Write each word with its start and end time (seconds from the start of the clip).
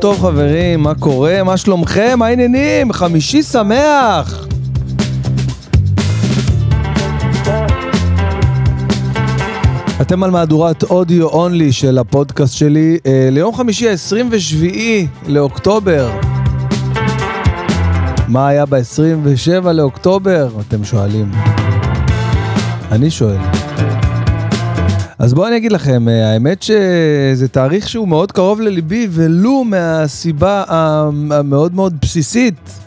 טוב 0.00 0.20
חברים, 0.20 0.82
מה 0.82 0.94
קורה? 0.94 1.42
מה 1.42 1.56
שלומכם? 1.56 2.18
מה 2.18 2.26
העניינים? 2.26 2.92
חמישי 2.92 3.42
שמח! 3.42 4.46
אתם 10.00 10.22
על 10.22 10.30
מהדורת 10.30 10.82
אודיו 10.82 11.28
אונלי 11.28 11.72
של 11.72 11.98
הפודקאסט 11.98 12.54
שלי 12.56 12.98
אה, 13.06 13.28
ליום 13.30 13.54
חמישי 13.54 13.88
ה-27 13.88 14.64
לאוקטובר. 15.26 16.10
מה 18.28 18.48
היה 18.48 18.66
ב-27 18.66 19.72
לאוקטובר? 19.72 20.48
אתם 20.68 20.84
שואלים. 20.84 21.30
אני 22.92 23.10
שואל. 23.10 23.59
אז 25.20 25.34
בואו 25.34 25.46
אני 25.48 25.56
אגיד 25.56 25.72
לכם, 25.72 26.08
אה, 26.08 26.32
האמת 26.32 26.62
שזה 26.62 27.48
תאריך 27.48 27.88
שהוא 27.88 28.08
מאוד 28.08 28.32
קרוב 28.32 28.60
לליבי, 28.60 29.08
ולו 29.10 29.64
מהסיבה 29.64 30.64
המאוד 30.68 31.74
מאוד 31.74 31.94
בסיסית. 32.02 32.80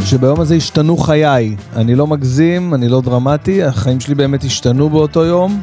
שביום 0.00 0.40
הזה 0.40 0.54
השתנו 0.54 0.96
חיי. 0.96 1.56
אני 1.76 1.94
לא 1.94 2.06
מגזים, 2.06 2.74
אני 2.74 2.88
לא 2.88 3.00
דרמטי, 3.00 3.62
החיים 3.62 4.00
שלי 4.00 4.14
באמת 4.14 4.44
השתנו 4.44 4.90
באותו 4.90 5.24
יום. 5.24 5.60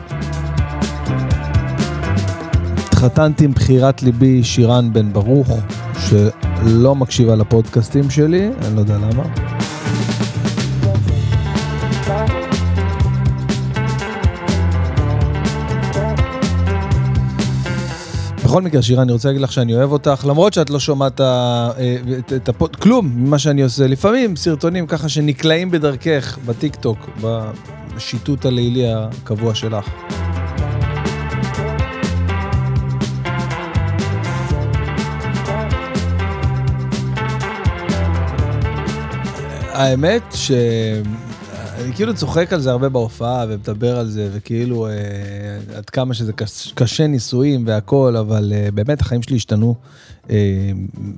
התחתנתי 2.77 3.45
עם 3.45 3.51
בחירת 3.51 4.03
ליבי 4.03 4.43
שירן 4.43 4.93
בן 4.93 5.13
ברוך, 5.13 5.59
שלא 5.99 6.95
מקשיבה 6.95 7.35
לפודקאסטים 7.35 8.09
שלי, 8.09 8.49
אני 8.61 8.75
לא 8.75 8.79
יודע 8.79 8.97
למה. 8.97 9.46
בכל 18.47 18.61
מקרה, 18.61 18.81
שירה, 18.81 19.03
אני 19.03 19.11
רוצה 19.11 19.27
להגיד 19.27 19.41
לך 19.41 19.51
שאני 19.51 19.75
אוהב 19.75 19.91
אותך, 19.91 20.25
למרות 20.27 20.53
שאת 20.53 20.69
לא 20.69 20.79
שומעת 20.79 21.21
אה, 21.21 21.69
את, 22.35 22.49
הפוד... 22.49 22.75
כלום 22.75 23.11
ממה 23.15 23.39
שאני 23.39 23.61
עושה. 23.61 23.87
לפעמים 23.87 24.35
סרטונים 24.35 24.87
ככה 24.87 25.09
שנקלעים 25.09 25.71
בדרכך, 25.71 26.37
בטיקטוק, 26.45 27.09
בשיטוט 27.21 28.45
הלילי 28.45 28.93
הקבוע 28.93 29.55
שלך. 29.55 29.89
האמת 39.73 40.23
ש... 40.35 40.51
אני 41.77 41.93
כאילו 41.93 42.15
צוחק 42.15 42.53
על 42.53 42.61
זה 42.61 42.71
הרבה 42.71 42.89
בהופעה 42.89 43.45
ומדבר 43.49 43.99
על 43.99 44.07
זה, 44.07 44.29
וכאילו 44.33 44.87
אה, 44.87 44.91
עד 45.75 45.89
כמה 45.89 46.13
שזה 46.13 46.33
קש, 46.33 46.71
קשה 46.75 47.07
נישואים 47.07 47.67
והכול, 47.67 48.17
אבל 48.17 48.53
אה, 48.55 48.69
באמת 48.73 49.01
החיים 49.01 49.21
שלי 49.21 49.35
השתנו, 49.35 49.75
אה, 50.29 50.35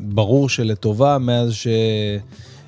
ברור 0.02 0.50
שלטובה, 0.50 1.18
מאז, 1.18 1.54
ש, 1.54 1.68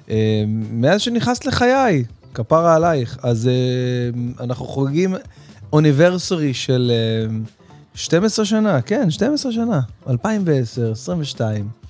אה, 0.09 0.43
מאז 0.71 1.01
שנכנסת 1.01 1.45
לחיי, 1.45 2.03
כפרה 2.33 2.75
עלייך. 2.75 3.17
אז 3.23 3.47
אה, 3.47 4.43
אנחנו 4.43 4.65
חוגגים 4.65 5.15
אוניברסרי 5.73 6.53
של 6.53 6.91
אה, 6.93 7.35
12 7.95 8.45
שנה, 8.45 8.81
כן, 8.81 9.11
12 9.11 9.51
שנה, 9.51 9.79
2010, 10.09 10.91
22. 10.91 11.80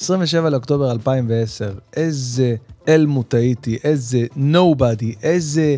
27 0.00 0.50
לאוקטובר 0.50 0.92
2010, 0.92 1.72
איזה 1.96 2.54
אלמוט 2.88 3.34
הייתי, 3.34 3.78
איזה 3.84 4.26
נובדי, 4.36 5.14
איזה 5.22 5.76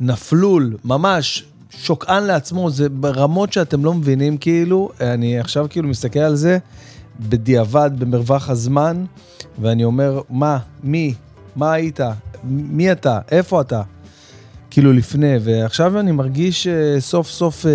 נפלול, 0.00 0.76
ממש 0.84 1.44
שוקען 1.70 2.24
לעצמו, 2.24 2.70
זה 2.70 2.88
ברמות 2.88 3.52
שאתם 3.52 3.84
לא 3.84 3.94
מבינים 3.94 4.36
כאילו, 4.36 4.90
אני 5.00 5.38
עכשיו 5.38 5.66
כאילו 5.70 5.88
מסתכל 5.88 6.18
על 6.18 6.36
זה 6.36 6.58
בדיעבד, 7.20 7.90
במרווח 7.98 8.50
הזמן, 8.50 9.04
ואני 9.58 9.84
אומר, 9.84 10.20
מה, 10.30 10.58
מי, 10.82 11.14
מה 11.56 11.72
היית, 11.72 12.00
מי 12.44 12.92
אתה, 12.92 13.18
איפה 13.30 13.60
אתה, 13.60 13.82
כאילו 14.70 14.92
לפני, 14.92 15.34
ועכשיו 15.40 16.00
אני 16.00 16.12
מרגיש 16.12 16.66
uh, 16.66 17.00
סוף 17.00 17.30
סוף 17.30 17.64
uh, 17.64 17.68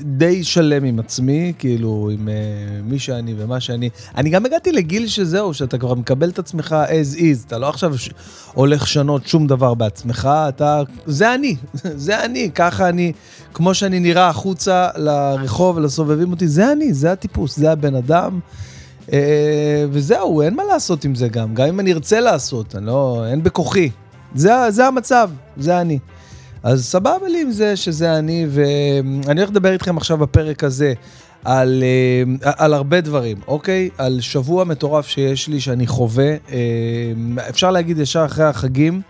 די 0.00 0.44
שלם 0.44 0.84
עם 0.84 0.98
עצמי, 0.98 1.52
כאילו, 1.58 2.10
עם 2.12 2.28
uh, 2.28 2.30
מי 2.84 2.98
שאני 2.98 3.34
ומה 3.38 3.60
שאני. 3.60 3.90
אני 4.16 4.30
גם 4.30 4.46
הגעתי 4.46 4.72
לגיל 4.72 5.06
שזהו, 5.06 5.54
שאתה 5.54 5.78
כבר 5.78 5.94
מקבל 5.94 6.28
את 6.28 6.38
עצמך 6.38 6.76
as 6.88 7.16
is, 7.18 7.46
אתה 7.46 7.58
לא 7.58 7.68
עכשיו 7.68 7.98
ש... 7.98 8.10
הולך 8.54 8.82
לשנות 8.82 9.26
שום 9.26 9.46
דבר 9.46 9.74
בעצמך, 9.74 10.30
אתה... 10.48 10.82
זה 11.06 11.34
אני, 11.34 11.56
זה 12.06 12.24
אני, 12.24 12.50
ככה 12.54 12.88
אני, 12.88 13.12
כמו 13.54 13.74
שאני 13.74 14.00
נראה 14.00 14.28
החוצה 14.28 14.88
לרחוב 14.96 15.76
ולסובבים 15.76 16.30
אותי, 16.30 16.48
זה 16.48 16.72
אני, 16.72 16.94
זה 16.94 17.12
הטיפוס, 17.12 17.56
זה 17.56 17.72
הבן 17.72 17.94
אדם. 17.94 18.38
Uh, 19.06 19.12
וזהו, 19.90 20.42
אין 20.42 20.54
מה 20.54 20.62
לעשות 20.64 21.04
עם 21.04 21.14
זה 21.14 21.28
גם, 21.28 21.54
גם 21.54 21.66
אם 21.66 21.80
אני 21.80 21.92
ארצה 21.92 22.20
לעשות, 22.20 22.76
אני 22.76 22.86
לא, 22.86 23.24
אין 23.30 23.42
בכוחי. 23.42 23.90
זה, 24.34 24.52
זה 24.70 24.86
המצב, 24.86 25.30
זה 25.56 25.80
אני. 25.80 25.98
אז 26.62 26.84
סבבה 26.84 27.28
לי 27.28 27.42
עם 27.42 27.50
זה 27.50 27.76
שזה 27.76 28.18
אני, 28.18 28.46
ואני 28.50 29.40
הולך 29.40 29.50
לדבר 29.50 29.72
איתכם 29.72 29.96
עכשיו 29.96 30.18
בפרק 30.18 30.64
הזה 30.64 30.92
על, 31.44 31.82
אה, 32.44 32.52
על 32.56 32.74
הרבה 32.74 33.00
דברים, 33.00 33.36
אוקיי? 33.48 33.90
על 33.98 34.20
שבוע 34.20 34.64
מטורף 34.64 35.06
שיש 35.06 35.48
לי, 35.48 35.60
שאני 35.60 35.86
חווה. 35.86 36.30
אה, 36.52 36.58
אפשר 37.48 37.70
להגיד 37.70 37.98
ישר 37.98 38.24
אחרי 38.24 38.44
החגים. 38.44 39.02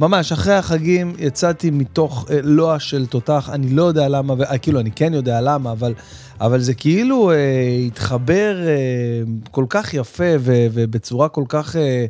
ממש, 0.00 0.32
אחרי 0.32 0.54
החגים 0.54 1.14
יצאתי 1.18 1.70
מתוך 1.70 2.26
אה, 2.30 2.38
לוע 2.42 2.78
של 2.78 3.06
תותח, 3.06 3.50
אני 3.52 3.70
לא 3.70 3.82
יודע 3.82 4.08
למה, 4.08 4.34
ו... 4.38 4.42
כאילו, 4.62 4.80
אני 4.80 4.90
כן 4.90 5.14
יודע 5.14 5.40
למה, 5.40 5.72
אבל, 5.72 5.94
אבל 6.40 6.60
זה 6.60 6.74
כאילו 6.74 7.30
אה, 7.30 7.36
התחבר 7.86 8.56
אה, 8.66 8.72
כל 9.50 9.64
כך 9.68 9.94
יפה 9.94 10.24
ו, 10.38 10.66
ובצורה 10.72 11.28
כל 11.28 11.44
כך... 11.48 11.76
אה, 11.76 11.82
אה, 11.82 12.06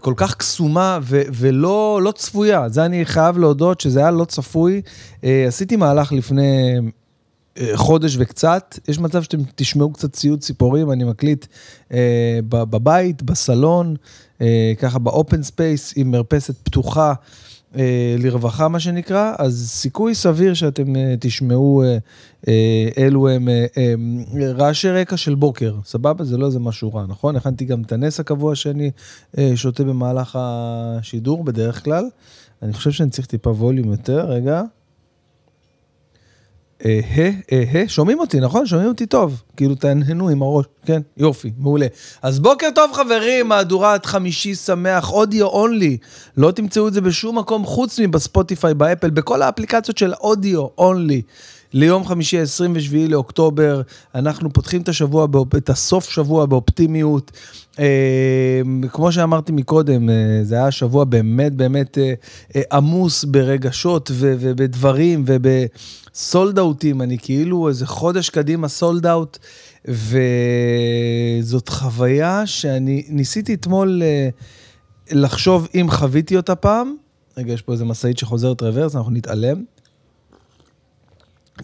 כל 0.00 0.14
כך 0.16 0.34
קסומה 0.34 0.98
ו- 1.02 1.22
ולא 1.32 2.00
לא 2.02 2.12
צפויה. 2.12 2.68
זה 2.68 2.84
אני 2.84 3.04
חייב 3.06 3.38
להודות 3.38 3.80
שזה 3.80 4.00
היה 4.00 4.10
לא 4.10 4.24
צפוי. 4.24 4.82
אה, 5.24 5.44
עשיתי 5.48 5.76
מהלך 5.76 6.12
לפני 6.12 6.78
אה, 7.58 7.70
חודש 7.74 8.16
וקצת, 8.18 8.78
יש 8.88 8.98
מצב 8.98 9.22
שאתם 9.22 9.38
תשמעו 9.54 9.92
קצת 9.92 10.12
ציוד 10.12 10.40
ציפורים, 10.40 10.92
אני 10.92 11.04
מקליט 11.04 11.46
בבית, 12.48 13.22
בסלון, 13.22 13.96
ככה 14.78 14.98
ב 14.98 15.07
open 15.07 15.42
space 15.42 15.92
עם 15.96 16.10
מרפסת 16.10 16.54
פתוחה. 16.62 17.14
אה, 17.76 18.16
לרווחה, 18.18 18.68
מה 18.68 18.80
שנקרא, 18.80 19.34
אז 19.38 19.68
סיכוי 19.70 20.14
סביר 20.14 20.54
שאתם 20.54 20.96
אה, 20.96 21.14
תשמעו 21.20 21.82
אה, 21.82 21.98
אה, 22.48 22.88
אלו 22.98 23.28
הם 23.28 23.48
אה, 23.48 23.66
אה, 23.76 23.94
רעשי 24.56 24.90
רקע 24.90 25.16
של 25.16 25.34
בוקר, 25.34 25.74
סבבה? 25.84 26.24
זה 26.24 26.38
לא 26.38 26.46
איזה 26.46 26.60
משהו 26.60 26.94
רע, 26.94 27.04
נכון? 27.08 27.36
הכנתי 27.36 27.64
גם 27.64 27.82
את 27.82 27.92
הנס 27.92 28.20
הקבוע 28.20 28.54
שאני 28.54 28.90
אה, 29.38 29.52
שותה 29.54 29.84
במהלך 29.84 30.38
השידור 30.40 31.44
בדרך 31.44 31.84
כלל. 31.84 32.04
אני 32.62 32.72
חושב 32.72 32.90
שאני 32.90 33.10
צריך 33.10 33.26
טיפה 33.26 33.50
ווליום 33.50 33.90
יותר, 33.90 34.26
רגע. 34.30 34.62
אה, 36.84 37.00
אה, 37.52 37.64
אה, 37.74 37.84
שומעים 37.88 38.20
אותי, 38.20 38.40
נכון? 38.40 38.66
שומעים 38.66 38.88
אותי 38.88 39.06
טוב. 39.06 39.42
כאילו, 39.56 39.74
תהנהנו 39.74 40.28
עם 40.28 40.42
הראש. 40.42 40.66
כן, 40.86 41.02
יופי, 41.16 41.50
מעולה. 41.58 41.86
אז 42.22 42.40
בוקר 42.40 42.68
טוב, 42.74 42.92
חברים, 42.92 43.48
מהדורת 43.48 44.06
חמישי 44.06 44.54
שמח, 44.54 45.12
אודיו 45.12 45.46
אונלי. 45.46 45.96
לא 46.36 46.50
תמצאו 46.50 46.88
את 46.88 46.92
זה 46.92 47.00
בשום 47.00 47.38
מקום 47.38 47.64
חוץ 47.64 47.98
מבספוטיפיי, 47.98 48.74
באפל, 48.74 49.10
בכל 49.10 49.42
האפליקציות 49.42 49.98
של 49.98 50.12
אודיו 50.14 50.66
אונלי. 50.78 51.22
ליום 51.72 52.04
חמישי, 52.04 52.38
27 52.38 52.98
לאוקטובר, 53.08 53.82
אנחנו 54.14 54.52
פותחים 54.52 54.82
את 54.82 54.88
השבוע, 54.88 55.26
את 55.56 55.70
הסוף 55.70 56.10
שבוע 56.10 56.46
באופטימיות. 56.46 57.30
אה, 57.78 58.60
כמו 58.88 59.12
שאמרתי 59.12 59.52
מקודם, 59.52 60.10
אה, 60.10 60.14
זה 60.42 60.54
היה 60.54 60.70
שבוע 60.70 61.04
באמת 61.04 61.54
באמת 61.54 61.98
אה, 61.98 62.62
עמוס 62.72 63.24
ברגשות 63.24 64.10
ובדברים 64.14 65.22
ובסולד 66.12 66.58
אאוטים, 66.58 67.02
אני 67.02 67.18
כאילו 67.18 67.68
איזה 67.68 67.86
חודש 67.86 68.30
קדימה 68.30 68.68
סולד 68.68 69.06
אאוט, 69.06 69.38
וזאת 69.88 71.68
חוויה 71.68 72.46
שאני 72.46 73.04
ניסיתי 73.08 73.54
אתמול 73.54 74.02
לחשוב 75.10 75.68
אם 75.74 75.86
חוויתי 75.90 76.36
אותה 76.36 76.54
פעם. 76.54 76.96
רגע, 77.36 77.52
יש 77.52 77.62
פה 77.62 77.72
איזה 77.72 77.84
משאית 77.84 78.18
שחוזרת 78.18 78.62
רוורס, 78.62 78.96
אנחנו 78.96 79.10
נתעלם. 79.10 79.64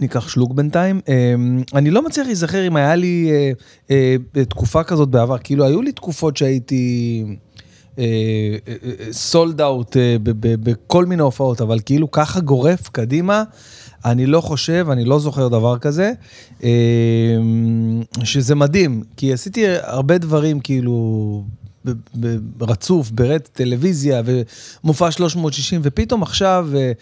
ניקח 0.00 0.28
שלוק 0.28 0.52
בינתיים. 0.52 1.00
אמ, 1.08 1.62
אני 1.74 1.90
לא 1.90 2.02
מצליח 2.06 2.26
להיזכר 2.26 2.66
אם 2.66 2.76
היה 2.76 2.94
לי 2.94 3.30
אה, 3.30 3.52
אה, 4.36 4.44
תקופה 4.44 4.84
כזאת 4.84 5.08
בעבר, 5.08 5.38
כאילו 5.38 5.64
היו 5.64 5.82
לי 5.82 5.92
תקופות 5.92 6.36
שהייתי 6.36 7.24
סולד 9.10 9.60
אאוט 9.60 9.96
אה, 9.96 10.16
בכל 10.42 11.06
מיני 11.06 11.22
הופעות, 11.22 11.60
אבל 11.60 11.78
כאילו 11.84 12.10
ככה 12.10 12.40
גורף 12.40 12.88
קדימה, 12.88 13.42
אני 14.04 14.26
לא 14.26 14.40
חושב, 14.40 14.86
אני 14.90 15.04
לא 15.04 15.18
זוכר 15.18 15.48
דבר 15.48 15.78
כזה, 15.78 16.12
אמ, 16.62 16.68
שזה 18.24 18.54
מדהים, 18.54 19.02
כי 19.16 19.32
עשיתי 19.32 19.64
הרבה 19.82 20.18
דברים 20.18 20.60
כאילו 20.60 21.44
רצוף, 22.60 23.10
ברט, 23.10 23.48
טלוויזיה 23.52 24.22
ומופע 24.84 25.10
360, 25.10 25.80
ופתאום 25.84 26.22
עכשיו, 26.22 26.68
אה, 26.76 26.92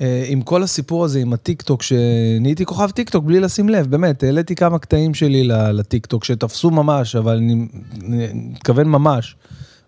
אה, 0.00 0.24
עם 0.28 0.42
כל 0.42 0.62
הסיפור 0.62 1.04
הזה, 1.04 1.18
עם 1.18 1.32
הטיקטוק, 1.32 1.82
שנהייתי 1.82 2.64
כוכב 2.64 2.90
טיקטוק 2.90 3.24
בלי 3.24 3.40
לשים 3.40 3.68
לב, 3.68 3.86
באמת, 3.90 4.22
העליתי 4.22 4.54
כמה 4.54 4.78
קטעים 4.78 5.14
שלי 5.14 5.48
לטיקטוק 5.48 6.24
שתפסו 6.24 6.70
ממש, 6.70 7.16
אבל 7.16 7.36
אני 7.36 7.66
מתכוון 8.34 8.88
ממש. 8.88 9.36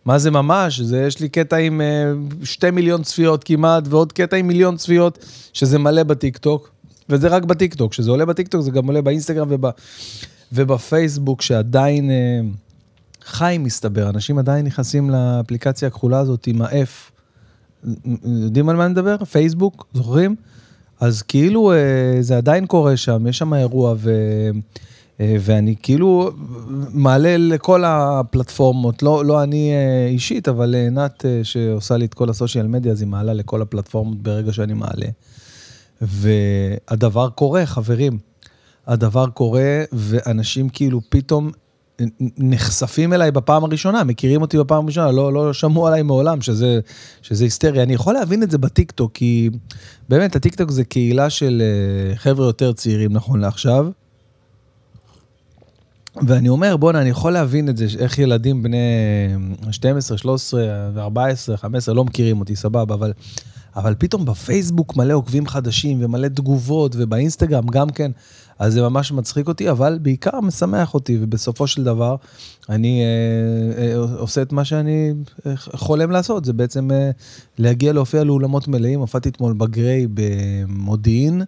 מה 0.06 0.18
זה 0.18 0.30
ממש? 0.30 0.80
זה, 0.80 1.04
יש 1.06 1.20
לי 1.20 1.28
קטע 1.28 1.56
עם 1.56 1.80
שתי 2.42 2.70
מיליון 2.70 3.02
צפיות 3.02 3.44
כמעט, 3.44 3.84
ועוד 3.88 4.12
קטע 4.12 4.36
עם 4.36 4.46
מיליון 4.46 4.76
צפיות, 4.76 5.24
שזה 5.52 5.78
מלא 5.78 6.02
בטיקטוק, 6.02 6.70
וזה 7.08 7.28
רק 7.28 7.44
בטיקטוק, 7.44 7.92
כשזה 7.92 8.10
עולה 8.10 8.24
בטיקטוק 8.24 8.60
זה 8.60 8.70
גם 8.70 8.86
עולה 8.86 9.02
באינסטגרם 9.02 9.48
וב, 9.50 9.66
ובפייסבוק, 10.52 11.42
שעדיין 11.42 12.10
אה, 12.10 12.40
חי 13.24 13.56
מסתבר, 13.60 14.08
אנשים 14.08 14.38
עדיין 14.38 14.66
נכנסים 14.66 15.10
לאפליקציה 15.10 15.88
הכחולה 15.88 16.18
הזאת 16.18 16.46
עם 16.46 16.62
ה-F. 16.62 17.12
יודעים 18.24 18.68
על 18.68 18.76
מה 18.76 18.84
אני 18.84 18.92
מדבר? 18.92 19.24
פייסבוק, 19.24 19.86
זוכרים? 19.94 20.36
אז 21.00 21.22
כאילו 21.22 21.72
אה, 21.72 21.76
זה 22.20 22.36
עדיין 22.36 22.66
קורה 22.66 22.96
שם, 22.96 23.26
יש 23.26 23.38
שם 23.38 23.54
אירוע 23.54 23.94
ו... 23.98 24.10
אה, 25.20 25.36
ואני 25.40 25.74
כאילו 25.82 26.30
מעלה 26.92 27.36
לכל 27.36 27.84
הפלטפורמות, 27.86 29.02
לא, 29.02 29.24
לא 29.24 29.42
אני 29.42 29.72
אה, 29.72 30.06
אישית, 30.08 30.48
אבל 30.48 30.74
עינת 30.74 31.24
שעושה 31.42 31.96
לי 31.96 32.04
את 32.04 32.14
כל 32.14 32.30
הסושיאל 32.30 32.66
מדיה, 32.66 32.92
אז 32.92 33.00
היא 33.00 33.08
מעלה 33.08 33.32
לכל 33.32 33.62
הפלטפורמות 33.62 34.22
ברגע 34.22 34.52
שאני 34.52 34.74
מעלה. 34.74 35.06
והדבר 36.00 37.28
קורה, 37.28 37.66
חברים. 37.66 38.18
הדבר 38.86 39.26
קורה, 39.26 39.82
ואנשים 39.92 40.68
כאילו 40.68 41.00
פתאום 41.08 41.50
נחשפים 42.38 43.12
אליי 43.12 43.30
בפעם 43.30 43.64
הראשונה, 43.64 44.04
מכירים 44.04 44.42
אותי 44.42 44.58
בפעם 44.58 44.84
הראשונה, 44.84 45.12
לא, 45.12 45.32
לא 45.32 45.52
שמעו 45.52 45.86
עליי 45.86 46.02
מעולם, 46.02 46.40
שזה, 46.40 46.80
שזה 47.22 47.44
היסטריה. 47.44 47.82
אני 47.82 47.94
יכול 47.94 48.14
להבין 48.14 48.42
את 48.42 48.50
זה 48.50 48.58
בטיקטוק, 48.58 49.12
כי 49.14 49.50
באמת, 50.08 50.36
הטיקטוק 50.36 50.70
זה 50.70 50.84
קהילה 50.84 51.30
של 51.30 51.62
אה, 51.62 52.16
חבר'ה 52.16 52.46
יותר 52.46 52.72
צעירים 52.72 53.12
נכון 53.12 53.40
לעכשיו. 53.40 53.86
ואני 56.26 56.48
אומר, 56.48 56.76
בואנה, 56.76 57.00
אני 57.00 57.08
יכול 57.08 57.32
להבין 57.32 57.68
את 57.68 57.76
זה, 57.76 57.86
איך 57.98 58.18
ילדים 58.18 58.62
בני 58.62 58.76
12, 59.70 60.18
13 60.18 60.62
ו-14, 60.94 61.56
15 61.56 61.94
לא 61.94 62.04
מכירים 62.04 62.40
אותי, 62.40 62.56
סבבה, 62.56 62.94
אבל 62.94 63.12
אבל 63.76 63.94
פתאום 63.98 64.24
בפייסבוק 64.24 64.96
מלא 64.96 65.14
עוקבים 65.14 65.46
חדשים 65.46 66.04
ומלא 66.04 66.28
תגובות, 66.28 66.96
ובאינסטגרם 66.98 67.66
גם 67.66 67.90
כן, 67.90 68.10
אז 68.58 68.72
זה 68.72 68.82
ממש 68.82 69.12
מצחיק 69.12 69.48
אותי, 69.48 69.70
אבל 69.70 69.98
בעיקר 70.02 70.40
משמח 70.40 70.94
אותי, 70.94 71.18
ובסופו 71.20 71.66
של 71.66 71.84
דבר, 71.84 72.16
אני 72.68 73.02
אה, 73.02 73.82
אה, 73.84 73.96
עושה 73.96 74.42
את 74.42 74.52
מה 74.52 74.64
שאני 74.64 75.12
אה, 75.46 75.52
חולם 75.56 76.10
לעשות, 76.10 76.44
זה 76.44 76.52
בעצם 76.52 76.90
אה, 76.90 77.10
להגיע 77.58 77.92
להופיע 77.92 78.24
לאולמות 78.24 78.68
מלאים. 78.68 79.00
הופעתי 79.00 79.28
אתמול 79.28 79.52
בגריי 79.52 80.06
במודיעין. 80.14 81.42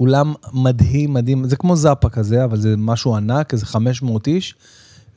אולם 0.00 0.34
מדהים, 0.52 1.12
מדהים, 1.12 1.48
זה 1.48 1.56
כמו 1.56 1.76
זאפה 1.76 2.08
כזה, 2.08 2.44
אבל 2.44 2.56
זה 2.56 2.74
משהו 2.76 3.16
ענק, 3.16 3.52
איזה 3.52 3.66
500 3.66 4.26
איש. 4.26 4.54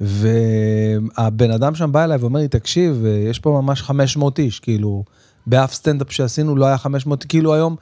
והבן 0.01 1.51
אדם 1.51 1.75
שם 1.75 1.92
בא 1.92 2.04
אליי 2.04 2.18
ואומר 2.18 2.39
לי, 2.39 2.48
תקשיב, 2.48 3.06
אה, 3.06 3.12
יש 3.30 3.39
פה 3.39 3.60
ממש 3.63 3.81
500 3.81 4.39
איש, 4.39 4.60
כאילו, 4.60 5.04
באף 5.48 5.74
סטנדאפ 5.74 6.12
שעשינו 6.12 6.56
לא 6.56 6.66
היה 6.66 6.78
500, 6.78 7.24
כאילו 7.24 7.54
היום 7.54 7.75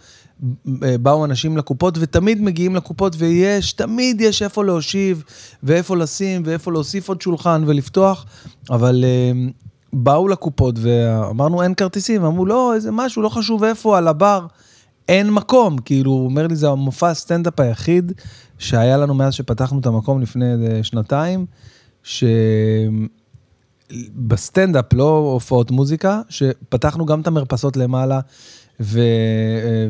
אה, 0.84 0.98
באו 0.98 1.26
אנשים 1.26 1.58
לקופות 1.58 1.98
ותמיד 2.00 2.42
מגיעים 2.42 2.76
לקופות 2.76 3.16
ויש, 3.18 3.74
תמיד 3.74 4.22
יש 4.22 4.42
איפה 4.42 4.64
להושיב 4.64 5.24
ואיפה 5.64 5.98
לשים 5.98 6.42
ואיפה 6.46 6.72
להוסיף 6.72 7.10
עוד 7.10 7.22
שולחן 7.22 7.64
ולפתוח, 7.68 8.26
אבל 8.70 9.04
uh, 9.04 9.52
באו 9.94 10.28
לקופות 10.28 10.76
ואמרנו 10.82 11.64
אין 11.64 11.74
כרטיסים, 11.74 12.24
אמרו 12.24 12.46
לא, 12.46 12.74
איזה 12.76 12.92
משהו, 12.92 13.22
לא 13.22 13.30
חשוב 13.30 13.64
איפה, 13.64 13.98
על 13.98 14.08
הבר, 14.08 14.46
אין 15.10 15.32
מקום, 15.32 15.78
כאילו, 15.78 16.12
הוא 16.12 16.26
אומר 16.26 16.48
לי 16.48 16.56
זה 16.56 16.70
המופע 16.70 17.10
הסטנדאפ 17.10 17.60
היחיד 17.60 18.12
שהיה 18.58 18.98
לנו 18.98 19.14
מאז 19.14 19.34
שפתחנו 19.34 19.80
את 19.80 19.86
המקום 19.86 20.22
לפני 20.22 20.46
אה, 20.46 20.84
שנתיים, 20.84 21.46
ש... 22.04 22.24
בסטנדאפ, 24.16 24.94
לא 24.94 25.18
הופעות 25.34 25.72
מוזיקה, 25.72 26.22
שפתחנו 26.30 27.06
גם 27.06 27.22
את 27.22 27.28
המרפסות 27.28 27.78
למעלה, 27.78 28.20
ו, 28.80 29.02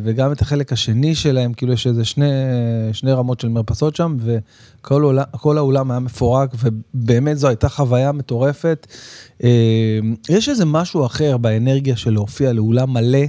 וגם 0.04 0.31
את 0.31 0.42
החלק 0.42 0.74
השני 0.74 1.16
שלהם, 1.16 1.54
כאילו 1.54 1.74
יש 1.74 1.88
איזה 1.88 2.06
שני, 2.06 2.25
שני 2.94 3.12
רמות 3.12 3.39
של 3.39 3.48
מרפסות 3.48 3.95
שם, 3.95 4.18
וכל 4.19 5.01
העולם, 5.01 5.24
האולם 5.33 5.92
היה 5.92 6.00
מפורק, 6.00 6.51
ובאמת 6.60 7.38
זו 7.38 7.48
הייתה 7.48 7.69
חוויה 7.69 8.12
מטורפת. 8.12 8.88
אה, 9.44 10.00
יש 10.30 10.50
איזה 10.50 10.65
משהו 10.65 11.06
אחר 11.06 11.38
באנרגיה 11.38 11.95
של 11.95 12.13
להופיע 12.13 12.54
לאולם 12.54 12.94
מלא. 12.94 13.25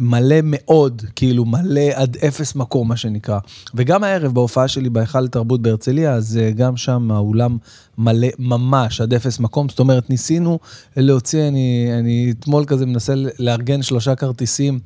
מלא 0.00 0.36
מאוד, 0.42 1.02
כאילו 1.16 1.44
מלא 1.44 1.80
עד 1.94 2.16
אפס 2.16 2.54
מקום, 2.54 2.88
מה 2.88 2.96
שנקרא. 2.96 3.38
וגם 3.74 4.04
הערב 4.04 4.34
בהופעה 4.34 4.68
שלי 4.68 4.90
בהיכל 4.90 5.20
לתרבות 5.20 5.62
בהרצליה, 5.62 6.12
אז 6.12 6.38
אה, 6.42 6.50
גם 6.50 6.76
שם 6.76 7.10
האולם 7.10 7.58
מלא 7.98 8.28
ממש 8.38 9.00
עד 9.00 9.14
אפס 9.14 9.38
מקום. 9.38 9.68
זאת 9.68 9.78
אומרת, 9.78 10.10
ניסינו 10.10 10.58
להוציא, 10.96 11.48
אני, 11.48 11.88
אני 11.98 12.34
אתמול 12.38 12.64
כזה 12.64 12.86
מנסה 12.86 13.14
לארגן 13.38 13.82
שלושה 13.82 14.14
כרטיסים 14.14 14.78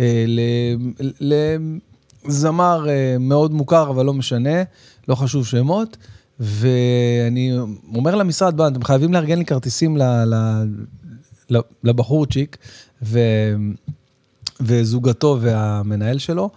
אה, 0.00 0.24
לזמר 2.24 2.88
אה, 2.88 3.16
מאוד 3.20 3.52
מוכר, 3.52 3.90
אבל 3.90 4.06
לא 4.06 4.14
משנה, 4.14 4.62
לא 5.08 5.14
חשוב 5.14 5.46
שמות. 5.46 5.96
ואני 6.40 7.58
אומר 7.94 8.14
למשרד, 8.14 8.56
בוא, 8.56 8.68
אתם 8.68 8.84
חייבים 8.84 9.12
לארגן 9.12 9.38
לי 9.38 9.44
כרטיסים 9.44 9.98
לבחורצ'יק, 11.84 12.56
ו... 13.02 13.18
וזוגתו 14.60 15.38
והמנהל 15.40 16.18
שלו, 16.18 16.50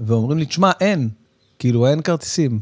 ואומרים 0.00 0.38
לי, 0.38 0.46
תשמע, 0.46 0.70
אין, 0.80 1.08
כאילו, 1.58 1.86
אין 1.86 2.02
כרטיסים. 2.02 2.60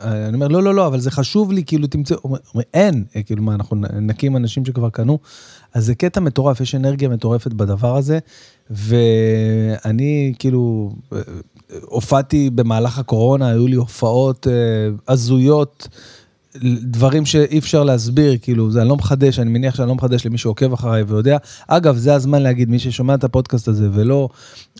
אני 0.00 0.34
אומר, 0.34 0.48
לא, 0.48 0.62
לא, 0.62 0.74
לא, 0.74 0.86
אבל 0.86 1.00
זה 1.00 1.10
חשוב 1.10 1.52
לי, 1.52 1.64
כאילו, 1.64 1.86
תמצאו, 1.86 2.16
אומרים, 2.24 2.38
אין, 2.74 3.04
כאילו, 3.26 3.42
מה, 3.42 3.54
אנחנו 3.54 3.76
נקים 4.00 4.36
אנשים 4.36 4.64
שכבר 4.64 4.90
קנו. 4.90 5.18
אז 5.74 5.86
זה 5.86 5.94
קטע 5.94 6.20
מטורף, 6.20 6.60
יש 6.60 6.74
אנרגיה 6.74 7.08
מטורפת 7.08 7.52
בדבר 7.52 7.96
הזה, 7.96 8.18
ואני, 8.70 10.32
כאילו, 10.38 10.92
הופעתי 11.82 12.50
במהלך 12.50 12.98
הקורונה, 12.98 13.48
היו 13.48 13.66
לי 13.66 13.76
הופעות 13.76 14.46
אה, 14.46 14.52
הזויות. 15.08 15.88
דברים 16.82 17.26
שאי 17.26 17.58
אפשר 17.58 17.84
להסביר, 17.84 18.36
כאילו, 18.42 18.70
זה 18.70 18.80
אני 18.80 18.88
לא 18.88 18.96
מחדש, 18.96 19.38
אני 19.38 19.50
מניח 19.50 19.74
שאני 19.74 19.88
לא 19.88 19.94
מחדש 19.94 20.26
למי 20.26 20.38
שעוקב 20.38 20.72
אחריי 20.72 21.02
ויודע. 21.02 21.36
אגב, 21.68 21.96
זה 21.96 22.14
הזמן 22.14 22.42
להגיד, 22.42 22.70
מי 22.70 22.78
ששומע 22.78 23.14
את 23.14 23.24
הפודקאסט 23.24 23.68
הזה 23.68 23.88
ולא, 23.92 24.28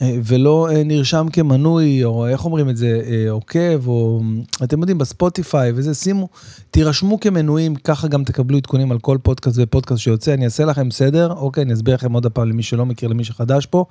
אה, 0.03 0.19
ולא 0.25 0.69
אה, 0.71 0.83
נרשם 0.85 1.27
כמנוי, 1.33 2.05
או 2.05 2.27
איך 2.27 2.45
אומרים 2.45 2.69
את 2.69 2.77
זה, 2.77 3.01
אה, 3.07 3.31
עוקב, 3.31 3.89
או 3.89 4.23
אתם 4.65 4.81
יודעים, 4.81 4.99
בספוטיפיי 4.99 5.73
וזה, 5.75 5.95
שימו, 5.95 6.29
תירשמו 6.71 7.21
כמנויים, 7.21 7.75
ככה 7.75 8.09
גם 8.09 8.25
תקבלו 8.25 8.57
עדכונים 8.57 8.93
על 8.93 8.99
כל 8.99 9.19
פודקאסט 9.23 9.59
ופודקאסט 9.63 10.01
שיוצא. 10.01 10.35
אני 10.35 10.45
אעשה 10.45 10.65
לכם 10.65 10.91
סדר, 10.91 11.33
אוקיי, 11.33 11.63
אני 11.63 11.73
אסביר 11.73 11.95
לכם 11.95 12.13
עוד 12.13 12.27
הפעם 12.27 12.49
למי 12.49 12.63
שלא 12.63 12.87
מכיר, 12.87 13.09
למי 13.09 13.25
שחדש 13.25 13.67
פה. 13.67 13.85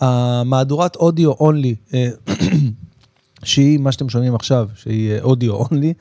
המהדורת 0.00 0.96
אודיו 0.96 1.32
אונלי, 1.32 1.74
שהיא 3.44 3.78
מה 3.78 3.92
שאתם 3.92 4.08
שומעים 4.08 4.34
עכשיו, 4.34 4.68
שהיא 4.74 5.20
אודיו 5.20 5.52
אונלי, 5.52 5.94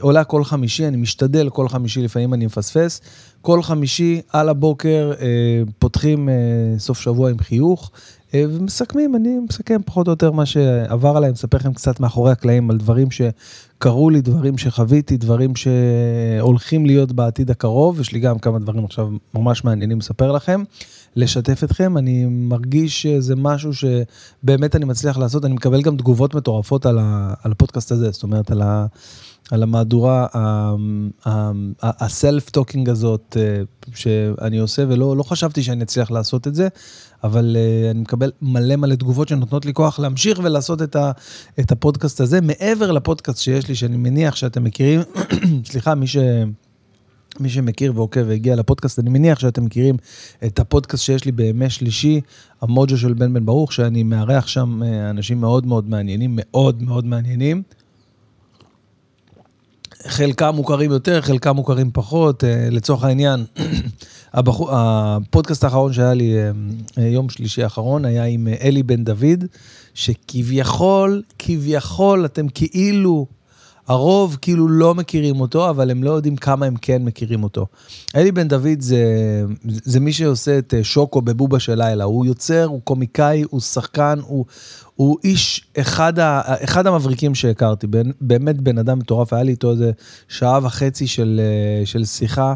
עולה 0.00 0.24
כל 0.24 0.44
חמישי, 0.44 0.88
אני 0.88 0.96
משתדל 0.96 1.50
כל 1.50 1.68
חמישי, 1.68 2.02
לפעמים 2.02 2.34
אני 2.34 2.46
מפספס. 2.46 3.00
כל 3.42 3.62
חמישי 3.62 4.20
על 4.32 4.48
הבוקר 4.48 5.12
אה, 5.20 5.26
פותחים 5.78 6.28
אה, 6.28 6.34
סוף 6.78 7.00
שבוע 7.00 7.30
עם 7.30 7.38
חיוך. 7.38 7.90
אה, 8.34 8.44
ומסכמים, 8.48 9.16
אני 9.16 9.38
מסכם 9.48 9.80
פחות 9.84 10.06
או 10.06 10.12
יותר 10.12 10.30
מה 10.30 10.46
שעבר 10.46 11.16
עליי, 11.16 11.30
מספר 11.30 11.56
לכם 11.56 11.72
קצת 11.72 12.00
מאחורי 12.00 12.32
הקלעים 12.32 12.70
על 12.70 12.76
דברים 12.76 13.08
שקרו 13.10 14.10
לי, 14.10 14.20
דברים 14.20 14.58
שחוויתי, 14.58 15.16
דברים 15.16 15.52
שהולכים 15.56 16.86
להיות 16.86 17.12
בעתיד 17.12 17.50
הקרוב, 17.50 18.00
יש 18.00 18.12
לי 18.12 18.20
גם 18.20 18.38
כמה 18.38 18.58
דברים 18.58 18.84
עכשיו 18.84 19.08
ממש 19.34 19.64
מעניינים 19.64 19.98
לספר 19.98 20.32
לכם, 20.32 20.62
לשתף 21.16 21.64
אתכם, 21.64 21.98
אני 21.98 22.26
מרגיש 22.30 23.02
שזה 23.02 23.36
משהו 23.36 23.70
שבאמת 23.74 24.76
אני 24.76 24.84
מצליח 24.84 25.18
לעשות, 25.18 25.44
אני 25.44 25.54
מקבל 25.54 25.82
גם 25.82 25.96
תגובות 25.96 26.34
מטורפות 26.34 26.86
על, 26.86 26.98
ה, 27.00 27.34
על 27.42 27.52
הפודקאסט 27.52 27.92
הזה, 27.92 28.10
זאת 28.10 28.22
אומרת 28.22 28.50
על 28.50 28.62
ה... 28.62 28.86
על 29.50 29.62
המהדורה, 29.62 30.26
ה 31.82 31.96
self 31.96 32.50
talking 32.50 32.88
הזאת 32.88 33.36
אה, 33.40 33.62
שאני 33.94 34.58
עושה, 34.58 34.84
ולא 34.88 35.16
לא 35.16 35.22
חשבתי 35.22 35.62
שאני 35.62 35.84
אצליח 35.84 36.10
לעשות 36.10 36.46
את 36.46 36.54
זה, 36.54 36.68
אבל 37.24 37.56
אה, 37.58 37.90
אני 37.90 38.00
מקבל 38.00 38.32
מלא 38.42 38.76
מלא 38.76 38.94
תגובות 38.94 39.28
שנותנות 39.28 39.66
לי 39.66 39.74
כוח 39.74 39.98
להמשיך 39.98 40.40
ולעשות 40.42 40.82
את, 40.82 40.96
ה, 40.96 41.12
את 41.60 41.72
הפודקאסט 41.72 42.20
הזה, 42.20 42.40
מעבר 42.40 42.90
לפודקאסט 42.90 43.38
שיש 43.38 43.68
לי, 43.68 43.74
שאני 43.74 43.96
מניח 43.96 44.36
שאתם 44.36 44.64
מכירים, 44.64 45.00
סליחה, 45.70 45.94
מי 45.94 46.06
ש... 46.06 46.16
מי 47.40 47.48
שמכיר 47.48 47.92
ועוקב 47.94 48.20
והגיע 48.26 48.56
לפודקאסט, 48.56 48.98
אני 48.98 49.10
מניח 49.10 49.38
שאתם 49.38 49.64
מכירים 49.64 49.96
את 50.44 50.58
הפודקאסט 50.58 51.04
שיש 51.04 51.24
לי 51.24 51.32
בימי 51.32 51.70
שלישי, 51.70 52.20
המוג'ו 52.62 52.96
של 52.96 53.12
בן 53.12 53.34
בן 53.34 53.46
ברוך, 53.46 53.72
שאני 53.72 54.02
מארח 54.02 54.46
שם 54.46 54.82
אה, 54.82 55.10
אנשים 55.10 55.40
מאוד 55.40 55.66
מאוד 55.66 55.88
מעניינים, 55.88 56.30
מאוד 56.36 56.82
מאוד 56.82 57.06
מעניינים. 57.06 57.62
חלקם 60.06 60.52
מוכרים 60.54 60.90
יותר, 60.90 61.20
חלקם 61.20 61.56
מוכרים 61.56 61.90
פחות. 61.92 62.44
אה, 62.44 62.68
לצורך 62.70 63.04
העניין, 63.04 63.44
הבחור, 64.34 64.70
הפודקאסט 64.72 65.64
האחרון 65.64 65.92
שהיה 65.92 66.14
לי 66.14 66.36
אה, 66.98 67.06
יום 67.06 67.28
שלישי 67.28 67.62
האחרון 67.62 68.04
היה 68.04 68.24
עם 68.24 68.48
אלי 68.60 68.82
בן 68.82 69.04
דוד, 69.04 69.44
שכביכול, 69.94 71.22
כביכול 71.38 72.24
אתם 72.24 72.48
כאילו 72.48 73.26
הרוב 73.88 74.36
כאילו 74.42 74.68
לא 74.68 74.94
מכירים 74.94 75.40
אותו, 75.40 75.70
אבל 75.70 75.90
הם 75.90 76.04
לא 76.04 76.10
יודעים 76.10 76.36
כמה 76.36 76.66
הם 76.66 76.76
כן 76.76 77.04
מכירים 77.04 77.42
אותו. 77.42 77.66
אלי 78.16 78.32
בן 78.32 78.48
דוד 78.48 78.80
זה, 78.80 79.04
זה 79.64 80.00
מי 80.00 80.12
שעושה 80.12 80.58
את 80.58 80.74
אה, 80.74 80.84
שוקו 80.84 81.22
בבובה 81.22 81.60
של 81.60 81.74
לילה. 81.74 82.04
הוא 82.04 82.26
יוצר, 82.26 82.64
הוא 82.64 82.80
קומיקאי, 82.84 83.44
הוא 83.50 83.60
שחקן, 83.60 84.18
הוא, 84.26 84.44
הוא 84.94 85.16
איש, 85.24 85.66
אחד, 85.78 86.18
ה, 86.18 86.40
אחד 86.64 86.86
המבריקים 86.86 87.34
שהכרתי. 87.34 87.86
באמת 88.20 88.60
בן 88.60 88.78
אדם 88.78 88.98
מטורף, 88.98 89.32
היה 89.32 89.42
לי 89.42 89.50
איתו 89.50 89.70
איזה 89.70 89.90
שעה 90.28 90.58
וחצי 90.62 91.06
של, 91.06 91.40
אה, 91.40 91.86
של 91.86 92.04
שיחה. 92.04 92.54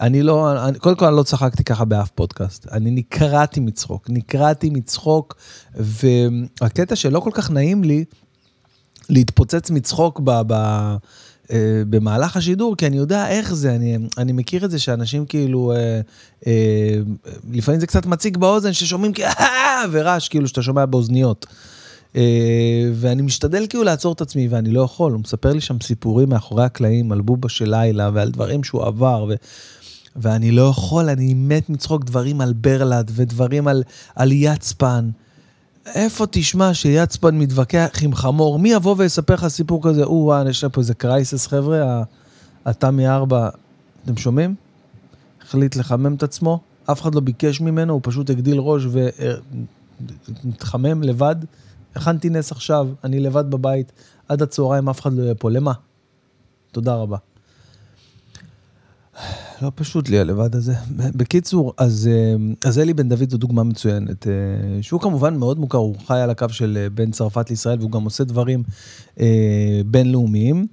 אני 0.00 0.22
לא, 0.22 0.66
אני, 0.68 0.78
קודם 0.78 0.96
כל 0.96 1.06
אני 1.06 1.16
לא 1.16 1.22
צחקתי 1.22 1.64
ככה 1.64 1.84
באף 1.84 2.10
פודקאסט. 2.10 2.66
אני 2.72 2.90
נקרעתי 2.90 3.60
מצחוק, 3.60 4.06
נקרעתי 4.08 4.70
מצחוק, 4.70 5.36
והקטע 5.74 6.96
שלא 6.96 7.20
כל 7.20 7.30
כך 7.34 7.50
נעים 7.50 7.84
לי, 7.84 8.04
להתפוצץ 9.08 9.70
מצחוק 9.70 10.20
ב, 10.24 10.30
ב, 10.46 10.52
אה, 11.52 11.82
במהלך 11.90 12.36
השידור, 12.36 12.76
כי 12.76 12.86
אני 12.86 12.96
יודע 12.96 13.28
איך 13.28 13.54
זה, 13.54 13.74
אני, 13.74 13.98
אני 14.18 14.32
מכיר 14.32 14.64
את 14.64 14.70
זה 14.70 14.78
שאנשים 14.78 15.26
כאילו, 15.26 15.72
אה, 15.72 16.00
אה, 16.46 16.98
לפעמים 17.52 17.80
זה 17.80 17.86
קצת 17.86 18.06
מציג 18.06 18.36
באוזן, 18.36 18.72
ששומעים 18.72 19.12
כאילו, 19.12 19.28
ורעש, 19.92 20.28
כאילו 20.28 20.48
שאתה 20.48 20.62
שומע 20.62 20.86
באוזניות. 20.86 21.46
אה, 22.16 22.90
ואני 22.94 23.22
משתדל 23.22 23.66
כאילו 23.68 23.84
לעצור 23.84 24.12
את 24.12 24.20
עצמי, 24.20 24.48
ואני 24.48 24.70
לא 24.70 24.80
יכול. 24.80 25.12
הוא 25.12 25.20
מספר 25.20 25.52
לי 25.52 25.60
שם 25.60 25.76
סיפורים 25.82 26.28
מאחורי 26.28 26.64
הקלעים 26.64 27.12
על 27.12 27.20
בובה 27.20 27.48
של 27.48 27.70
לילה 27.70 28.10
ועל 28.14 28.30
דברים 28.30 28.64
שהוא 28.64 28.84
עבר, 28.84 29.26
ו... 29.28 29.34
ואני 30.16 30.50
לא 30.50 30.62
יכול, 30.62 31.08
אני 31.08 31.34
מת 31.34 31.70
מצחוק 31.70 32.04
דברים 32.04 32.40
על 32.40 32.52
ברלד 32.52 33.10
ודברים 33.14 33.68
על, 33.68 33.82
על 34.14 34.32
יצפן. 34.32 35.10
איפה 35.94 36.26
תשמע 36.30 36.74
שיצפן 36.74 37.38
מתווכח 37.38 37.90
עם 38.02 38.14
חמור? 38.14 38.58
מי 38.58 38.72
יבוא 38.72 38.94
ויספר 38.98 39.34
לך 39.34 39.48
סיפור 39.48 39.88
כזה? 39.88 40.04
או-אה, 40.04 40.50
יש 40.50 40.64
לך 40.64 40.72
פה 40.72 40.80
איזה 40.80 40.94
קרייסס, 40.94 41.46
חבר'ה, 41.46 42.02
התמי 42.64 43.08
4, 43.08 43.48
אתם 44.04 44.16
שומעים? 44.16 44.54
החליט 45.42 45.76
לחמם 45.76 46.14
את 46.14 46.22
עצמו, 46.22 46.60
אף 46.92 47.02
אחד 47.02 47.14
לא 47.14 47.20
ביקש 47.20 47.60
ממנו, 47.60 47.92
הוא 47.92 48.00
פשוט 48.04 48.30
הגדיל 48.30 48.58
ראש 48.58 48.82
ומתחמם 50.44 51.02
לבד. 51.02 51.36
הכנתי 51.94 52.30
נס 52.30 52.52
עכשיו, 52.52 52.88
אני 53.04 53.20
לבד 53.20 53.50
בבית, 53.50 53.92
עד 54.28 54.42
הצהריים 54.42 54.88
אף 54.88 55.00
אחד 55.00 55.12
לא 55.12 55.22
יהיה 55.22 55.34
פה, 55.34 55.50
למה? 55.50 55.72
תודה 56.72 56.94
רבה. 56.94 57.16
לא 59.62 59.72
פשוט 59.74 60.08
לי 60.08 60.18
הלבד 60.18 60.56
הזה. 60.56 60.74
בקיצור, 60.96 61.72
אז, 61.78 62.10
אה, 62.12 62.68
אז 62.68 62.78
אלי 62.78 62.94
בן 62.94 63.08
דוד 63.08 63.30
זו 63.30 63.36
דוגמה 63.38 63.62
מצוינת, 63.62 64.26
אה, 64.26 64.32
שהוא 64.82 65.00
כמובן 65.00 65.36
מאוד 65.36 65.58
מוכר, 65.58 65.78
הוא 65.78 65.96
חי 66.06 66.20
על 66.20 66.30
הקו 66.30 66.48
של 66.48 66.78
אה, 66.80 66.90
בין 66.90 67.10
צרפת 67.10 67.50
לישראל, 67.50 67.78
והוא 67.78 67.90
גם 67.90 68.04
עושה 68.04 68.24
דברים 68.24 68.62
בינלאומיים. 69.86 70.66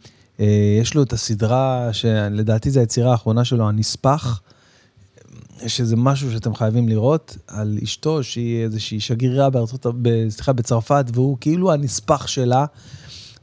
יש 0.82 0.96
לו 0.96 1.04
את 1.04 1.14
הסדרה, 1.14 1.90
שלדעתי 1.92 2.72
זו 2.72 2.80
היצירה 2.80 3.12
האחרונה 3.12 3.46
שלו, 3.46 3.70
הנספח, 3.70 4.42
שזה 5.68 5.96
משהו 5.96 6.32
שאתם 6.32 6.56
חייבים 6.56 6.90
לראות, 6.90 7.38
על 7.48 7.78
אשתו, 7.84 8.24
שהיא 8.24 8.64
איזושהי 8.64 9.00
שגרירה 9.00 9.50
בארצות, 9.50 9.86
סליחה, 10.30 10.54
בצרפת, 10.54 11.06
והוא 11.14 11.38
כאילו 11.42 11.74
הנספח 11.74 12.28
שלה. 12.28 12.66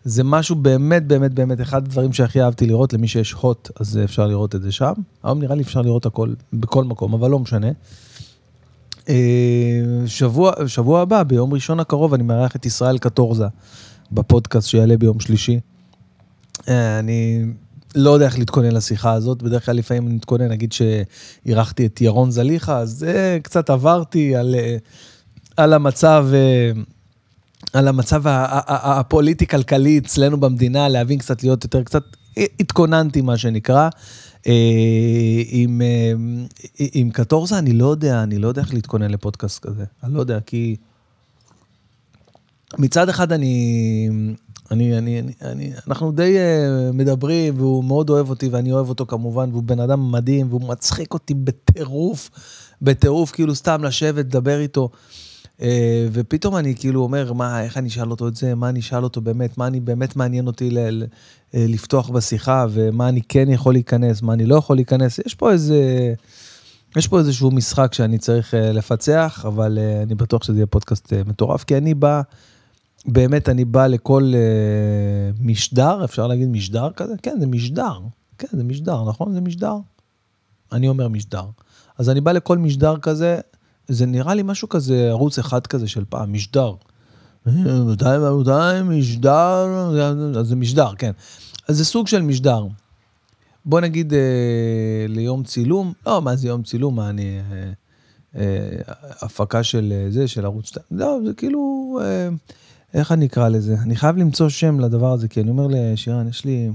זה 0.05 0.25
משהו 0.25 0.57
באמת, 0.57 1.07
באמת, 1.07 1.35
באמת, 1.35 1.61
אחד 1.61 1.85
הדברים 1.85 2.13
שהכי 2.13 2.43
אהבתי 2.43 2.67
לראות, 2.67 2.93
למי 2.93 3.09
שיש 3.09 3.33
הוט, 3.33 3.71
אז 3.81 3.99
אפשר 4.05 4.27
לראות 4.27 4.55
את 4.55 4.63
זה 4.63 4.73
שם. 4.73 4.93
היום 5.23 5.39
נראה 5.39 5.55
לי 5.55 5.63
אפשר 5.63 5.83
לראות 5.83 6.07
הכל 6.07 6.35
בכל 6.53 6.85
מקום, 6.85 7.15
אבל 7.15 7.31
לא 7.31 7.39
משנה. 7.39 7.69
אה, 9.09 9.83
שבוע, 10.07 10.53
שבוע 10.67 11.01
הבא, 11.01 11.23
ביום 11.23 11.53
ראשון 11.53 11.81
הקרוב, 11.81 12.15
אני 12.15 12.23
מארח 12.23 12.57
את 12.57 12.67
ישראל 12.67 12.99
קטורזה 12.99 13.47
בפודקאסט 14.13 14.69
שיעלה 14.69 14.97
ביום 14.97 15.21
שלישי. 15.21 15.61
אה, 16.69 16.99
אני 16.99 17.45
לא 17.95 18.11
יודע 18.11 18.27
איך 18.27 18.39
להתכונן 18.39 18.73
לשיחה 18.73 19.13
הזאת, 19.13 19.43
בדרך 19.43 19.67
כלל 19.67 19.77
לפעמים 19.77 20.07
אני 20.07 20.15
מתכונן, 20.15 20.49
נגיד 20.49 20.73
שאירחתי 20.73 21.87
את 21.87 22.01
ירון 22.01 22.31
זליכה, 22.31 22.79
אז 22.79 22.91
זה 22.91 23.39
קצת 23.43 23.71
עברתי 23.71 24.37
על, 24.37 24.55
אה, 24.55 24.77
על 25.57 25.73
המצב... 25.73 26.29
על 27.73 27.89
המצב 27.89 28.23
הפוליטי-כלכלי 28.27 29.99
אצלנו 29.99 30.41
במדינה, 30.41 30.89
להבין 30.89 31.19
קצת, 31.19 31.43
להיות 31.43 31.65
יותר 31.65 31.83
קצת, 31.83 32.03
התכוננתי, 32.37 33.21
מה 33.21 33.39
שנקרא. 33.39 33.89
אה, 34.47 35.43
עם, 35.49 35.83
אה, 35.83 36.13
עם 36.93 37.11
קטורזה, 37.11 37.59
אני 37.59 37.73
לא 37.73 37.87
יודע, 37.87 38.23
אני 38.23 38.39
לא 38.39 38.49
יודע 38.49 38.63
איך 38.63 38.75
להתכונן 38.75 39.11
לפודקאסט 39.11 39.59
כזה. 39.67 39.85
אני 40.05 40.15
לא 40.15 40.21
יודע, 40.21 40.41
כי 40.41 40.77
מצד 42.79 43.09
אחד 43.09 43.33
אני, 43.33 44.09
אני, 44.71 44.99
אני, 44.99 45.21
אני, 45.21 45.33
אני 45.43 45.73
אנחנו 45.89 46.13
די 46.13 46.37
uh, 46.37 46.93
מדברים, 46.93 47.55
והוא 47.57 47.85
מאוד 47.85 48.11
אוהב 48.11 48.31
אותי, 48.31 48.49
ואני 48.49 48.73
אוהב 48.73 48.89
אותו 48.89 49.07
כמובן, 49.07 49.51
והוא 49.51 49.63
בן 49.63 49.81
אדם 49.81 50.13
מדהים, 50.13 50.47
והוא 50.51 50.69
מצחיק 50.69 51.15
אותי 51.15 51.35
בטירוף, 51.35 52.31
בטירוף, 52.83 53.31
כאילו 53.31 53.55
סתם 53.55 53.85
לשבת, 53.85 54.25
לדבר 54.25 54.61
איתו. 54.61 54.91
אה, 55.63 56.07
ופתאום 56.13 56.57
אני 56.57 56.75
כאילו 56.75 57.03
אומר, 57.03 57.33
מה, 57.33 57.63
איך 57.63 57.77
אני 57.77 57.89
אשאל 57.89 58.11
אותו 58.11 58.29
את 58.29 58.37
זה, 58.37 58.55
מה 58.55 58.69
אני 58.69 58.81
אשאל 58.81 59.05
אותו 59.05 59.21
באמת, 59.21 59.59
מה 59.59 59.67
אני 59.67 59.81
באמת 59.81 60.17
מעניין 60.17 60.47
אותי 60.47 60.71
ל- 60.71 61.05
אה, 61.55 61.65
לפתוח 61.69 62.11
בשיחה, 62.11 62.67
ומה 62.71 63.09
אני 63.09 63.23
כן 63.23 63.49
יכול 63.49 63.75
להיכנס, 63.75 64.23
מה 64.23 64.33
אני 64.33 64.47
לא 64.47 64.55
יכול 64.55 64.77
להיכנס. 64.77 65.19
יש 65.27 65.35
פה 65.35 65.53
איזה, 65.53 66.15
יש 66.97 67.09
פה 67.09 67.19
איזשהו 67.19 67.51
משחק 67.51 67.95
שאני 67.95 68.19
צריך 68.19 68.55
אה, 68.55 68.73
לפצח, 68.73 69.45
אבל 69.49 69.79
אני 70.03 70.15
בטוח 70.15 70.43
שזה 70.43 70.59
יהיה 70.59 70.67
פודקאסט 70.67 71.13
מטורף, 71.27 71.65
כי 71.65 71.77
אני 71.77 71.95
בא, 71.95 72.23
באמת 73.07 73.49
אני 73.49 73.65
בא 73.65 73.87
לכל 73.87 74.33
משדר, 75.41 76.05
אפשר 76.05 76.27
להגיד 76.27 76.49
משדר 76.49 76.91
כזה? 76.97 77.15
כן, 77.23 77.37
זה 77.41 77.47
משדר. 77.47 77.99
כן, 78.39 78.49
זה 78.53 78.65
משדר, 78.65 79.05
נכון? 79.05 79.33
זה 79.33 79.41
משדר. 79.41 79.75
אני 80.73 80.89
אומר 80.89 81.09
משדר. 81.09 81.45
אז 81.99 82.11
אני 82.11 82.21
בא 82.21 82.33
לכל 82.33 82.59
משדר 82.59 82.97
כזה, 82.97 83.41
זה 83.91 84.07
נראה 84.07 84.35
לי 84.35 84.43
משהו 84.43 84.69
כזה, 84.69 85.09
ערוץ 85.11 85.39
אחד 85.39 85.67
כזה 85.67 85.89
של 85.89 86.05
פעם, 86.09 86.33
משדר. 86.33 86.73
מתי, 87.47 88.05
מתי, 88.41 88.83
משדר, 88.85 89.67
זה 90.43 90.57
משדר, 90.57 90.95
כן. 90.99 91.13
אז 91.69 91.77
זה 91.77 91.85
סוג 91.85 92.07
של 92.07 92.23
משדר. 92.23 92.67
בוא 93.65 93.81
נגיד 93.81 94.15
אה, 94.15 95.07
ליום 95.09 95.45
צילום, 95.45 95.93
לא, 96.07 96.23
מה 96.23 96.37
זה 96.37 96.49
יום 96.49 96.63
צילום, 96.63 96.97
מה 96.97 97.11
אני... 97.11 97.39
אה, 97.53 97.73
אה, 98.37 98.69
הפקה 99.23 99.63
של 99.63 99.93
אה, 99.93 100.11
זה, 100.11 100.29
של 100.29 100.45
ערוץ 100.45 100.67
2, 100.67 100.87
לא, 100.91 101.19
זה 101.27 101.33
כאילו, 101.33 101.99
אה, 102.03 102.29
איך 102.95 103.13
אני 103.13 103.27
אקרא 103.27 103.49
לזה? 103.49 103.75
אני 103.75 103.97
חייב 103.97 104.17
למצוא 104.17 104.49
שם 104.49 104.81
לדבר 104.81 105.13
הזה, 105.13 105.29
כי 105.29 105.41
אני 105.41 105.51
אומר 105.51 105.67
לשירן, 105.71 106.29
יש 106.29 106.45
לי 106.45 106.71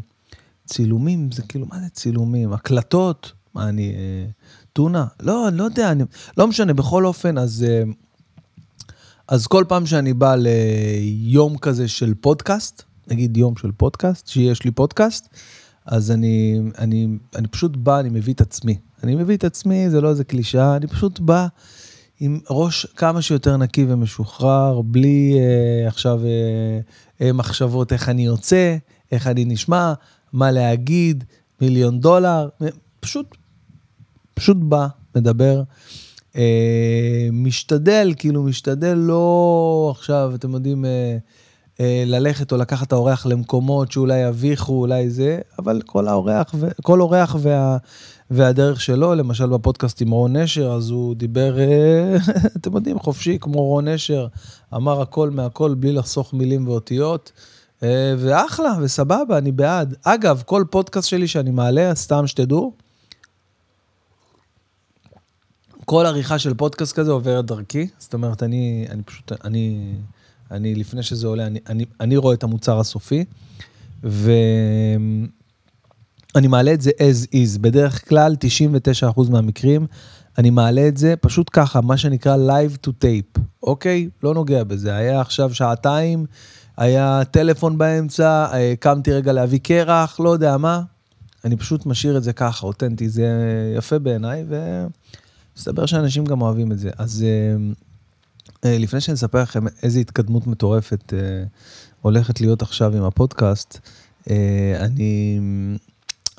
צילומים, 0.65 1.31
זה 1.31 1.41
כאילו, 1.41 1.65
מה 1.65 1.79
זה 1.79 1.89
צילומים? 1.89 2.53
הקלטות? 2.53 3.31
מה 3.53 3.69
אני... 3.69 3.93
אה, 3.95 4.25
טונה? 4.75 5.05
לא, 5.20 5.48
אני 5.48 5.58
לא 5.58 5.63
יודע, 5.63 5.91
אני... 5.91 6.03
לא 6.38 6.48
משנה, 6.48 6.74
בכל 6.74 7.05
אופן, 7.05 7.38
אז, 7.38 7.65
אה, 7.67 7.84
אז 9.27 9.48
כל 9.48 9.65
פעם 9.67 9.86
שאני 9.86 10.13
בא 10.13 10.36
ליום 10.38 11.58
כזה 11.58 11.88
של 11.88 12.13
פודקאסט, 12.13 12.84
נגיד 13.08 13.38
יום 13.38 13.58
של 13.58 13.72
פודקאסט, 13.72 14.27
שיש 14.27 14.63
לי 14.63 14.72
פודקאסט, 14.72 15.29
אז 15.86 16.12
אני, 16.12 16.60
אני, 16.77 17.08
אני 17.36 17.48
פשוט 17.48 17.77
בא, 17.77 18.00
אני 18.00 18.10
מביא 18.10 18.34
את 18.34 18.41
עצמי. 18.41 18.77
אני 19.03 19.15
מביא 19.15 19.38
את 19.38 19.44
עצמי, 19.44 19.89
זה 19.89 20.01
לא 20.01 20.10
איזה 20.10 20.24
קלישאה, 20.24 20.75
אני 20.75 20.88
פשוט 20.88 21.20
בא 21.20 21.48
עם 22.20 22.39
ראש 22.50 22.86
כמה 22.86 23.22
שיותר 23.22 23.58
נקי 23.58 23.86
ומשוחרר, 23.89 24.82
בלי 24.82 25.36
אה, 25.39 25.88
עכשיו 25.88 26.20
אה, 26.25 26.79
אה, 27.22 27.34
מחשבות 27.34 27.94
איך 27.94 28.10
אני 28.10 28.25
יוצא, 28.25 28.77
איך 29.12 29.27
אני 29.27 29.46
נשמע, 29.46 29.94
מה 30.34 30.51
להגיד, 30.51 31.24
מיליון 31.62 32.00
דולר, 32.00 32.50
פשוט 33.00 33.36
פשוט 34.36 34.58
בא, 34.60 34.88
מדבר, 35.15 35.63
אה, 36.36 37.30
משתדל, 37.32 38.13
כאילו 38.18 38.44
משתדל 38.44 38.94
לא 38.94 39.94
עכשיו, 39.96 40.32
אתם 40.36 40.54
יודעים, 40.54 40.86
אה, 40.86 41.18
אה, 41.80 42.04
ללכת 42.06 42.51
או 42.51 42.58
לקחת 42.58 42.88
את 42.88 42.94
האורח 42.94 43.25
למקומות 43.25 43.92
שאולי 43.92 44.20
יביכו, 44.20 44.74
אולי 44.74 45.10
זה, 45.10 45.39
אבל 45.60 45.82
כל 45.86 46.08
האורח, 46.08 46.56
כל 46.84 47.01
אורח 47.01 47.36
וה... 47.39 47.77
והדרך 48.32 48.82
שלו, 48.82 49.15
למשל 49.15 49.46
בפודקאסט 49.46 50.01
עם 50.01 50.12
רון 50.12 50.36
נשר, 50.36 50.72
אז 50.72 50.89
הוא 50.89 51.15
דיבר, 51.15 51.60
אה, 51.60 52.15
אתם 52.58 52.75
יודעים, 52.75 53.00
חופשי, 53.00 53.38
כמו 53.42 53.65
רון 53.65 53.88
נשר, 53.88 54.27
אמר 54.75 55.01
הכל 55.01 55.30
מהכל 55.30 55.74
בלי 55.74 55.92
לחסוך 55.92 56.34
מילים 56.34 56.68
ואותיות, 56.68 57.32
אה, 57.84 58.15
ואחלה, 58.18 58.74
וסבבה, 58.82 59.38
אני 59.38 59.51
בעד. 59.51 59.96
אגב, 60.04 60.44
כל 60.46 60.63
פודקאסט 60.70 61.08
שלי 61.08 61.27
שאני 61.27 61.51
מעלה, 61.51 61.96
סתם 61.96 62.27
שתדעו, 62.27 62.74
כל 65.86 66.06
עריכה 66.06 66.39
של 66.39 66.54
פודקאסט 66.54 66.96
כזה 66.96 67.12
עוברת 67.12 67.46
דרכי, 67.46 67.88
זאת 68.00 68.13
אומרת, 68.13 68.44
אני, 68.44 68.86
אני 68.89 69.04
פשוט, 69.04 69.32
אני, 69.44 69.94
אני, 70.51 70.75
לפני 70.75 71.04
שזה 71.04 71.27
עולה, 71.27 71.48
אני, 71.48 71.60
אני, 71.70 71.86
אני 72.00 72.18
רואה 72.18 72.34
את 72.34 72.44
המוצר 72.44 72.80
הסופי, 72.80 73.25
ו... 74.04 74.32
אני 76.36 76.48
מעלה 76.48 76.74
את 76.74 76.82
זה 76.82 76.92
as 76.92 77.27
is, 77.27 77.60
בדרך 77.60 78.10
כלל 78.10 78.36
99% 79.15 79.32
מהמקרים 79.32 79.88
אני 80.38 80.50
מעלה 80.50 80.88
את 80.88 80.98
זה 80.98 81.15
פשוט 81.22 81.50
ככה, 81.54 81.82
מה 81.82 81.98
שנקרא 81.98 82.36
live 82.36 82.88
to 82.88 82.89
tape, 82.89 83.42
אוקיי? 83.63 84.10
לא 84.24 84.34
נוגע 84.34 84.63
בזה, 84.63 84.96
היה 84.96 85.22
עכשיו 85.22 85.54
שעתיים, 85.54 86.25
היה 86.77 87.22
טלפון 87.32 87.77
באמצע, 87.77 88.46
אה, 88.54 88.74
קמתי 88.80 89.13
רגע 89.13 89.34
להביא 89.34 89.60
קרח, 89.63 90.20
לא 90.20 90.30
יודע 90.30 90.58
מה, 90.58 90.82
אני 91.46 91.56
פשוט 91.56 91.86
משאיר 91.86 92.18
את 92.18 92.24
זה 92.24 92.34
ככה, 92.34 92.68
אותנטי, 92.68 93.10
זה 93.10 93.27
יפה 93.77 94.00
בעיניי, 94.00 94.46
ומסתבר 95.55 95.85
שאנשים 95.85 96.25
גם 96.25 96.41
אוהבים 96.41 96.71
את 96.71 96.79
זה. 96.79 96.89
אז 96.97 97.25
אה, 97.27 97.55
אה, 98.65 98.77
לפני 98.77 99.01
שאני 99.01 99.15
אספר 99.15 99.41
לכם 99.41 99.65
איזה 99.83 100.00
התקדמות 100.00 100.47
מטורפת 100.47 101.13
הולכת 102.01 102.41
להיות 102.41 102.62
עכשיו 102.62 102.97
עם 102.97 103.03
הפודקאסט, 103.03 103.79
אני 104.79 105.39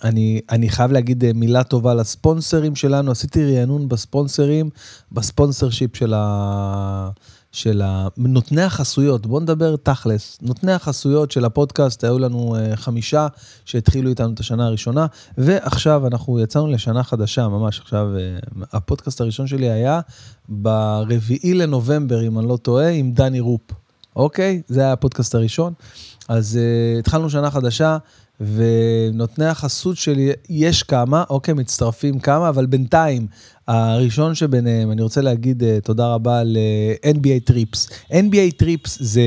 אני, 0.04 0.40
אני 0.50 0.68
חייב 0.68 0.92
להגיד 0.92 1.24
אה, 1.24 1.32
מילה 1.34 1.64
טובה 1.64 1.94
לספונסרים 1.94 2.76
שלנו, 2.76 3.10
עשיתי 3.10 3.56
רענון 3.56 3.88
בספונסרים, 3.88 4.70
בספונסר 5.12 5.70
שיפ 5.70 5.96
של, 5.96 6.14
ה, 6.16 7.10
של 7.56 7.82
נותני 8.16 8.62
החסויות, 8.62 9.26
בואו 9.26 9.40
נדבר 9.40 9.76
תכלס. 9.76 10.38
נותני 10.42 10.72
החסויות 10.72 11.30
של 11.30 11.44
הפודקאסט, 11.44 12.04
היו 12.04 12.18
לנו 12.18 12.56
uh, 12.56 12.76
חמישה 12.76 13.26
שהתחילו 13.64 14.10
איתנו 14.10 14.34
את 14.34 14.40
השנה 14.40 14.66
הראשונה, 14.66 15.06
ועכשיו 15.38 16.06
אנחנו 16.06 16.40
יצאנו 16.40 16.66
לשנה 16.66 17.02
חדשה, 17.02 17.48
ממש 17.48 17.80
עכשיו, 17.80 18.06
uh, 18.16 18.64
הפודקאסט 18.72 19.20
הראשון 19.20 19.46
שלי 19.46 19.70
היה 19.70 20.00
ברביעי 20.48 21.54
לנובמבר, 21.54 22.26
אם 22.26 22.38
אני 22.38 22.48
לא 22.48 22.56
טועה, 22.56 22.88
עם 22.88 23.12
דני 23.12 23.40
רופ. 23.40 23.70
אוקיי? 24.16 24.62
זה 24.68 24.80
היה 24.80 24.92
הפודקאסט 24.92 25.34
הראשון. 25.34 25.72
אז 26.28 26.58
uh, 26.58 26.98
התחלנו 26.98 27.30
שנה 27.30 27.50
חדשה. 27.50 27.98
ונותני 28.40 29.46
החסות 29.46 29.96
שלי, 29.96 30.32
יש 30.48 30.82
כמה, 30.82 31.24
אוקיי, 31.30 31.54
מצטרפים 31.54 32.18
כמה, 32.18 32.48
אבל 32.48 32.66
בינתיים, 32.66 33.26
הראשון 33.68 34.34
שביניהם, 34.34 34.90
אני 34.90 35.02
רוצה 35.02 35.20
להגיד 35.20 35.62
uh, 35.62 35.66
תודה 35.84 36.06
רבה 36.14 36.42
ל-NBA 36.44 37.50
Trips. 37.50 37.90
NBA 38.10 38.62
Trips 38.62 38.96
זה, 38.98 39.22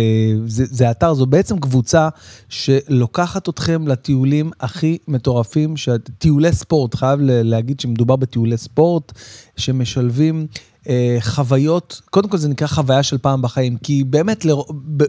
זה, 0.46 0.65
זה 0.65 0.91
אתר, 0.91 1.13
זו 1.13 1.25
בעצם 1.25 1.60
קבוצה 1.60 2.10
שלוקחת 2.50 3.50
אתכם 3.50 3.88
לטיולים 3.88 4.51
הכי 4.60 4.98
מטורפים, 5.08 5.74
טיולי 6.17 6.53
ספורט, 6.53 6.96
חייב 6.96 7.19
להגיד 7.24 7.79
שמדובר 7.79 8.15
בטיולי 8.15 8.58
ספורט, 8.58 9.12
שמשלבים... 9.58 10.48
uh, 10.84 10.88
חוויות, 11.22 12.01
קודם 12.10 12.29
כל 12.29 12.38
זה 12.38 12.50
נקרא 12.50 12.67
חוויה 12.67 13.03
של 13.03 13.17
פעם 13.17 13.41
בחיים, 13.41 13.77
כי 13.77 14.03
באמת 14.03 14.46
לר, 14.46 14.62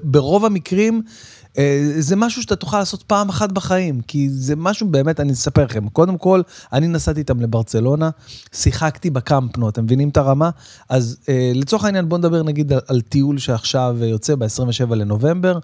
ברוב 0.02 0.44
המקרים 0.44 1.02
אה, 1.04 1.39
זה 1.98 2.16
משהו 2.16 2.42
שאתה 2.42 2.56
תוכל 2.56 2.78
לעשות 2.78 3.02
פעם 3.02 3.28
אחת 3.28 3.52
בחיים, 3.52 4.00
כי 4.00 4.30
זה 4.30 4.56
משהו 4.56 4.88
באמת, 4.88 5.20
אני 5.20 5.32
אספר 5.32 5.64
לכם. 5.64 5.88
קודם 5.88 6.18
כל, 6.18 6.42
אני 6.72 6.88
נסעתי 6.88 7.20
איתם 7.20 7.40
לברצלונה, 7.40 8.10
שיחקתי 8.52 9.10
בקמפנו, 9.10 9.68
אתם 9.68 9.84
מבינים 9.84 10.08
את 10.08 10.16
הרמה? 10.16 10.50
אז 10.88 11.16
אה, 11.28 11.52
לצורך 11.54 11.84
העניין, 11.84 12.08
בואו 12.08 12.18
נדבר 12.18 12.42
נגיד 12.42 12.72
על 12.88 13.00
טיול 13.00 13.38
שעכשיו 13.38 13.96
יוצא 14.00 14.34
ב-27 14.34 14.94
לנובמבר. 14.94 15.58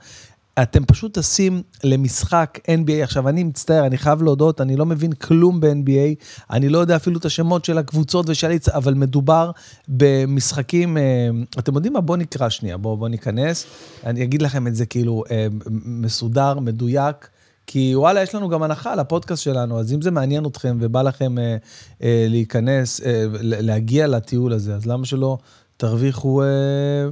אתם 0.62 0.84
פשוט 0.84 1.18
טסים 1.18 1.62
למשחק 1.84 2.58
NBA. 2.66 3.02
עכשיו, 3.02 3.28
אני 3.28 3.44
מצטער, 3.44 3.86
אני 3.86 3.98
חייב 3.98 4.22
להודות, 4.22 4.60
אני 4.60 4.76
לא 4.76 4.86
מבין 4.86 5.12
כלום 5.12 5.60
ב-NBA, 5.60 6.24
אני 6.50 6.68
לא 6.68 6.78
יודע 6.78 6.96
אפילו 6.96 7.18
את 7.18 7.24
השמות 7.24 7.64
של 7.64 7.78
הקבוצות 7.78 8.28
ושל... 8.28 8.50
אבל 8.74 8.94
מדובר 8.94 9.50
במשחקים, 9.88 10.96
אה, 10.96 11.02
אתם 11.58 11.74
יודעים 11.74 11.92
מה? 11.92 12.00
בואו 12.00 12.18
נקרא 12.18 12.48
שנייה, 12.48 12.76
בואו 12.76 12.96
בוא 12.96 13.08
ניכנס. 13.08 13.66
אני 14.04 14.22
אגיד 14.24 14.42
לכם 14.42 14.66
את 14.66 14.74
זה 14.74 14.86
כאילו 14.86 15.24
אה, 15.30 15.46
מסודר, 15.84 16.58
מדויק. 16.58 17.28
כי 17.66 17.96
וואלה, 17.96 18.22
יש 18.22 18.34
לנו 18.34 18.48
גם 18.48 18.62
הנחה 18.62 18.92
על 18.92 18.98
הפודקאסט 18.98 19.42
שלנו, 19.42 19.80
אז 19.80 19.92
אם 19.92 20.02
זה 20.02 20.10
מעניין 20.10 20.46
אתכם 20.46 20.76
ובא 20.80 21.02
לכם 21.02 21.38
אה, 21.38 22.26
להיכנס, 22.28 23.00
להגיע 23.42 24.06
לטיול 24.06 24.52
הזה, 24.52 24.74
אז 24.74 24.86
למה 24.86 25.04
שלא 25.04 25.38
תרוויחו 25.76 26.42
אה, 26.42 26.46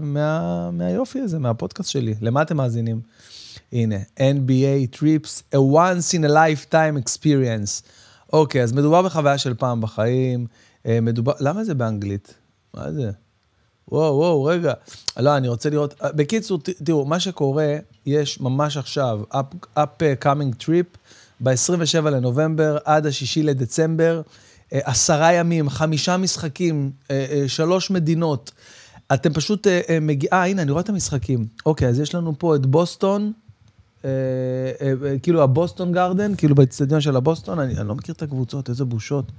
מה, 0.00 0.70
מהיופי 0.70 1.20
הזה, 1.20 1.38
מהפודקאסט 1.38 1.90
שלי? 1.90 2.14
למה 2.20 2.42
אתם 2.42 2.57
מאזינים? 2.57 3.00
הנה, 3.72 3.96
NBA 4.18 4.96
Trips, 4.96 5.42
a 5.55 5.59
once 5.59 6.14
in 6.14 6.24
a 6.24 6.29
lifetime 6.29 7.05
experience. 7.05 7.83
אוקיי, 8.33 8.62
אז 8.62 8.72
מדובר 8.72 9.03
בחוויה 9.03 9.38
של 9.38 9.55
פעם 9.55 9.81
בחיים, 9.81 10.46
אה, 10.87 10.98
מדובר, 11.03 11.33
למה 11.40 11.64
זה 11.64 11.74
באנגלית? 11.74 12.35
מה 12.74 12.92
זה? 12.92 13.11
וואו, 13.88 14.14
וואו, 14.14 14.44
רגע. 14.44 14.72
לא, 15.16 15.37
אני 15.37 15.48
רוצה 15.48 15.70
לראות, 15.70 15.94
אה, 16.03 16.12
בקיצור, 16.12 16.59
תראו, 16.85 17.05
מה 17.05 17.20
שקורה, 17.20 17.77
יש 18.07 18.40
ממש 18.40 18.77
עכשיו, 18.77 19.20
up, 19.33 19.79
up 19.79 20.03
coming 20.24 20.62
trip, 20.62 20.98
ב-27 21.40 22.00
לנובמבר 22.11 22.79
עד 22.85 23.07
ה-6 23.07 23.42
לדצמבר, 23.42 24.22
אה, 24.72 24.81
עשרה 24.85 25.33
ימים, 25.33 25.68
חמישה 25.68 26.16
משחקים, 26.16 26.90
שלוש 27.46 27.90
מדינות. 27.90 28.53
אתם 29.14 29.33
פשוט 29.33 29.66
מגיעים, 30.00 30.33
אה, 30.33 30.46
הנה, 30.46 30.62
אני 30.62 30.70
רואה 30.70 30.83
את 30.83 30.88
המשחקים. 30.88 31.46
אוקיי, 31.66 31.88
אז 31.88 32.00
יש 32.00 32.14
לנו 32.14 32.35
פה 32.38 32.57
את 32.57 32.66
בוסטון, 32.66 33.22
אה, 33.22 33.29
אה, 33.29 33.33
אה, 33.33 33.43
כאילו 35.23 35.43
הבוסטון 35.43 35.93
גרדן, 35.93 36.35
כאילו 36.35 36.55
באצטדיון 36.55 37.01
של 37.01 37.17
הבוסטון, 37.17 37.59
אני, 37.59 37.77
אני 37.77 37.88
לא 37.88 37.95
מכיר 37.95 38.14
את 38.14 38.23
הקבוצות, 38.23 38.69
איזה 38.69 38.85
בושות. 38.85 39.33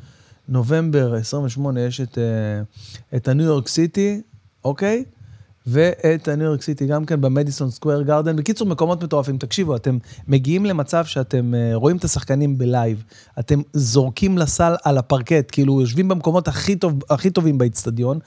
נובמבר 0.49 1.15
28 1.15 1.81
יש 1.81 2.01
את, 2.01 2.17
את 3.15 3.27
הניו 3.27 3.45
יורק 3.45 3.67
סיטי, 3.67 4.21
אוקיי? 4.65 5.03
ואת 5.67 6.27
הניו 6.27 6.47
יורק 6.47 6.61
סיטי 6.61 6.85
גם 6.85 7.05
כן 7.05 7.21
במדיסון 7.21 7.71
סקוויר 7.71 8.01
גרדן. 8.01 8.35
בקיצור, 8.35 8.67
מקומות 8.67 9.03
מטורפים. 9.03 9.37
תקשיבו, 9.37 9.75
אתם 9.75 9.97
מגיעים 10.27 10.65
למצב 10.65 11.05
שאתם 11.05 11.53
אה, 11.55 11.71
רואים 11.73 11.97
את 11.97 12.03
השחקנים 12.03 12.57
ב 12.57 12.65
live, 12.65 13.03
אתם 13.39 13.61
זורקים 13.73 14.37
לסל 14.37 14.75
על 14.83 14.97
הפרקט, 14.97 15.45
כאילו 15.51 15.81
יושבים 15.81 16.07
במקומות 16.07 16.47
הכי, 16.47 16.75
טוב, 16.75 16.99
הכי 17.09 17.29
טובים 17.29 17.57
באיצטדיון. 17.57 18.19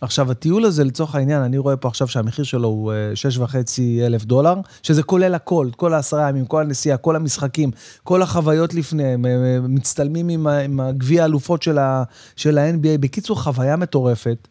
עכשיו, 0.00 0.30
הטיול 0.30 0.64
הזה, 0.64 0.84
לצורך 0.84 1.14
העניין, 1.14 1.42
אני 1.42 1.58
רואה 1.58 1.76
פה 1.76 1.88
עכשיו 1.88 2.08
שהמחיר 2.08 2.44
שלו 2.44 2.68
הוא 2.68 2.92
6.5 3.36 3.54
אה, 3.54 4.06
אלף 4.06 4.24
דולר, 4.24 4.54
שזה 4.82 5.02
כולל 5.02 5.34
הכל, 5.34 5.68
כל 5.76 5.94
העשרה 5.94 6.28
ימים, 6.28 6.44
כל 6.46 6.62
הנסיעה, 6.62 6.96
כל 6.96 7.16
המשחקים, 7.16 7.70
כל 8.02 8.22
החוויות 8.22 8.74
לפניהם, 8.74 9.26
אה, 9.26 9.58
מצטלמים 9.68 10.28
עם, 10.28 10.46
עם 10.46 10.80
הגביע 10.80 11.22
האלופות 11.22 11.62
של 11.62 12.58
ה-NBA. 12.58 12.98
בקיצור, 13.00 13.42
חוויה 13.42 13.76
מטורפת. 13.76 14.48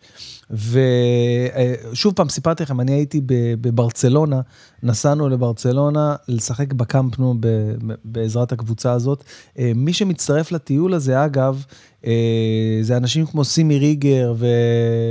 ושוב 0.52 2.14
פעם, 2.14 2.30
סיפרתי 2.30 2.64
לכם, 2.64 2.80
אני 2.80 2.92
הייתי 2.92 3.22
בברצלונה, 3.62 4.42
נסענו 4.84 5.30
לברצלונה 5.30 6.16
לשחק 6.28 6.74
בקמפנו 6.74 7.36
בעזרת 8.06 8.52
הקבוצה 8.52 8.92
הזאת. 8.92 9.24
אה, 9.60 9.72
מי 9.76 9.94
שמצטרף 9.94 10.52
לטיול 10.52 10.94
הזה, 10.94 11.26
אגב, 11.26 11.66
אה, 12.06 12.80
זה 12.82 12.98
אנשים 12.98 13.26
כמו 13.26 13.46
סימי 13.46 13.78
ריגר 13.78 14.34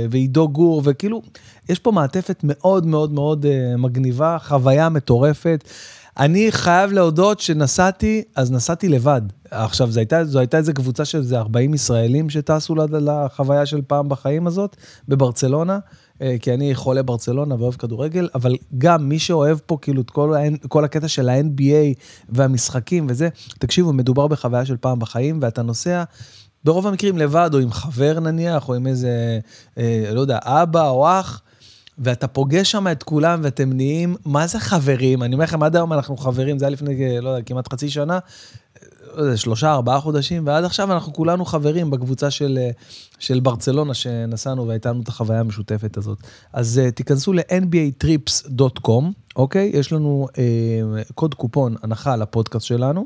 ועידו 0.09 0.49
גור, 0.49 0.81
וכאילו, 0.85 1.21
יש 1.69 1.79
פה 1.79 1.91
מעטפת 1.91 2.39
מאוד 2.43 2.85
מאוד 2.85 3.11
מאוד 3.11 3.45
אה, 3.45 3.77
מגניבה, 3.77 4.37
חוויה 4.39 4.89
מטורפת. 4.89 5.63
אני 6.19 6.51
חייב 6.51 6.91
להודות 6.91 7.39
שנסעתי, 7.39 8.23
אז 8.35 8.51
נסעתי 8.51 8.89
לבד. 8.89 9.21
עכשיו, 9.51 9.91
זו 9.91 9.99
הייתה, 9.99 10.25
זו 10.25 10.39
הייתה 10.39 10.57
איזו 10.57 10.73
קבוצה 10.73 11.05
של 11.05 11.17
איזה 11.17 11.39
40 11.39 11.73
ישראלים 11.73 12.29
שטסו 12.29 12.75
לחוויה 12.91 13.65
של 13.65 13.81
פעם 13.87 14.09
בחיים 14.09 14.47
הזאת, 14.47 14.75
בברצלונה, 15.07 15.79
אה, 16.21 16.35
כי 16.41 16.53
אני 16.53 16.75
חולה 16.75 17.03
ברצלונה 17.03 17.55
ואוהב 17.55 17.73
כדורגל, 17.73 18.29
אבל 18.35 18.55
גם 18.77 19.09
מי 19.09 19.19
שאוהב 19.19 19.57
פה 19.65 19.77
כאילו 19.81 20.01
את 20.01 20.09
כל, 20.09 20.33
כל 20.67 20.85
הקטע 20.85 21.07
של 21.07 21.29
ה-NBA 21.29 21.99
והמשחקים 22.29 23.07
וזה, 23.09 23.29
תקשיבו, 23.59 23.93
מדובר 23.93 24.27
בחוויה 24.27 24.65
של 24.65 24.77
פעם 24.77 24.99
בחיים, 24.99 25.39
ואתה 25.41 25.61
נוסע... 25.61 26.03
ברוב 26.63 26.87
המקרים 26.87 27.17
לבד, 27.17 27.49
או 27.53 27.59
עם 27.59 27.71
חבר 27.71 28.19
נניח, 28.19 28.69
או 28.69 28.73
עם 28.73 28.87
איזה, 28.87 29.39
אה, 29.77 30.11
לא 30.13 30.21
יודע, 30.21 30.39
אבא 30.43 30.89
או 30.89 31.19
אח, 31.19 31.41
ואתה 31.97 32.27
פוגש 32.27 32.71
שם 32.71 32.87
את 32.91 33.03
כולם 33.03 33.39
ואתם 33.43 33.73
נהיים, 33.73 34.15
מה 34.25 34.47
זה 34.47 34.59
חברים? 34.59 35.23
אני 35.23 35.33
אומר 35.33 35.43
לכם, 35.43 35.63
עד 35.63 35.75
היום 35.75 35.93
אנחנו 35.93 36.17
חברים, 36.17 36.59
זה 36.59 36.65
היה 36.65 36.69
לפני, 36.69 37.21
לא 37.21 37.29
יודע, 37.29 37.43
כמעט 37.43 37.73
חצי 37.73 37.89
שנה, 37.89 38.19
לא 39.15 39.35
שלושה, 39.35 39.71
ארבעה 39.73 39.99
חודשים, 39.99 40.47
ועד 40.47 40.63
עכשיו 40.63 40.93
אנחנו 40.93 41.13
כולנו 41.13 41.45
חברים 41.45 41.91
בקבוצה 41.91 42.31
של, 42.31 42.59
של 43.19 43.39
ברצלונה 43.39 43.93
שנסענו 43.93 44.67
והייתה 44.67 44.89
לנו 44.89 45.01
את 45.01 45.07
החוויה 45.07 45.39
המשותפת 45.39 45.97
הזאת. 45.97 46.17
אז 46.53 46.81
uh, 46.87 46.91
תיכנסו 46.91 47.33
ל-nbatrips.com, 47.33 49.03
אוקיי? 49.35 49.71
יש 49.73 49.93
לנו 49.93 50.27
uh, 50.31 51.13
קוד 51.15 51.33
קופון 51.33 51.75
הנחה 51.83 52.15
לפודקאסט 52.15 52.65
שלנו. 52.65 53.05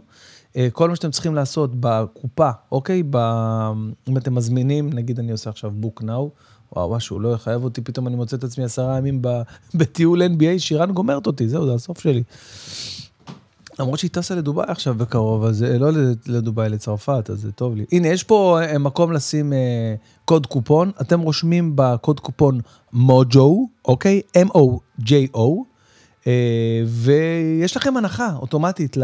Uh, 0.54 0.58
כל 0.72 0.90
מה 0.90 0.96
שאתם 0.96 1.12
צריכים 1.12 1.36
לעשות 1.36 1.72
בקופה, 1.80 2.50
אוקיי? 2.72 3.04
ב... 3.10 3.18
אם 4.08 4.18
אתם 4.18 4.36
מזמינים, 4.36 4.94
נגיד 4.94 5.20
אני 5.20 5.32
עושה 5.32 5.50
עכשיו 5.50 5.74
book 5.82 6.04
now, 6.04 6.30
וואו, 6.76 6.96
משהו 6.96 7.20
לא 7.20 7.34
יחייב 7.34 7.64
אותי, 7.64 7.82
פתאום 7.82 8.08
אני 8.08 8.16
מוצא 8.16 8.38
את 8.38 8.44
עצמי 8.44 8.64
עשרה 8.64 8.98
ימים 8.98 9.22
בטיול 9.78 10.22
NBA, 10.22 10.60
שירן 10.60 10.92
גומרת 10.92 11.28
אותי, 11.28 11.50
זהו, 11.50 11.66
זה 11.66 11.74
הסוף 11.74 12.00
שלי. 12.00 12.24
למרות 13.80 14.00
שהיא 14.00 14.12
טסה 14.12 14.36
לדובאי 14.36 14.66
עכשיו 14.68 14.96
בקרוב, 14.96 15.46
אז 15.46 15.64
לא 15.64 15.90
לדובאי, 16.28 16.70
לצרפת, 16.70 17.30
אז 17.30 17.42
זה 17.42 17.52
טוב 17.52 17.76
לי. 17.76 17.86
הנה, 17.92 18.08
יש 18.08 18.24
פה 18.24 18.60
אה, 18.62 18.78
מקום 18.78 19.12
לשים 19.12 19.54
אה, 19.54 19.96
קוד 20.26 20.46
קופון, 20.46 20.92
אתם 21.02 21.20
רושמים 21.20 21.72
בקוד 21.76 22.20
קופון 22.20 22.60
מוג'ו, 22.94 23.68
אוקיי? 23.86 24.22
M-O-J-O, 24.38 25.40
אה, 26.28 26.84
ויש 26.88 27.78
לכם 27.78 27.98
הנחה 27.98 28.36
אוטומטית 28.36 28.98
ל, 28.98 29.04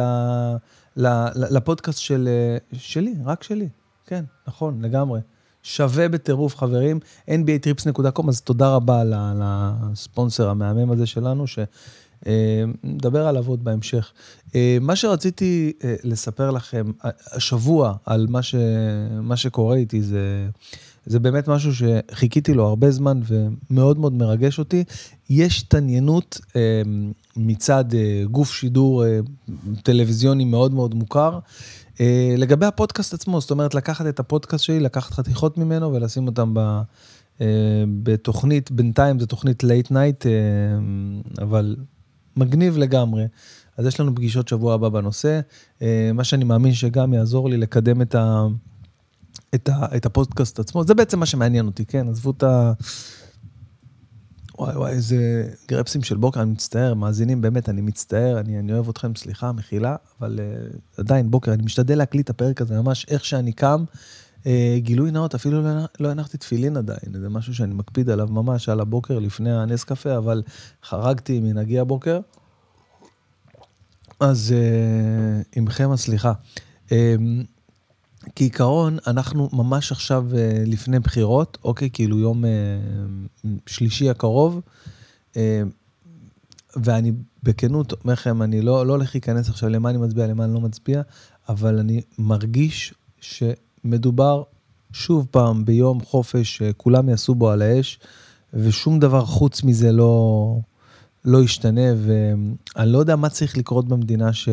ל, 0.98 1.08
ל, 1.08 1.58
לפודקאסט 1.58 2.00
של, 2.00 2.30
אה, 2.32 2.58
שלי, 2.74 3.14
רק 3.26 3.44
שלי. 3.44 3.70
כן, 4.06 4.24
נכון, 4.48 4.82
לגמרי. 4.82 5.20
שווה 5.64 6.10
בטירוף, 6.10 6.58
חברים. 6.58 7.00
nbatrips.com, 7.30 8.30
אז 8.30 8.42
תודה 8.42 8.76
רבה 8.76 9.04
לספונסר 9.36 10.50
המהמם 10.50 10.92
הזה 10.92 11.06
שלנו, 11.06 11.46
שנדבר 11.48 13.28
עליו 13.28 13.48
עוד 13.48 13.64
בהמשך. 13.64 14.12
מה 14.82 14.96
שרציתי 14.96 15.74
לספר 16.04 16.52
לכם 16.52 16.92
השבוע 17.32 17.94
על 18.06 18.28
מה, 18.30 18.42
ש, 18.44 18.56
מה 19.22 19.38
שקורה 19.38 19.76
איתי 19.76 20.02
זה... 20.02 20.50
זה 21.06 21.20
באמת 21.20 21.48
משהו 21.48 21.72
שחיכיתי 21.76 22.54
לו 22.54 22.68
הרבה 22.68 22.92
זמן 22.92 23.20
ומאוד 23.28 24.00
מאוד 24.00 24.14
מרגש 24.14 24.60
אותי. 24.60 24.84
יש 25.30 25.62
התעניינות 25.62 26.40
אה, 26.56 26.82
מצד 27.36 27.86
אה, 27.94 28.24
גוף 28.32 28.54
שידור 28.54 29.06
אה, 29.06 29.20
טלוויזיוני 29.84 30.46
מאוד 30.46 30.74
מאוד 30.74 30.96
מוכר. 30.96 31.40
אה, 32.02 32.36
לגבי 32.38 32.66
הפודקאסט 32.66 33.14
עצמו, 33.14 33.42
זאת 33.42 33.52
אומרת, 33.52 33.76
לקחת 33.76 34.06
את 34.06 34.20
הפודקאסט 34.20 34.64
שלי, 34.64 34.80
לקחת 34.80 35.14
חתיכות 35.14 35.58
ממנו 35.58 35.94
ולשים 35.94 36.28
אותם 36.28 36.54
ב, 36.54 36.82
אה, 37.42 37.48
בתוכנית, 38.04 38.72
בינתיים 38.72 39.20
זו 39.20 39.26
תוכנית 39.26 39.64
late 39.64 39.92
night, 39.92 40.26
אה, 40.26 40.32
אבל 41.44 41.76
מגניב 42.38 42.78
לגמרי. 42.78 43.26
אז 43.78 43.86
יש 43.86 44.00
לנו 44.00 44.16
פגישות 44.16 44.48
שבוע 44.48 44.74
הבא 44.74 44.90
בנושא, 44.90 45.40
אה, 45.82 46.12
מה 46.14 46.24
שאני 46.24 46.44
מאמין 46.44 46.74
שגם 46.74 47.14
יעזור 47.14 47.50
לי 47.50 47.58
לקדם 47.58 48.02
את 48.02 48.16
ה... 48.16 48.48
את, 49.56 49.70
ה, 49.70 49.98
את 49.98 50.06
הפודקאסט 50.06 50.60
עצמו, 50.60 50.84
זה 50.84 50.94
בעצם 50.94 51.20
מה 51.20 51.26
שמעניין 51.26 51.66
אותי, 51.66 51.86
כן? 51.86 52.10
עזבו 52.10 52.32
את 52.32 52.44
ה... 52.44 52.74
וואי 54.62 54.78
וואי, 54.78 54.92
איזה 54.92 55.50
גרפסים 55.68 56.04
של 56.04 56.18
בוקר, 56.18 56.42
אני 56.42 56.52
מצטער, 56.52 56.94
מאזינים, 56.94 57.42
באמת, 57.42 57.70
אני 57.70 57.82
מצטער, 57.82 58.40
אני, 58.40 58.60
אני 58.60 58.74
אוהב 58.74 58.90
אתכם, 58.90 59.16
סליחה, 59.16 59.52
מחילה, 59.52 59.96
אבל 60.20 60.40
uh, 60.40 60.76
עדיין 60.98 61.32
בוקר, 61.32 61.54
אני 61.54 61.64
משתדל 61.64 61.98
להקליט 61.98 62.26
את 62.26 62.30
הפרק 62.30 62.62
הזה, 62.62 62.82
ממש 62.82 63.06
איך 63.10 63.26
שאני 63.26 63.54
קם, 63.54 63.84
uh, 64.40 64.46
גילוי 64.78 65.12
נאות, 65.12 65.36
אפילו 65.36 65.62
לא, 65.62 65.70
לא 66.00 66.10
הנחתי 66.10 66.38
תפילין 66.38 66.78
עדיין, 66.78 67.20
זה 67.22 67.30
משהו 67.30 67.56
שאני 67.56 67.74
מקפיד 67.74 68.10
עליו 68.10 68.28
ממש 68.28 68.70
על 68.70 68.80
הבוקר 68.80 69.20
לפני 69.20 69.52
הנס 69.52 69.84
קפה, 69.84 70.18
אבל 70.18 70.44
חרגתי 70.84 71.40
מנהגי 71.40 71.80
הבוקר. 71.80 72.20
אז 74.20 74.54
uh, 74.54 75.48
עמכם 75.56 75.92
הסליחה. 75.92 76.34
Uh, 76.88 76.92
כעיקרון, 78.36 78.98
אנחנו 79.08 79.50
ממש 79.54 79.92
עכשיו 79.92 80.26
אה, 80.36 80.64
לפני 80.68 81.00
בחירות, 81.00 81.58
אוקיי? 81.64 81.90
כאילו 81.94 82.20
יום 82.20 82.46
אה, 82.46 82.50
שלישי 83.68 84.10
הקרוב, 84.10 84.62
אה, 85.38 85.62
ואני 86.76 87.12
בכנות 87.44 87.94
אומר 88.04 88.14
לכם, 88.14 88.42
אני 88.42 88.62
לא, 88.62 88.88
לא 88.88 88.94
הולך 88.94 89.16
להיכנס 89.16 89.50
עכשיו 89.50 89.70
למה 89.70 89.90
אני 89.90 89.98
מצביע, 89.98 90.28
למה 90.28 90.46
אני 90.46 90.54
לא 90.54 90.62
מצביע, 90.62 91.02
אבל 91.50 91.80
אני 91.80 92.02
מרגיש 92.20 92.94
שמדובר 93.22 94.44
שוב 94.94 95.28
פעם 95.32 95.66
ביום 95.66 96.02
חופש 96.02 96.58
שכולם 96.58 97.10
יעשו 97.10 97.36
בו 97.36 97.50
על 97.50 97.62
האש, 97.62 98.00
ושום 98.54 99.00
דבר 99.00 99.26
חוץ 99.26 99.64
מזה 99.64 99.92
לא, 99.92 100.58
לא 101.26 101.44
ישתנה, 101.44 101.82
ואני 102.06 102.92
לא 102.92 102.98
יודע 102.98 103.16
מה 103.16 103.30
צריך 103.30 103.58
לקרות 103.58 103.88
במדינה 103.88 104.34
ש... 104.34 104.50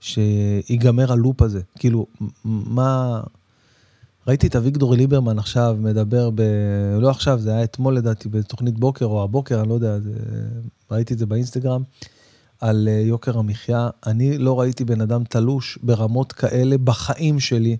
שיגמר 0.00 1.12
הלופ 1.12 1.42
הזה. 1.42 1.60
כאילו, 1.78 2.06
מה... 2.44 3.20
ראיתי 4.26 4.46
את 4.46 4.56
אביגדור 4.56 4.94
ליברמן 4.94 5.38
עכשיו 5.38 5.76
מדבר 5.78 6.30
ב... 6.34 6.42
לא 7.00 7.10
עכשיו, 7.10 7.38
זה 7.38 7.54
היה 7.54 7.64
אתמול 7.64 7.96
לדעתי 7.96 8.28
בתוכנית 8.28 8.78
בוקר 8.78 9.04
או 9.04 9.22
הבוקר, 9.22 9.60
אני 9.60 9.68
לא 9.68 9.74
יודע, 9.74 9.98
זה... 10.00 10.12
ראיתי 10.90 11.14
את 11.14 11.18
זה 11.18 11.26
באינסטגרם, 11.26 11.82
על 12.60 12.88
אה, 12.88 13.02
יוקר 13.04 13.38
המחיה. 13.38 13.88
אני 14.06 14.38
לא 14.38 14.60
ראיתי 14.60 14.84
בן 14.84 15.00
אדם 15.00 15.24
תלוש 15.24 15.78
ברמות 15.82 16.32
כאלה 16.32 16.78
בחיים 16.78 17.40
שלי. 17.40 17.76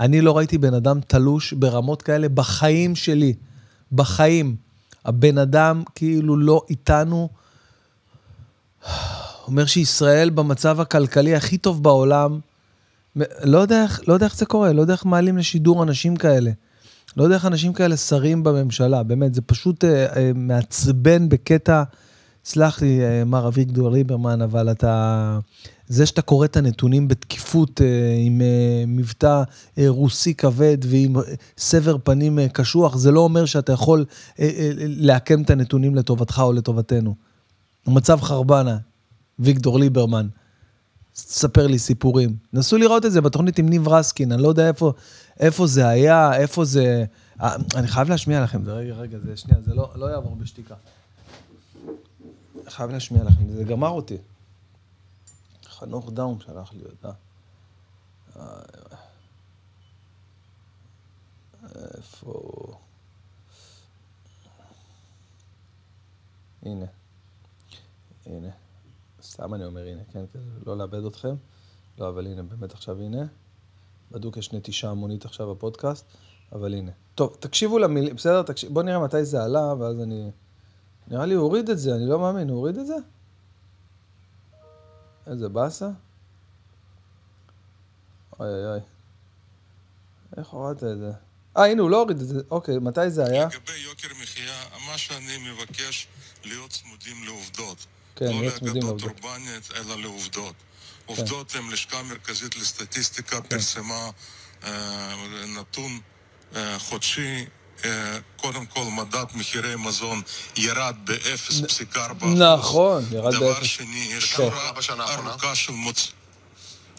אני 0.00 0.20
לא 0.20 0.36
ראיתי 0.36 0.58
בן 0.58 0.74
אדם 0.74 1.00
תלוש 1.06 1.52
ברמות 1.52 2.02
כאלה 2.02 2.28
בחיים 2.28 2.96
שלי. 2.96 3.34
בחיים. 3.92 4.56
הבן 5.04 5.38
אדם 5.38 5.82
כאילו 5.94 6.36
לא 6.36 6.62
איתנו. 6.70 7.28
אומר 9.50 9.66
שישראל 9.66 10.30
במצב 10.30 10.80
הכלכלי 10.80 11.34
הכי 11.34 11.58
טוב 11.58 11.82
בעולם. 11.82 12.40
לא 13.44 13.58
יודע, 13.58 13.86
לא 14.08 14.14
יודע 14.14 14.26
איך 14.26 14.36
זה 14.36 14.46
קורה, 14.46 14.72
לא 14.72 14.80
יודע 14.80 14.92
איך 14.92 15.06
מעלים 15.06 15.38
לשידור 15.38 15.82
אנשים 15.82 16.16
כאלה. 16.16 16.50
לא 17.16 17.22
יודע 17.22 17.34
איך 17.34 17.46
אנשים 17.46 17.72
כאלה 17.72 17.96
שרים 17.96 18.42
בממשלה, 18.42 19.02
באמת, 19.02 19.34
זה 19.34 19.40
פשוט 19.42 19.84
אה, 19.84 20.16
אה, 20.16 20.30
מעצבן 20.34 21.28
בקטע, 21.28 21.82
סלח 22.44 22.82
לי, 22.82 23.00
אה, 23.02 23.24
מר 23.24 23.48
אביגדור 23.48 23.90
ליברמן, 23.90 24.42
אבל 24.42 24.70
אתה... 24.70 25.38
זה 25.88 26.06
שאתה 26.06 26.22
קורא 26.22 26.44
את 26.44 26.56
הנתונים 26.56 27.08
בתקיפות 27.08 27.80
אה, 27.80 27.86
עם 28.26 28.40
אה, 28.40 28.84
מבטא 28.86 29.42
אה, 29.78 29.84
רוסי 29.88 30.34
כבד 30.34 30.78
ועם 30.82 31.16
אה, 31.16 31.22
סבר 31.58 31.96
פנים 32.04 32.38
אה, 32.38 32.48
קשוח, 32.48 32.96
זה 32.96 33.10
לא 33.10 33.20
אומר 33.20 33.44
שאתה 33.44 33.72
יכול 33.72 34.04
אה, 34.40 34.44
אה, 34.44 34.72
לעקם 34.78 35.42
את 35.42 35.50
הנתונים 35.50 35.94
לטובתך 35.94 36.42
או 36.44 36.52
לטובתנו. 36.52 37.14
המצב 37.86 38.20
חרבנה, 38.20 38.76
ויקטור 39.40 39.78
ליברמן. 39.78 40.28
ספר 41.14 41.66
לי 41.66 41.78
סיפורים. 41.78 42.36
נסו 42.52 42.78
לראות 42.78 43.06
את 43.06 43.12
זה 43.12 43.20
בתוכנית 43.20 43.58
עם 43.58 43.68
ניב 43.68 43.88
רסקין, 43.88 44.32
אני 44.32 44.42
לא 44.42 44.48
יודע 44.48 44.68
איפה, 44.68 44.92
איפה 45.40 45.66
זה 45.66 45.88
היה, 45.88 46.36
איפה 46.36 46.64
זה... 46.64 47.04
אה, 47.40 47.56
אני 47.74 47.88
חייב 47.88 48.08
להשמיע 48.08 48.42
לכם, 48.42 48.64
זה 48.64 48.72
רגע, 48.72 48.94
רגע, 48.94 49.18
זה 49.18 49.36
שנייה, 49.36 49.60
זה 49.60 49.74
לא, 49.74 49.90
לא 49.94 50.06
יעבור 50.06 50.36
בשתיקה. 50.36 50.74
חייב 52.68 52.90
להשמיע 52.90 53.24
לכם, 53.24 53.52
זה 53.52 53.64
גמר 53.64 53.88
אותי. 53.88 54.16
חנוך 55.68 56.10
דאום 56.12 56.38
שלח 56.40 56.72
לי 56.72 56.84
אותה. 56.84 57.10
איפה... 61.98 62.74
הנה. 66.62 66.86
הנה. 68.26 68.50
סתם 69.30 69.54
אני 69.54 69.64
אומר 69.64 69.86
הנה, 69.86 70.02
כן, 70.12 70.24
כזה, 70.34 70.50
לא 70.66 70.78
לאבד 70.78 71.04
אתכם. 71.04 71.34
לא, 71.98 72.08
אבל 72.08 72.26
הנה, 72.26 72.42
באמת 72.42 72.72
עכשיו 72.72 73.00
הנה. 73.00 73.26
בדוק 74.10 74.36
יש 74.36 74.52
נטישה 74.52 74.90
המונית 74.90 75.24
עכשיו 75.24 75.54
בפודקאסט, 75.54 76.04
אבל 76.52 76.74
הנה. 76.74 76.90
טוב, 77.14 77.36
תקשיבו 77.40 77.78
למילים, 77.78 78.16
בסדר? 78.16 78.42
תקשיב, 78.42 78.72
בואו 78.72 78.84
נראה 78.84 78.98
מתי 78.98 79.24
זה 79.24 79.42
עלה, 79.42 79.74
ואז 79.78 80.00
אני... 80.00 80.30
נראה 81.08 81.26
לי 81.26 81.34
הוא 81.34 81.44
הוריד 81.44 81.70
את 81.70 81.78
זה, 81.78 81.94
אני 81.94 82.06
לא 82.06 82.18
מאמין, 82.18 82.48
הוא 82.48 82.58
הוריד 82.58 82.78
את 82.78 82.86
זה? 82.86 82.96
איזה 85.26 85.48
באסה. 85.48 85.90
אוי 88.40 88.48
אוי 88.48 88.66
אוי. 88.66 88.80
איך 90.36 90.48
הורדת 90.48 90.84
את 90.84 90.98
זה? 90.98 91.12
אה, 91.56 91.66
הנה, 91.66 91.82
הוא 91.82 91.90
לא 91.90 92.00
הוריד 92.00 92.20
את 92.20 92.26
זה. 92.26 92.40
אוקיי, 92.50 92.78
מתי 92.78 93.10
זה 93.10 93.24
היה? 93.24 93.46
לגבי 93.46 93.78
יוקר 93.78 94.08
מחיה, 94.22 94.64
מה 94.88 94.98
שאני 94.98 95.52
מבקש, 95.52 96.08
להיות 96.44 96.70
צמודים 96.70 97.24
לעובדות. 97.24 97.86
כן, 98.16 98.24
לא 98.24 98.42
לאגדות. 98.42 99.02
אורבניות, 99.02 99.70
אלא 99.76 100.00
לעובדות. 100.00 100.54
עובדות 101.06 101.54
הם 101.54 101.70
לשכה 101.70 101.98
המרכזית 101.98 102.56
לסטטיסטיקה 102.56 103.40
פרסמה 103.40 104.10
אה, 104.64 105.14
נתון 105.46 106.00
אה, 106.56 106.78
חודשי. 106.78 107.44
אה, 107.84 108.18
קודם 108.36 108.66
כל, 108.66 108.82
מדד 108.82 109.24
מחירי 109.34 109.76
מזון 109.76 110.22
ירד 110.56 110.96
ב-0.4%. 111.04 112.26
נכון, 112.26 113.04
ירד 113.12 113.34
דבר 113.34 113.52
באפס. 113.52 113.66
שני, 113.66 114.08
יש 114.10 114.24
כן. 114.24 114.36
שורה? 114.36 114.70
ארוכה 115.14 115.54
של 115.54 115.72
מוצ... 115.72 116.12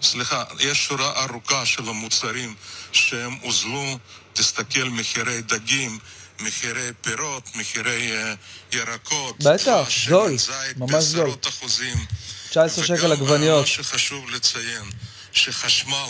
סליחה, 0.01 0.43
יש 0.59 0.85
שורה 0.85 1.23
ארוכה 1.23 1.65
של 1.65 1.89
המוצרים 1.89 2.55
שהם 2.91 3.33
הוזלו. 3.41 3.97
תסתכל, 4.33 4.83
מחירי 4.83 5.41
דגים, 5.41 5.99
מחירי 6.41 6.89
פירות, 7.01 7.49
מחירי 7.55 8.11
אה, 8.11 8.33
ירקות. 8.71 9.43
בטח, 9.43 9.81
דבש, 9.83 10.07
זול, 10.07 10.31
ממש 10.77 11.03
זול. 11.03 11.25
בעשרות 11.25 11.47
אחוזים. 11.47 12.05
19 12.49 12.85
שקל 12.85 12.95
וגם 12.95 13.11
עגבניות. 13.11 13.61
מה 13.61 13.67
שחשוב 13.67 14.29
לציין, 14.29 14.83
שחשמל 15.31 16.09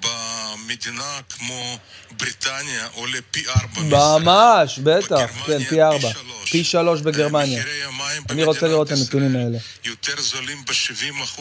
במדינה 0.00 1.20
כמו 1.28 1.78
בריטניה 2.10 2.88
עולה 2.94 3.18
פי 3.30 3.44
ארבע. 3.48 3.82
ממש, 3.82 4.78
בטח, 4.78 5.30
כן, 5.46 5.64
פי 5.64 5.82
ארבע. 5.82 6.08
פי 6.50 6.64
שלוש 6.64 7.00
בגרמניה. 7.00 7.60
מחירי 7.60 7.84
המים 7.84 8.22
אני 8.30 8.44
רוצה 8.44 8.68
לראות 8.68 8.86
את 8.86 8.98
הנתונים 8.98 9.36
האלה. 9.36 9.58
יותר 9.84 10.20
זולים 10.20 10.64
ב-70% 10.64 11.40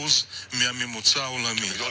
מהממוצע 0.53 1.23
העולמי. 1.23 1.69
אני 1.69 1.79
לא 1.79 1.87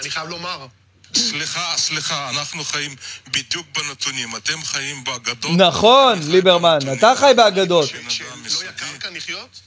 אני 0.00 0.10
חייב 0.10 0.28
לומר. 0.28 0.66
סליחה, 1.16 1.74
סליחה, 1.76 2.30
אנחנו 2.30 2.64
חיים 2.64 2.96
בדיוק 3.28 3.66
בנתונים. 3.74 4.36
אתם 4.36 4.64
חיים 4.64 5.04
באגדות. 5.04 5.50
נכון, 5.56 6.18
ליברמן. 6.30 6.78
אתה 6.98 7.12
חי 7.16 7.32
באגדות. 7.36 7.92
בן 7.92 7.98
אדם 7.98 8.10
שלא 8.10 8.26
יסודי. 8.46 8.68
יקר 8.68 8.98
כאן 9.00 9.14
לחיות? 9.16 9.60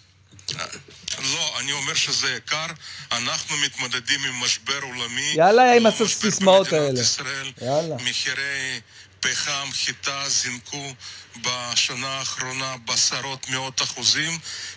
לא, 1.19 1.59
אני 1.59 1.71
אומר 1.71 1.93
שזה 1.93 2.35
יקר. 2.35 2.65
אנחנו 3.11 3.57
מתמודדים 3.57 4.23
עם 4.23 4.33
משבר 4.43 4.79
עולמי. 4.81 5.33
יאללה, 5.35 5.73
עם 5.73 5.85
הסיסמאות 5.85 6.73
האלה. 6.73 7.01
ישראל. 7.01 7.51
יאללה. 7.61 7.95
מחירי 7.95 8.79
פחם, 9.19 9.69
חיטה 9.71 10.23
זינקו 10.27 10.93
בשנה 11.41 12.07
האחרונה 12.07 12.75
בעשרות 12.85 13.49
מאות 13.49 13.81
אחוזים. 13.81 14.31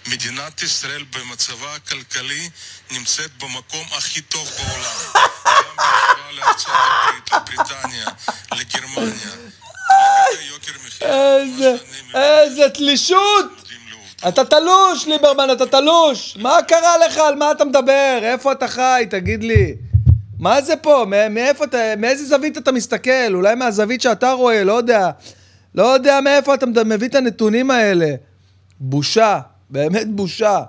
מדינת 0.06 0.62
ישראל 0.62 1.04
במצבה 1.16 1.74
הכלכלי 1.74 2.50
נמצאת 2.90 3.30
במקום 3.42 3.86
הכי 3.98 4.20
טוב 4.20 4.48
בעולם. 4.48 5.24
גם 5.46 5.76
בהשוואה 5.76 6.32
לארצות 6.32 6.72
הברית, 6.74 7.32
לבריטניה, 7.32 8.06
לגרמניה. 8.52 9.30
איזה, 12.14 12.70
תלישות! 12.74 13.46
אתה 14.28 14.44
תלוש, 14.44 15.06
ליברמן, 15.06 15.50
אתה 15.52 15.66
תלוש! 15.66 16.36
מה 16.36 16.58
קרה 16.68 16.98
לך? 16.98 17.16
על 17.16 17.34
מה 17.34 17.50
אתה 17.52 17.64
מדבר? 17.64 18.18
איפה 18.22 18.52
אתה 18.52 18.68
חי? 18.68 19.06
תגיד 19.10 19.44
לי. 19.44 19.74
מה 20.38 20.62
זה 20.62 20.76
פה? 20.76 21.04
מאיפה 21.30 21.64
אתה, 21.64 21.78
מאיזה 21.98 22.24
זווית 22.24 22.58
אתה 22.58 22.72
מסתכל? 22.72 23.34
אולי 23.34 23.54
מהזווית 23.54 24.00
שאתה 24.00 24.32
רואה, 24.32 24.64
לא 24.64 24.72
יודע. 24.72 25.10
לא 25.76 25.82
יודע 25.94 26.20
מאיפה 26.24 26.54
אתה 26.54 26.66
מביא 26.66 27.08
את 27.08 27.14
הנתונים 27.14 27.70
האלה. 27.70 28.14
בושה, 28.80 29.40
באמת 29.70 30.10
בושה. 30.10 30.62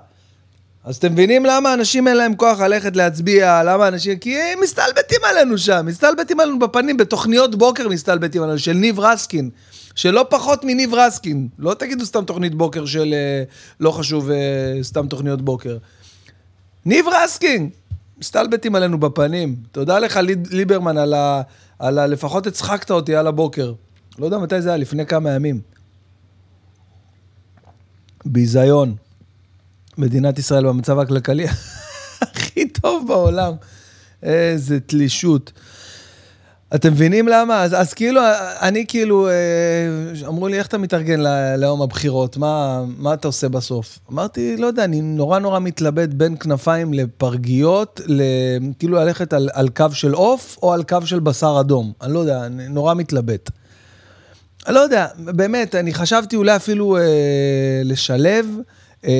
אז 0.84 0.96
אתם 0.96 1.12
מבינים 1.12 1.46
למה 1.46 1.74
אנשים 1.74 2.08
אין 2.08 2.16
להם 2.16 2.34
כוח 2.36 2.60
ללכת 2.60 2.96
להצביע? 2.96 3.62
למה 3.62 3.88
אנשים... 3.88 4.18
כי 4.18 4.38
הם 4.38 4.60
מסתלבטים 4.62 5.18
עלינו 5.30 5.58
שם, 5.58 5.86
מסתלבטים 5.86 6.40
עלינו 6.40 6.58
בפנים, 6.58 6.96
בתוכניות 6.96 7.54
בוקר 7.54 7.88
מסתלבטים 7.88 8.42
עלינו, 8.42 8.58
של 8.58 8.72
ניב 8.72 9.00
רסקין. 9.00 9.50
שלא 9.94 10.26
פחות 10.30 10.64
מניב 10.64 10.94
רסקין. 10.94 11.48
לא 11.58 11.74
תגידו 11.74 12.06
סתם 12.06 12.24
תוכנית 12.24 12.54
בוקר 12.54 12.86
של... 12.86 13.14
אה, 13.14 13.42
לא 13.80 13.90
חשוב, 13.90 14.30
אה, 14.30 14.36
סתם 14.82 15.06
תוכניות 15.06 15.42
בוקר. 15.42 15.76
ניב 16.84 17.06
רסקין! 17.08 17.70
מסתלבטים 18.18 18.74
עלינו 18.74 19.00
בפנים. 19.00 19.56
תודה 19.72 19.98
לך, 19.98 20.20
ליברמן, 20.50 20.98
על 20.98 21.14
ה... 21.14 21.42
על 21.78 21.98
ה... 21.98 22.06
לפחות 22.06 22.46
הצחקת 22.46 22.90
אותי 22.90 23.14
על 23.14 23.26
הבוקר. 23.26 23.72
לא 24.18 24.24
יודע 24.24 24.38
מתי 24.38 24.62
זה 24.62 24.68
היה, 24.68 24.78
לפני 24.78 25.06
כמה 25.06 25.30
ימים. 25.30 25.60
ביזיון. 28.24 28.96
מדינת 29.98 30.38
ישראל 30.38 30.66
במצב 30.66 30.98
הכלכלי 30.98 31.46
הכי 32.20 32.68
טוב 32.68 33.04
בעולם. 33.08 33.52
איזה 34.22 34.80
תלישות. 34.80 35.52
אתם 36.74 36.92
מבינים 36.92 37.28
למה? 37.28 37.62
אז, 37.62 37.74
אז 37.74 37.94
כאילו, 37.94 38.20
אני 38.60 38.84
כאילו, 38.88 39.28
אה, 39.28 39.32
אמרו 40.26 40.48
לי, 40.48 40.58
איך 40.58 40.66
אתה 40.66 40.78
מתארגן 40.78 41.20
ליום 41.58 41.82
הבחירות? 41.82 42.36
מה, 42.36 42.84
מה 42.98 43.14
אתה 43.14 43.28
עושה 43.28 43.48
בסוף? 43.48 43.98
אמרתי, 44.12 44.56
לא 44.56 44.66
יודע, 44.66 44.84
אני 44.84 45.00
נורא 45.00 45.38
נורא 45.38 45.58
מתלבט 45.58 46.08
בין 46.08 46.36
כנפיים 46.36 46.94
לפרגיות, 46.94 48.00
כאילו 48.78 48.96
ללכת 48.96 49.32
על, 49.32 49.48
על 49.52 49.68
קו 49.68 49.86
של 49.92 50.12
עוף 50.12 50.58
או 50.62 50.72
על 50.72 50.82
קו 50.82 50.98
של 51.04 51.20
בשר 51.20 51.56
אדום. 51.60 51.92
אני 52.02 52.12
לא 52.12 52.18
יודע, 52.18 52.46
אני 52.46 52.68
נורא 52.68 52.94
מתלבט. 52.94 53.50
אני 54.68 54.74
לא 54.74 54.80
יודע, 54.80 55.06
באמת, 55.18 55.74
אני 55.74 55.94
חשבתי 55.94 56.36
אולי 56.36 56.56
אפילו 56.56 56.96
אה, 56.96 57.02
לשלב, 57.84 58.46
אה, 59.04 59.10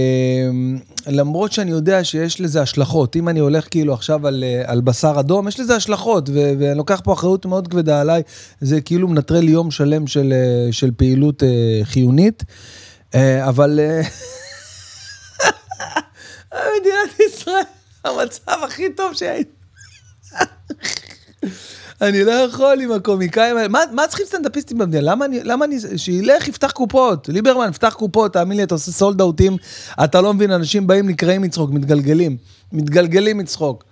למרות 1.07 1.53
שאני 1.53 1.71
יודע 1.71 2.05
שיש 2.05 2.41
לזה 2.41 2.63
השלכות. 2.63 3.17
אם 3.17 3.29
אני 3.29 3.41
הולך 3.41 3.67
כאילו 3.71 3.95
עכשיו 3.95 4.27
על, 4.27 4.45
אה, 4.45 4.63
על 4.67 4.81
בשר 4.81 5.21
אדום, 5.21 5.49
יש 5.49 5.61
לזה 5.61 5.77
השלכות, 5.77 6.29
ו- 6.29 6.53
ואני 6.59 6.79
לוקח 6.79 7.01
פה 7.05 7.13
אחריות 7.13 7.47
מאוד 7.47 7.69
כבדה 7.69 8.01
עליי. 8.01 8.23
זה 8.61 8.81
כאילו 8.81 9.09
מנטרל 9.09 9.49
יום 9.49 9.71
שלם 9.71 10.07
של, 10.07 10.33
אה, 10.33 10.73
של 10.73 10.91
פעילות 10.97 11.43
אה, 11.43 11.81
חיונית, 11.85 12.45
אה, 13.15 13.49
אבל... 13.49 13.81
אה, 13.83 14.01
מדינת 16.81 17.21
ישראל, 17.29 17.63
המצב 18.05 18.53
הכי 18.65 18.93
טוב 18.97 19.15
שהייתי. 19.15 19.58
אני 22.03 22.25
לא 22.25 22.33
יכול 22.33 22.81
עם 22.81 22.93
הקומיקאים 22.93 23.57
האלה. 23.57 23.69
מה, 23.69 23.79
מה 23.93 24.07
צריכים 24.07 24.27
סטנדאפיסטים 24.27 24.79
במדינה? 24.79 25.03
למה 25.03 25.25
אני, 25.25 25.41
למה 25.45 25.65
אני, 25.65 25.79
שילך, 25.97 26.49
יפתח 26.49 26.71
קופות. 26.71 27.29
ליברמן, 27.29 27.69
יפתח 27.71 27.95
קופות, 27.99 28.33
תאמין 28.33 28.57
לי, 28.57 28.63
אתה 28.63 28.75
עושה 28.75 28.93
סולד 28.93 29.21
אאוטים, 29.21 29.57
אתה 30.05 30.21
לא 30.21 30.35
מבין, 30.35 30.51
אנשים 30.51 30.87
באים, 30.87 31.09
נקראים 31.09 31.43
מצחוק, 31.43 31.71
מתגלגלים. 31.71 32.37
מתגלגלים 32.73 33.39
מצחוק. 33.39 33.85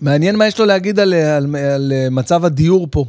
מעניין 0.00 0.36
מה 0.36 0.46
יש 0.46 0.58
לו 0.58 0.66
להגיד 0.66 1.00
על, 1.00 1.14
על, 1.14 1.56
על 1.56 1.92
מצב 2.10 2.44
הדיור 2.44 2.88
פה. 2.90 3.04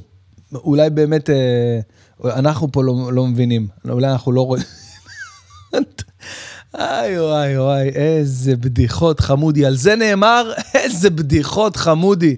אולי 0.54 0.90
באמת 0.90 1.30
אה, 1.30 1.80
אנחנו 2.26 2.72
פה 2.72 2.84
לא, 2.84 3.14
לא 3.14 3.28
מבינים, 3.28 3.68
אולי 3.90 4.12
אנחנו 4.12 4.32
לא 4.32 4.42
רואים. 4.42 4.64
איי 6.80 7.20
וואי 7.20 7.58
וואי, 7.58 7.90
איזה 7.90 8.56
בדיחות 8.56 9.20
חמודי. 9.20 9.66
על 9.66 9.76
זה 9.76 9.96
נאמר, 9.96 10.54
איזה 10.76 11.10
בדיחות 11.10 11.76
חמודי. 11.76 12.36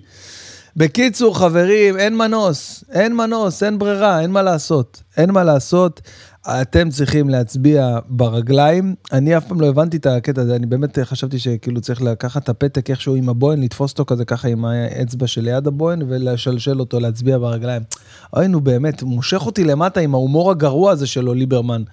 בקיצור, 0.80 1.38
חברים, 1.38 1.98
אין 1.98 2.18
מנוס, 2.18 2.84
אין 2.92 3.16
מנוס, 3.16 3.64
אין 3.64 3.80
ברירה, 3.80 4.22
אין 4.22 4.32
מה 4.32 4.42
לעשות. 4.42 5.04
אין 5.18 5.32
מה 5.32 5.44
לעשות, 5.44 6.02
אתם 6.48 6.90
צריכים 6.90 7.30
להצביע 7.30 8.00
ברגליים. 8.08 8.96
אני 9.12 9.38
אף 9.38 9.48
פעם 9.48 9.62
לא 9.62 9.68
הבנתי 9.68 9.98
את 9.98 10.06
הקטע 10.06 10.42
הזה, 10.42 10.56
אני 10.56 10.66
באמת 10.66 11.00
חשבתי 11.00 11.40
שכאילו 11.40 11.82
צריך 11.82 12.02
לקחת 12.02 12.44
את 12.44 12.50
הפתק 12.50 12.90
איכשהו 12.90 13.16
עם 13.16 13.30
הבוהן, 13.30 13.64
לתפוס 13.64 13.92
אותו 13.92 14.06
כזה 14.06 14.26
ככה 14.26 14.48
עם 14.48 14.66
האצבע 14.66 15.28
שליד 15.28 15.68
הבוהן 15.68 16.02
ולשלשל 16.08 16.80
אותו, 16.80 17.00
להצביע 17.00 17.38
ברגליים. 17.38 17.82
אוי, 18.34 18.48
נו 18.48 18.62
באמת, 18.62 19.04
מושך 19.04 19.46
אותי 19.46 19.64
למטה 19.64 20.00
עם 20.00 20.14
ההומור 20.14 20.52
הגרוע 20.52 20.92
הזה 20.92 21.08
שלו, 21.08 21.34
ליברמן. 21.34 21.84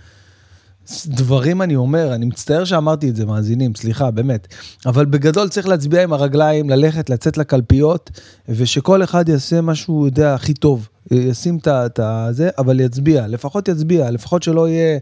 דברים 1.06 1.62
אני 1.62 1.76
אומר, 1.76 2.14
אני 2.14 2.26
מצטער 2.26 2.64
שאמרתי 2.64 3.10
את 3.10 3.16
זה, 3.16 3.26
מאזינים, 3.26 3.74
סליחה, 3.74 4.10
באמת. 4.10 4.48
אבל 4.86 5.04
בגדול 5.04 5.48
צריך 5.48 5.68
להצביע 5.68 6.02
עם 6.02 6.12
הרגליים, 6.12 6.70
ללכת, 6.70 7.10
לצאת 7.10 7.36
לקלפיות, 7.36 8.10
ושכל 8.48 9.04
אחד 9.04 9.28
יעשה 9.28 9.60
מה 9.60 9.74
שהוא 9.74 10.06
יודע 10.06 10.34
הכי 10.34 10.54
טוב. 10.54 10.88
ישים 11.10 11.58
את 11.66 12.00
זה, 12.30 12.50
אבל 12.58 12.80
יצביע, 12.80 13.26
לפחות 13.26 13.68
יצביע, 13.68 14.10
לפחות 14.10 14.42
שלא 14.42 14.68
יהיה 14.68 14.98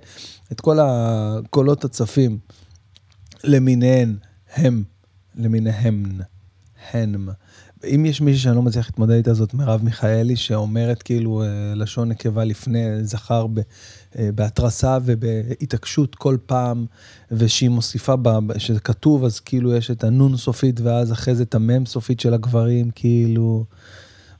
את 0.53 0.61
כל 0.61 0.79
הקולות 0.83 1.85
הצפים 1.85 2.38
למיניהן, 3.44 4.16
הם, 4.55 4.83
למיניהם, 5.37 6.05
הן. 6.92 7.14
אם 7.94 8.07
יש 8.07 8.20
מישהי 8.20 8.40
שאני 8.42 8.57
לא 8.57 8.62
מצליח 8.62 8.87
להתמודד 8.87 9.14
איתה, 9.14 9.35
זאת 9.35 9.55
מרב 9.55 9.83
מיכאלי, 9.83 10.37
שאומרת 10.37 11.03
כאילו 11.03 11.42
לשון 11.75 12.09
נקבה 12.09 12.44
לפני 12.44 13.05
זכר 13.05 13.47
ב, 13.47 13.61
בהתרסה 14.35 14.98
ובהתעקשות 15.05 16.14
כל 16.14 16.37
פעם, 16.46 16.87
ושהיא 17.31 17.68
מוסיפה, 17.68 18.14
שזה 18.59 18.81
כתוב, 18.81 19.24
אז 19.24 19.40
כאילו 19.40 19.74
יש 19.74 19.90
את 19.90 20.05
הנון 20.05 20.37
סופית, 20.37 20.81
ואז 20.81 21.12
אחרי 21.12 21.35
זה 21.35 21.42
את 21.42 21.55
המם 21.55 21.87
סופית 21.87 22.20
של 22.20 22.35
הגברים, 22.35 22.90
כאילו... 22.94 23.64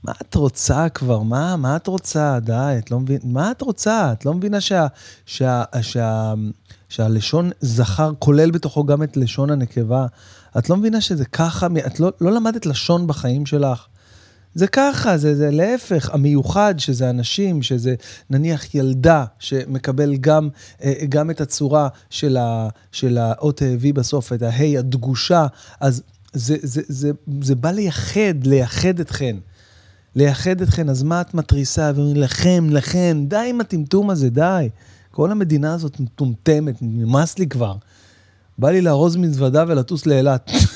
מה 0.05 0.13
את 0.23 0.35
רוצה 0.35 0.89
כבר? 0.89 1.23
מה, 1.23 1.57
מה 1.57 1.77
את 1.77 1.87
רוצה? 1.87 2.39
די, 2.41 2.75
את 2.79 2.91
לא 2.91 3.01
מבינה, 3.01 3.21
מה 3.25 3.51
את 3.51 3.63
רוצה? 3.63 4.13
את 4.13 4.27
לא 4.27 4.35
מבינה 4.35 4.61
שה, 4.61 4.87
שה, 5.27 5.63
שה, 5.73 5.83
שה, 5.83 6.35
שהלשון 6.89 7.51
זכר 7.61 8.13
כולל 8.19 8.51
בתוכו 8.51 8.85
גם 8.85 9.03
את 9.03 9.17
לשון 9.17 9.51
הנקבה? 9.51 10.07
את 10.59 10.71
לא 10.71 10.77
מבינה 10.77 11.01
שזה 11.01 11.25
ככה, 11.25 11.67
את 11.87 12.01
לא, 12.01 12.13
לא 12.21 12.33
למדת 12.33 12.67
לשון 12.67 13.07
בחיים 13.07 13.47
שלך. 13.47 13.87
זה 14.55 14.67
ככה, 14.67 15.19
זה, 15.19 15.35
זה 15.35 15.51
להפך, 15.51 16.11
המיוחד 16.13 16.75
שזה 16.79 17.11
אנשים, 17.11 17.63
שזה 17.63 17.95
נניח 18.31 18.75
ילדה 18.75 19.25
שמקבל 19.39 20.17
גם, 20.17 20.49
גם 21.09 21.31
את 21.31 21.41
הצורה 21.41 21.89
של, 22.11 22.37
ה, 22.37 22.69
של 22.93 23.19
האות 23.19 23.63
V 23.63 23.93
בסוף, 23.95 24.33
את 24.33 24.43
ההי 24.43 24.79
הדגושה, 24.79 25.47
אז 25.81 26.03
זה, 26.33 26.57
זה, 26.63 26.83
זה, 26.89 27.11
זה 27.41 27.55
בא 27.55 27.71
לייחד, 27.71 28.47
לייחד 28.47 29.01
אתכן. 29.01 29.37
לייחד 30.17 30.61
אתכן, 30.61 30.89
אז 30.89 31.03
מה 31.03 31.21
את 31.21 31.35
מתריסה 31.35 31.93
ואומרים 31.95 32.17
לכם, 32.17 32.67
לכם, 32.71 33.25
די 33.29 33.47
עם 33.51 33.61
הטמטום 33.61 34.11
הזה, 34.11 34.31
די. 34.31 34.69
כל 35.11 35.31
המדינה 35.31 35.75
הזאת 35.75 36.01
מטומטמת, 36.01 36.75
נמאס 36.81 37.39
לי 37.39 37.47
כבר. 37.47 37.77
בא 38.59 38.71
לי 38.71 38.81
לארוז 38.81 39.17
מזוודה 39.17 39.65
ולטוס 39.69 40.07
לאילת. 40.07 40.51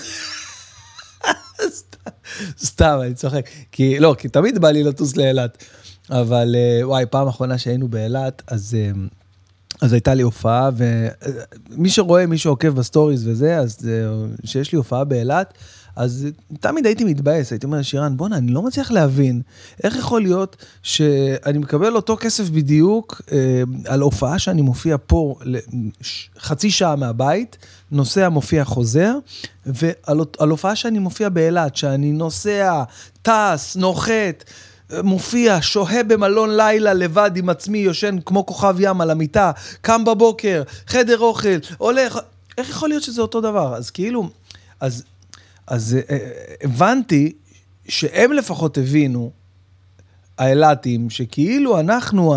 סתם, 2.60 2.98
אני 3.02 3.14
צוחק. 3.14 3.48
כי, 3.72 3.98
לא, 3.98 4.14
כי 4.18 4.28
תמיד 4.28 4.58
בא 4.58 4.70
לי 4.70 4.82
לטוס 4.82 5.16
לאילת. 5.16 5.64
אבל 6.10 6.56
וואי, 6.82 7.06
פעם 7.10 7.28
אחרונה 7.28 7.58
שהיינו 7.58 7.88
באילת, 7.88 8.42
אז, 8.46 8.76
אז 9.80 9.92
הייתה 9.92 10.14
לי 10.14 10.22
הופעה, 10.22 10.70
ומי 11.70 11.90
שרואה, 11.90 12.26
מי 12.26 12.38
שעוקב 12.38 12.68
ב 12.68 12.76
stories 12.76 13.28
וזה, 13.28 13.58
אז 13.58 13.88
שיש 14.44 14.72
לי 14.72 14.76
הופעה 14.76 15.04
באילת, 15.04 15.54
אז 15.98 16.26
תמיד 16.60 16.86
הייתי 16.86 17.04
מתבאס, 17.04 17.52
הייתי 17.52 17.66
אומר, 17.66 17.82
שירן, 17.82 18.16
בואנה, 18.16 18.36
אני 18.36 18.52
לא 18.52 18.62
מצליח 18.62 18.90
להבין 18.90 19.42
איך 19.84 19.96
יכול 19.96 20.22
להיות 20.22 20.56
שאני 20.82 21.58
מקבל 21.58 21.96
אותו 21.96 22.16
כסף 22.20 22.48
בדיוק 22.48 23.22
אה, 23.32 23.62
על 23.86 24.00
הופעה 24.00 24.38
שאני 24.38 24.62
מופיע 24.62 24.96
פה 25.06 25.34
חצי 26.38 26.70
שעה 26.70 26.96
מהבית, 26.96 27.56
נוסע, 27.90 28.28
מופיע, 28.28 28.64
חוזר, 28.64 29.14
ועל 29.66 30.50
הופעה 30.50 30.76
שאני 30.76 30.98
מופיע 30.98 31.28
באילת, 31.28 31.76
שאני 31.76 32.12
נוסע, 32.12 32.82
טס, 33.22 33.76
נוחת, 33.76 34.44
מופיע, 35.02 35.58
שוהה 35.60 36.02
במלון 36.02 36.56
לילה 36.56 36.94
לבד 36.94 37.30
עם 37.36 37.48
עצמי, 37.48 37.78
יושן 37.78 38.16
כמו 38.26 38.46
כוכב 38.46 38.76
ים 38.80 39.00
על 39.00 39.10
המיטה, 39.10 39.50
קם 39.80 40.04
בבוקר, 40.04 40.62
חדר 40.86 41.18
אוכל, 41.18 41.58
הולך, 41.78 42.18
איך 42.58 42.68
יכול 42.68 42.88
להיות 42.88 43.02
שזה 43.02 43.22
אותו 43.22 43.40
דבר? 43.40 43.74
אז 43.76 43.90
כאילו, 43.90 44.28
אז... 44.80 45.04
אז 45.68 45.96
uh, 45.98 46.12
הבנתי 46.64 47.32
שהם 47.88 48.32
לפחות 48.32 48.78
הבינו 48.78 49.30
האילתים, 50.38 51.10
שכאילו 51.10 51.80
אנחנו. 51.80 52.34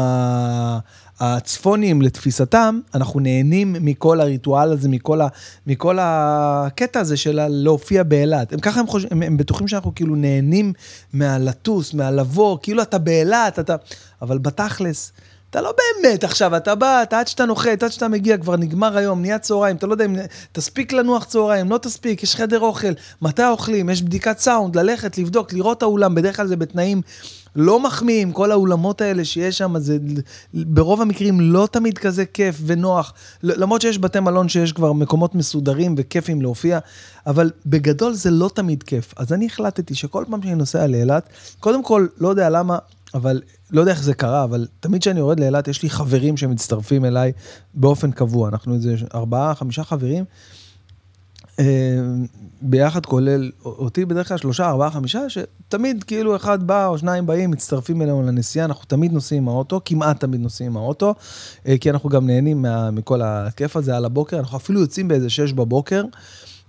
הצפונים 1.24 2.02
לתפיסתם, 2.02 2.80
אנחנו 2.96 3.20
נהנים 3.20 3.76
מכל 3.80 4.22
הריטואל 4.22 4.72
הזה, 4.72 4.90
מכל, 4.90 5.22
ה, 5.22 5.28
מכל 5.68 5.98
הקטע 6.02 7.00
הזה 7.00 7.18
של 7.18 7.48
להופיע 7.50 8.04
באילת. 8.04 8.54
הם 8.54 8.60
ככה 8.60 8.80
הם 8.80 8.88
חושבים, 8.88 9.12
הם, 9.12 9.24
הם 9.24 9.38
בטוחים 9.38 9.68
שאנחנו 9.68 9.96
כאילו 9.96 10.16
נהנים 10.16 10.74
מהלטוס, 11.14 11.94
מהלבוא, 11.94 12.58
כאילו 12.62 12.82
אתה 12.82 12.98
באילת, 12.98 13.60
אתה... 13.60 13.76
אבל 14.22 14.38
בתכלס, 14.38 15.12
אתה 15.52 15.62
לא 15.62 15.74
באמת 15.78 16.24
עכשיו, 16.24 16.58
אתה 16.58 16.76
בא, 16.76 17.04
אתה 17.04 17.20
עד 17.20 17.28
שאתה 17.28 17.46
נוחת, 17.46 17.84
עד 17.84 17.92
שאתה 17.92 18.08
מגיע, 18.08 18.38
כבר 18.38 18.58
נגמר 18.58 18.98
היום, 18.98 19.22
נהיה 19.22 19.40
צהריים, 19.40 19.76
אתה 19.76 19.88
לא 19.88 19.94
יודע 19.94 20.06
אם 20.06 20.16
תספיק 20.52 20.94
לנוח 20.94 21.24
צהריים, 21.26 21.72
לא 21.72 21.78
תספיק, 21.78 22.24
יש 22.24 22.36
חדר 22.36 22.60
אוכל, 22.60 22.92
מתי 23.22 23.48
אוכלים, 23.48 23.90
יש 23.90 24.02
בדיקת 24.02 24.40
סאונד, 24.40 24.76
ללכת, 24.76 25.18
לבדוק, 25.18 25.54
לראות 25.54 25.78
את 25.78 25.84
האולם, 25.84 26.16
בדרך 26.16 26.36
כלל 26.36 26.48
זה 26.48 26.56
בתנאים 26.56 27.02
לא 27.56 27.80
מחמיאים, 27.80 28.32
כל 28.32 28.52
האולמות 28.52 29.02
האלה 29.02 29.26
שיש 29.26 29.58
שם, 29.58 29.80
זה 29.80 29.98
ברוב 30.54 31.02
המקרים 31.02 31.42
לא 31.42 31.68
תמיד 31.72 31.98
כזה 31.98 32.26
כיף 32.26 32.56
ונוח, 32.66 33.14
למרות 33.44 33.82
שיש 33.82 34.00
בתי 34.00 34.20
מלון 34.20 34.50
שיש 34.50 34.74
כבר 34.74 34.94
מקומות 34.94 35.36
מסודרים 35.36 35.96
וכיפים 35.98 36.42
להופיע, 36.42 36.80
אבל 37.28 37.52
בגדול 37.66 38.14
זה 38.14 38.32
לא 38.32 38.50
תמיד 38.54 38.84
כיף. 38.84 39.14
אז 39.18 39.34
אני 39.34 39.46
החלטתי 39.46 39.96
שכל 39.96 40.26
פעם 40.30 40.42
שאני 40.42 40.56
נוסע 40.56 40.88
לאילת, 40.88 41.30
קודם 41.60 41.84
כל, 41.84 42.08
לא 42.18 42.28
יודע 42.28 42.50
למה, 42.50 42.78
אבל 43.14 43.42
לא 43.72 43.80
יודע 43.82 43.92
איך 43.92 44.04
זה 44.04 44.14
קרה, 44.14 44.44
אבל 44.44 44.68
תמיד 44.80 45.02
כשאני 45.02 45.20
יורד 45.20 45.40
לאילת, 45.40 45.68
יש 45.68 45.84
לי 45.84 45.90
חברים 45.90 46.38
שמצטרפים 46.38 47.06
אליי 47.06 47.32
באופן 47.74 48.12
קבוע. 48.12 48.50
אנחנו 48.50 48.74
איזה 48.74 48.96
ארבעה, 49.16 49.56
חמישה 49.56 49.84
חברים. 49.84 50.26
אה, 51.60 51.66
ביחד 52.62 53.06
כולל 53.06 53.52
אותי 53.66 54.06
בדרך 54.06 54.28
כלל 54.28 54.38
שלושה, 54.38 54.70
ארבעה, 54.70 54.92
חמישה, 54.92 55.20
שתמיד 55.30 56.04
כאילו 56.04 56.36
אחד 56.36 56.68
בא 56.68 56.88
או 56.88 56.98
שניים 56.98 57.26
באים, 57.26 57.52
מצטרפים 57.52 58.02
אלינו 58.02 58.22
לנסיעה, 58.22 58.66
אנחנו 58.66 58.86
תמיד 58.86 59.14
נוסעים 59.14 59.44
עם 59.44 59.50
האוטו, 59.50 59.82
כמעט 59.86 60.20
תמיד 60.20 60.42
נוסעים 60.42 60.72
עם 60.72 60.78
האוטו, 60.78 61.16
אה, 61.68 61.78
כי 61.78 61.90
אנחנו 61.90 62.10
גם 62.10 62.28
נהנים 62.28 62.66
מכל 62.92 63.22
הכיף 63.22 63.76
הזה 63.76 63.98
על 63.98 64.06
הבוקר, 64.06 64.40
אנחנו 64.40 64.58
אפילו 64.58 64.82
יוצאים 64.82 65.08
באיזה 65.08 65.30
שש 65.30 65.54
בבוקר. 65.54 66.04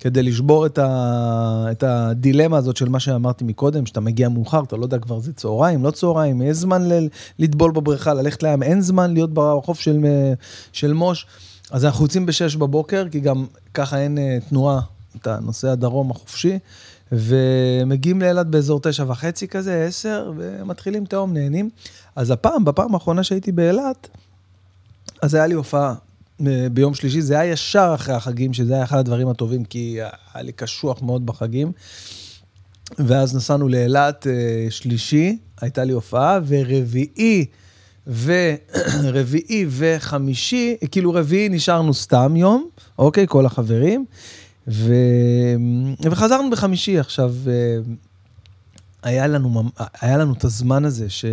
כדי 0.03 0.23
לשבור 0.23 0.67
את, 0.67 0.79
ה, 0.79 1.67
את 1.71 1.83
הדילמה 1.83 2.57
הזאת 2.57 2.77
של 2.77 2.89
מה 2.89 3.01
שאמרתי 3.01 3.45
מקודם, 3.45 3.87
שאתה 3.87 4.01
מגיע 4.01 4.29
מאוחר, 4.29 4.63
אתה 4.63 4.77
לא 4.77 4.85
יודע 4.85 4.99
כבר 4.99 5.21
זה 5.21 5.33
צהריים, 5.33 5.85
לא 5.85 5.91
צהריים, 5.91 6.43
יש 6.43 6.57
זמן 6.57 6.89
ל, 6.89 7.09
לטבול 7.39 7.71
בבריכה, 7.71 8.15
ללכת 8.15 8.43
לים, 8.43 8.63
אין 8.63 8.81
זמן 8.81 9.13
להיות 9.13 9.35
ברחוב 9.35 9.77
של, 9.77 9.99
של 10.73 10.93
מוש. 10.93 11.27
אז 11.71 11.85
אנחנו 11.85 12.05
יוצאים 12.05 12.27
ב-6 12.27 12.59
בבוקר, 12.59 13.09
כי 13.09 13.21
גם 13.21 13.47
ככה 13.75 13.99
אין 13.99 14.19
uh, 14.19 14.49
תנועה, 14.49 14.81
אתה 15.17 15.39
נוסע 15.41 15.75
דרום 15.75 16.11
החופשי, 16.11 16.59
ומגיעים 17.13 18.21
לאילת 18.21 18.47
באזור 18.47 18.81
תשע 18.83 19.05
וחצי 19.09 19.49
כזה, 19.49 19.85
עשר, 19.85 20.33
ומתחילים 20.37 21.05
תהום, 21.05 21.35
נהנים. 21.35 21.71
אז 22.17 22.31
הפעם, 22.31 22.65
בפעם 22.65 22.95
האחרונה 22.95 23.23
שהייתי 23.25 23.53
באילת, 23.53 24.09
אז 25.23 25.35
היה 25.35 25.47
לי 25.47 25.55
הופעה 25.55 25.89
אה, 25.89 25.95
ביום 26.73 26.95
שלישי, 26.95 27.21
זה 27.21 27.41
היה 27.41 27.53
ישר 27.53 27.93
אחרי 27.95 28.15
החגים, 28.15 28.53
שזה 28.53 28.75
היה 28.75 28.85
אחד 28.85 28.99
הדברים 28.99 29.29
הטובים, 29.29 29.65
כי 29.65 29.99
היה 30.35 30.43
לי 30.43 30.53
קשוח 30.53 31.03
מאוד 31.03 31.27
בחגים. 31.27 31.73
ואז 32.99 33.37
נסענו 33.37 33.69
לאילת 33.69 34.27
אה, 34.27 34.67
שלישי, 34.71 35.39
הייתה 35.61 35.85
לי 35.85 35.93
הופעה, 35.93 36.41
ורביעי, 36.47 37.47
ורביעי 38.07 39.67
וחמישי, 39.79 40.77
כאילו 40.91 41.13
רביעי 41.13 41.49
נשארנו 41.49 41.95
סתם 41.95 42.37
יום, 42.37 42.69
אוקיי, 42.99 43.27
כל 43.29 43.47
החברים, 43.47 44.05
ו... 44.69 44.95
וחזרנו 46.03 46.51
בחמישי. 46.51 46.99
עכשיו, 46.99 47.35
אה, 47.47 47.53
היה 49.03 49.27
לנו, 49.27 49.63
היה 50.01 50.17
לנו 50.17 50.33
את 50.33 50.45
הזמן 50.45 50.85
הזה 50.85 51.11
ש... 51.11 51.25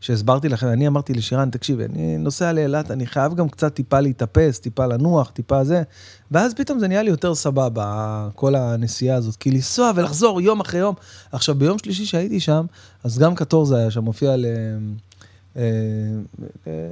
שהסברתי 0.00 0.48
לכם, 0.48 0.66
אני 0.66 0.86
אמרתי 0.86 1.14
לשירן, 1.14 1.50
תקשיבי, 1.50 1.84
אני 1.84 2.18
נוסע 2.18 2.52
לאילת, 2.52 2.90
אני 2.90 3.06
חייב 3.06 3.34
גם 3.34 3.48
קצת 3.48 3.74
טיפה 3.74 4.00
להתאפס, 4.00 4.58
טיפה 4.58 4.86
לנוח, 4.86 5.30
טיפה 5.30 5.64
זה, 5.64 5.82
ואז 6.30 6.54
פתאום 6.54 6.78
זה 6.78 6.88
נהיה 6.88 7.02
לי 7.02 7.10
יותר 7.10 7.34
סבבה, 7.34 8.28
כל 8.34 8.54
הנסיעה 8.54 9.16
הזאת, 9.16 9.36
כי 9.36 9.50
לנסוע 9.50 9.92
ולחזור 9.94 10.40
יום 10.40 10.60
אחרי 10.60 10.80
יום. 10.80 10.94
עכשיו, 11.32 11.54
ביום 11.54 11.78
שלישי 11.78 12.06
שהייתי 12.06 12.40
שם, 12.40 12.66
אז 13.04 13.18
גם 13.18 13.34
קטורזה 13.34 13.76
היה 13.76 13.90
שם, 13.90 14.04
מופיע 14.04 14.36
ל... 14.36 14.46
אה, 15.56 15.62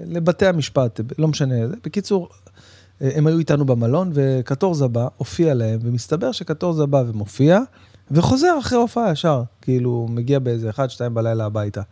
לבתי 0.07 0.47
המשפט, 0.47 1.01
לא 1.19 1.29
משנה. 1.29 1.55
בקיצור, 1.85 2.29
אה, 3.03 3.11
הם 3.15 3.27
היו 3.27 3.39
איתנו 3.39 3.65
במלון, 3.65 4.11
וקטורזה 4.15 4.89
בא, 4.89 5.09
הופיע 5.17 5.55
להם, 5.55 5.79
ומסתבר 5.83 6.33
שקטורזה 6.33 6.87
בא 6.87 7.03
ומופיע, 7.07 7.61
וחוזר 8.11 8.57
אחרי 8.59 8.79
הופעה 8.79 9.13
ישר, 9.13 9.43
כאילו, 9.63 10.07
מגיע 10.11 10.39
באיזה 10.39 10.71
1-2 10.71 10.73
בלילה 11.13 11.45
הביתה. 11.45 11.83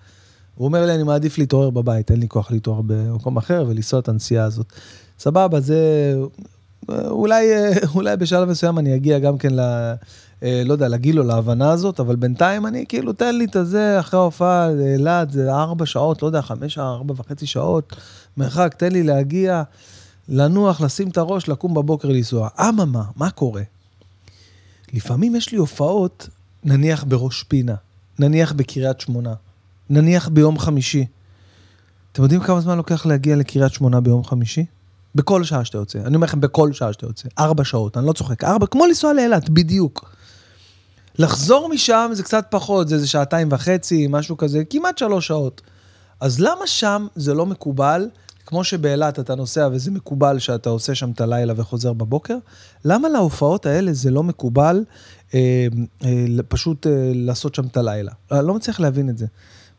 הוא 0.54 0.66
אומר 0.66 0.86
לי, 0.86 0.94
אני 0.94 1.02
מעדיף 1.02 1.38
להתעורר 1.38 1.70
בבית, 1.70 2.10
אין 2.10 2.20
לי 2.20 2.28
כוח 2.28 2.50
להתעורר 2.50 2.80
במקום 2.86 3.36
אחר 3.36 3.64
ולנסוע 3.68 4.00
את 4.00 4.08
הנסיעה 4.08 4.44
הזאת. 4.44 4.66
סבבה, 5.18 5.60
זה... 5.60 6.14
אולי, 6.90 7.46
אולי 7.94 8.16
בשלב 8.16 8.48
מסוים 8.48 8.78
אני 8.78 8.94
אגיע 8.94 9.18
גם 9.18 9.38
כן 9.38 9.54
ל... 9.54 9.60
לא 10.42 10.72
יודע, 10.72 10.88
לגיל 10.88 11.18
או 11.18 11.24
להבנה 11.24 11.70
הזאת, 11.70 12.00
אבל 12.00 12.16
בינתיים 12.16 12.66
אני 12.66 12.84
כאילו, 12.88 13.12
תן 13.12 13.34
לי 13.34 13.44
את 13.44 13.56
הזה, 13.56 14.00
אחרי 14.00 14.20
ההופעה 14.20 14.68
לאילת, 14.70 15.30
זה 15.30 15.54
ארבע 15.54 15.86
שעות, 15.86 16.22
לא 16.22 16.26
יודע, 16.26 16.42
חמש, 16.42 16.78
ארבע 16.78 17.14
וחצי 17.16 17.46
שעות, 17.46 17.96
מרחק, 18.36 18.74
תן 18.78 18.92
לי 18.92 19.02
להגיע, 19.02 19.62
לנוח, 20.28 20.80
לשים 20.80 21.08
את 21.08 21.18
הראש, 21.18 21.48
לקום 21.48 21.74
בבוקר 21.74 22.08
לנסוע. 22.08 22.48
אממה, 22.60 23.02
מה 23.16 23.30
קורה? 23.30 23.62
לפעמים 24.92 25.36
יש 25.36 25.52
לי 25.52 25.58
הופעות, 25.58 26.28
נניח 26.64 27.04
בראש 27.04 27.42
פינה, 27.42 27.74
נניח 28.18 28.52
בקריית 28.52 29.00
שמונה, 29.00 29.34
נניח 29.90 30.28
ביום 30.28 30.58
חמישי. 30.58 31.06
אתם 32.12 32.22
יודעים 32.22 32.40
כמה 32.42 32.60
זמן 32.60 32.76
לוקח 32.76 33.06
להגיע 33.06 33.36
לקריית 33.36 33.72
שמונה 33.72 34.00
ביום 34.00 34.24
חמישי? 34.24 34.64
בכל 35.14 35.44
שעה 35.44 35.64
שאתה 35.64 35.78
יוצא. 35.78 35.98
אני 35.98 36.14
אומר 36.14 36.24
לכם, 36.24 36.40
בכל 36.40 36.72
שעה 36.72 36.92
שאתה 36.92 37.06
יוצא. 37.06 37.28
ארבע 37.38 37.64
שעות, 37.64 37.96
אני 37.96 38.06
לא 38.06 38.12
צוחק. 38.12 38.44
ארבע, 38.44 38.66
כמו 38.66 38.86
לנסוע 38.86 39.12
לאילת, 39.12 39.50
בדיוק. 39.50 40.14
לחזור 41.18 41.68
משם 41.68 42.10
זה 42.12 42.22
קצת 42.22 42.46
פחות, 42.50 42.88
זה 42.88 42.94
איזה 42.94 43.08
שעתיים 43.08 43.48
וחצי, 43.50 44.06
משהו 44.10 44.36
כזה, 44.36 44.64
כמעט 44.70 44.98
שלוש 44.98 45.26
שעות. 45.26 45.60
אז 46.20 46.40
למה 46.40 46.66
שם 46.66 47.06
זה 47.16 47.34
לא 47.34 47.46
מקובל, 47.46 48.08
כמו 48.48 48.64
שבאילת 48.64 49.18
אתה 49.18 49.34
נוסע 49.34 49.68
וזה 49.72 49.90
מקובל 49.90 50.38
שאתה 50.38 50.70
עושה 50.70 50.94
שם 50.94 51.10
את 51.10 51.20
הלילה 51.20 51.54
וחוזר 51.56 51.92
בבוקר, 51.92 52.36
למה 52.84 53.08
להופעות 53.08 53.66
האלה 53.66 53.92
זה 53.92 54.10
לא 54.10 54.22
מקובל 54.22 54.84
אה, 55.34 55.66
אה, 56.04 56.24
פשוט 56.48 56.86
אה, 56.86 56.92
לעשות 57.14 57.54
שם 57.54 57.66
את 57.66 57.76
הלילה? 57.76 58.12
אני 58.32 58.46
לא 58.46 58.54
מצליח 58.54 58.80
להבין 58.80 59.10
את 59.10 59.18
זה. 59.18 59.26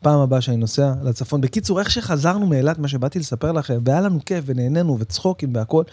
פעם 0.01 0.19
הבאה 0.19 0.41
שאני 0.41 0.57
נוסע 0.57 0.93
לצפון. 1.03 1.41
בקיצור, 1.41 1.79
איך 1.79 1.91
שחזרנו 1.91 2.47
מאילת, 2.47 2.79
מה 2.79 2.87
שבאתי 2.87 3.19
לספר 3.19 3.51
לכם, 3.51 3.79
והיה 3.85 4.01
לנו 4.01 4.19
כיף 4.25 4.43
ונהנינו 4.47 4.99
וצחוקים 4.99 5.55
והכל. 5.55 5.83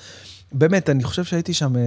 באמת, 0.52 0.90
אני 0.90 1.04
חושב 1.04 1.24
שהייתי 1.24 1.54
שם 1.54 1.76
אה, 1.76 1.82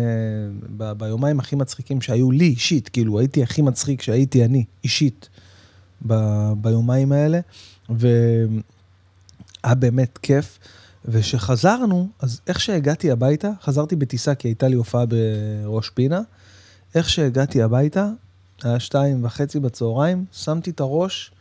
ב- 0.77 0.91
ביומיים 0.91 1.39
הכי 1.39 1.55
מצחיקים 1.55 2.01
שהיו 2.01 2.31
לי 2.31 2.45
אישית, 2.45 2.89
כאילו, 2.89 3.19
הייתי 3.19 3.43
הכי 3.43 3.61
מצחיק 3.61 4.01
שהייתי 4.01 4.45
אני, 4.45 4.65
אישית, 4.83 5.29
ב- 6.07 6.53
ביומיים 6.61 7.11
האלה, 7.11 7.39
והיה 7.89 9.75
באמת 9.75 10.17
כיף. 10.17 10.59
וכשחזרנו, 11.11 12.09
אז 12.19 12.41
איך 12.47 12.59
שהגעתי 12.59 13.11
הביתה, 13.11 13.49
חזרתי 13.61 13.95
בטיסה 13.95 14.35
כי 14.35 14.47
הייתה 14.47 14.67
לי 14.67 14.75
הופעה 14.75 15.05
בראש 15.05 15.89
פינה, 15.89 16.21
איך 16.95 17.09
שהגעתי 17.09 17.61
הביתה, 17.61 18.09
היה 18.63 18.79
שתיים 18.79 19.25
וחצי 19.25 19.59
בצהריים, 19.59 20.25
שמתי 20.31 20.69
את 20.69 20.79
הראש, 20.79 21.31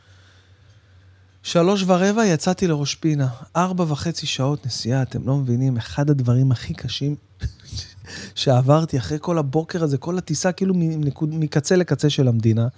שלוש 1.42 1.84
ורבע 1.86 2.26
יצאתי 2.26 2.66
לראש 2.66 2.94
פינה. 2.94 3.28
ארבע 3.56 3.84
וחצי 3.88 4.26
שעות 4.26 4.66
נסיעה, 4.66 5.02
אתם 5.02 5.26
לא 5.26 5.36
מבינים, 5.36 5.76
אחד 5.76 6.10
הדברים 6.10 6.52
הכי 6.52 6.74
קשים 6.74 7.16
שעברתי 8.34 8.98
אחרי 8.98 9.18
כל 9.20 9.38
הבוקר 9.38 9.84
הזה, 9.84 9.98
כל 9.98 10.18
הטיסה 10.18 10.52
כאילו 10.52 10.74
מקצה 11.20 11.76
לקצה 11.76 12.10
של 12.10 12.28
המדינה. 12.28 12.68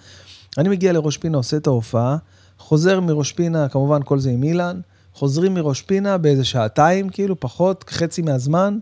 אני 0.59 0.69
מגיע 0.69 0.93
לראש 0.93 1.17
פינה, 1.17 1.37
עושה 1.37 1.57
את 1.57 1.67
ההופעה, 1.67 2.17
חוזר 2.59 3.01
מראש 3.01 3.33
פינה, 3.33 3.69
כמובן 3.69 4.01
כל 4.05 4.19
זה 4.19 4.31
עם 4.31 4.43
אילן, 4.43 4.81
חוזרים 5.15 5.55
מראש 5.55 5.83
פינה 5.83 6.19
באיזה 6.19 6.45
שעתיים, 6.45 7.09
כאילו, 7.09 7.41
פחות, 7.41 7.85
חצי 7.91 8.23
מהזמן. 8.23 8.79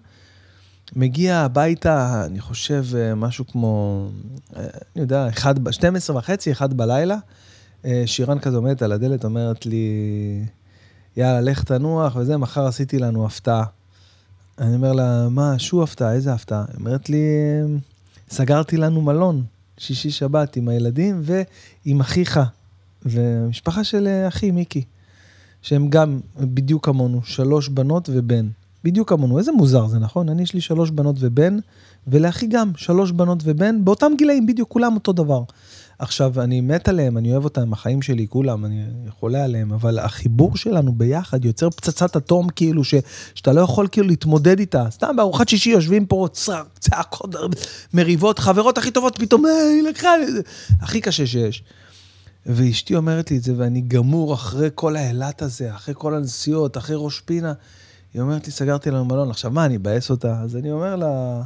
מגיע 0.96 1.36
הביתה, 1.36 2.24
אני 2.26 2.40
חושב, 2.40 2.84
אה, 2.96 3.14
משהו 3.14 3.46
כמו, 3.46 4.04
אה, 4.56 4.62
אני 4.62 5.02
יודע, 5.02 5.28
12 5.70 6.16
וחצי, 6.16 6.52
1 6.52 6.72
בלילה. 6.72 7.16
אה, 7.84 8.02
שירן 8.06 8.38
כזה 8.38 8.56
עומדת 8.56 8.82
על 8.82 8.92
הדלת, 8.92 9.24
אומרת 9.24 9.66
לי, 9.66 9.86
יאללה, 11.16 11.40
לך 11.40 11.64
תנוח 11.64 12.16
וזה, 12.16 12.36
מחר 12.36 12.66
עשיתי 12.66 12.98
לנו 12.98 13.26
הפתעה. 13.26 13.64
אני 14.58 14.74
אומר 14.74 14.92
לה, 14.92 15.28
מה, 15.28 15.58
שו 15.58 15.82
הפתעה, 15.82 16.12
איזה 16.12 16.32
הפתעה? 16.32 16.64
היא 16.68 16.76
אומרת 16.78 17.08
לי, 17.10 17.22
סגרתי 18.30 18.76
לנו 18.76 19.00
מלון, 19.00 19.44
שישי 19.78 20.10
שבת 20.10 20.56
עם 20.56 20.68
הילדים 20.68 21.22
ועם 21.22 22.00
אחיך, 22.00 22.40
ומשפחה 23.02 23.84
של 23.84 24.08
אחי, 24.28 24.50
מיקי, 24.50 24.84
שהם 25.62 25.88
גם 25.88 26.20
בדיוק 26.40 26.84
כמונו, 26.84 27.20
שלוש 27.24 27.68
בנות 27.68 28.08
ובן. 28.12 28.46
בדיוק 28.84 29.08
כמונו, 29.08 29.38
איזה 29.38 29.52
מוזר 29.52 29.86
זה, 29.86 29.98
נכון? 29.98 30.28
אני 30.28 30.42
יש 30.42 30.54
לי 30.54 30.60
שלוש 30.60 30.90
בנות 30.90 31.16
ובן, 31.18 31.58
ולאחי 32.06 32.46
גם 32.46 32.72
שלוש 32.76 33.10
בנות 33.10 33.38
ובן, 33.44 33.84
באותם 33.84 34.12
גילאים, 34.18 34.46
בדיוק 34.46 34.68
כולם 34.68 34.94
אותו 34.94 35.12
דבר. 35.12 35.42
עכשיו, 35.98 36.40
אני 36.40 36.60
מת 36.60 36.88
עליהם, 36.88 37.18
אני 37.18 37.32
אוהב 37.32 37.44
אותם, 37.44 37.72
החיים 37.72 38.02
שלי, 38.02 38.26
כולם, 38.28 38.64
אני 38.64 38.84
חולה 39.20 39.44
עליהם, 39.44 39.72
אבל 39.72 39.98
החיבור 39.98 40.56
שלנו 40.56 40.92
ביחד 40.92 41.44
יוצר 41.44 41.70
פצצת 41.70 42.16
אטום, 42.16 42.48
כאילו, 42.48 42.84
ש, 42.84 42.94
שאתה 43.34 43.52
לא 43.52 43.60
יכול 43.60 43.88
כאילו 43.92 44.06
להתמודד 44.06 44.58
איתה. 44.58 44.84
סתם 44.90 45.16
בארוחת 45.16 45.48
שישי 45.48 45.70
יושבים 45.70 46.06
פה 46.06 46.26
צעקות, 46.78 47.34
מריבות, 47.94 48.38
חברות 48.38 48.78
הכי 48.78 48.90
טובות, 48.90 49.18
פתאום, 49.18 49.44
היא 49.46 49.82
לקחה 49.82 50.10
הכי 50.80 51.00
קשה 51.00 51.26
שיש. 51.26 51.62
ואשתי 52.46 52.96
אומרת 52.96 53.30
לי 53.30 53.36
את 53.36 53.42
זה, 53.42 53.52
ואני 53.56 53.80
גמור 53.80 54.34
אחרי 54.34 54.68
כל 54.74 54.96
האילת 54.96 55.42
הזה, 55.42 55.74
אחרי 55.74 55.94
כל 55.98 56.14
הנסיעות, 56.14 56.76
אחרי 56.76 56.96
ראש 56.98 57.20
פינה. 57.20 57.52
היא 58.14 58.22
אומרת 58.22 58.46
לי, 58.46 58.52
סגרתי 58.52 58.90
לנו 58.90 59.04
מלון, 59.04 59.30
עכשיו 59.30 59.50
מה, 59.50 59.64
אני 59.64 59.76
אבאס 59.76 60.10
אותה? 60.10 60.40
אז 60.40 60.56
אני 60.56 60.72
אומר 60.72 60.96
לה, 60.96 61.42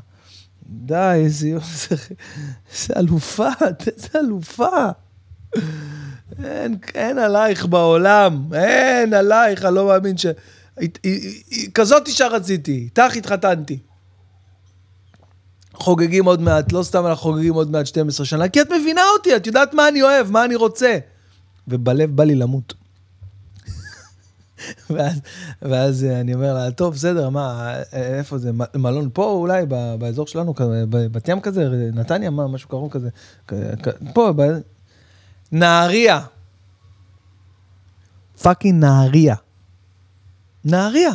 די, 0.66 1.12
איזה 1.14 1.48
איזה 1.48 2.94
אלופה, 2.96 3.48
איזה 3.86 4.08
אלופה. 4.14 4.90
אין, 6.44 6.78
אין 6.94 7.18
עלייך 7.18 7.66
בעולם, 7.66 8.54
אין 8.54 9.14
עלייך, 9.14 9.64
אני 9.64 9.74
לא 9.74 9.86
מאמין 9.86 10.16
ש... 10.18 10.26
כזאת 11.74 12.08
אישה 12.08 12.26
רציתי, 12.26 12.72
איתך 12.72 13.16
התחתנתי. 13.16 13.78
חוגגים 15.74 16.24
עוד 16.24 16.40
מעט, 16.40 16.72
לא 16.72 16.82
סתם 16.82 17.06
אנחנו 17.06 17.22
חוגגים 17.22 17.54
עוד 17.54 17.70
מעט 17.70 17.86
12 17.86 18.26
שנה, 18.26 18.48
כי 18.48 18.60
את 18.60 18.72
מבינה 18.72 19.00
אותי, 19.18 19.36
את 19.36 19.46
יודעת 19.46 19.74
מה 19.74 19.88
אני 19.88 20.02
אוהב, 20.02 20.30
מה 20.30 20.44
אני 20.44 20.54
רוצה. 20.54 20.98
ובלב 21.68 22.16
בא 22.16 22.24
לי 22.24 22.34
למות. 22.34 22.74
ואז, 24.90 25.20
ואז 25.62 26.04
אני 26.04 26.34
אומר 26.34 26.54
לה, 26.54 26.70
טוב, 26.70 26.94
בסדר, 26.94 27.28
מה, 27.28 27.74
איפה 27.92 28.38
זה, 28.38 28.50
מלון 28.74 29.10
פה 29.12 29.24
אולי, 29.24 29.66
באזור 29.98 30.26
שלנו, 30.26 30.54
בת 30.90 31.28
ים 31.28 31.40
כזה, 31.40 31.68
נתניה, 31.94 32.30
מה, 32.30 32.48
משהו 32.48 32.68
קרוב 32.68 32.92
כזה, 32.92 33.08
פה, 34.12 34.32
ב... 34.36 34.42
נהריה. 35.52 36.20
פאקינג 38.42 38.84
נהריה. 38.84 39.34
נהריה. 40.64 41.10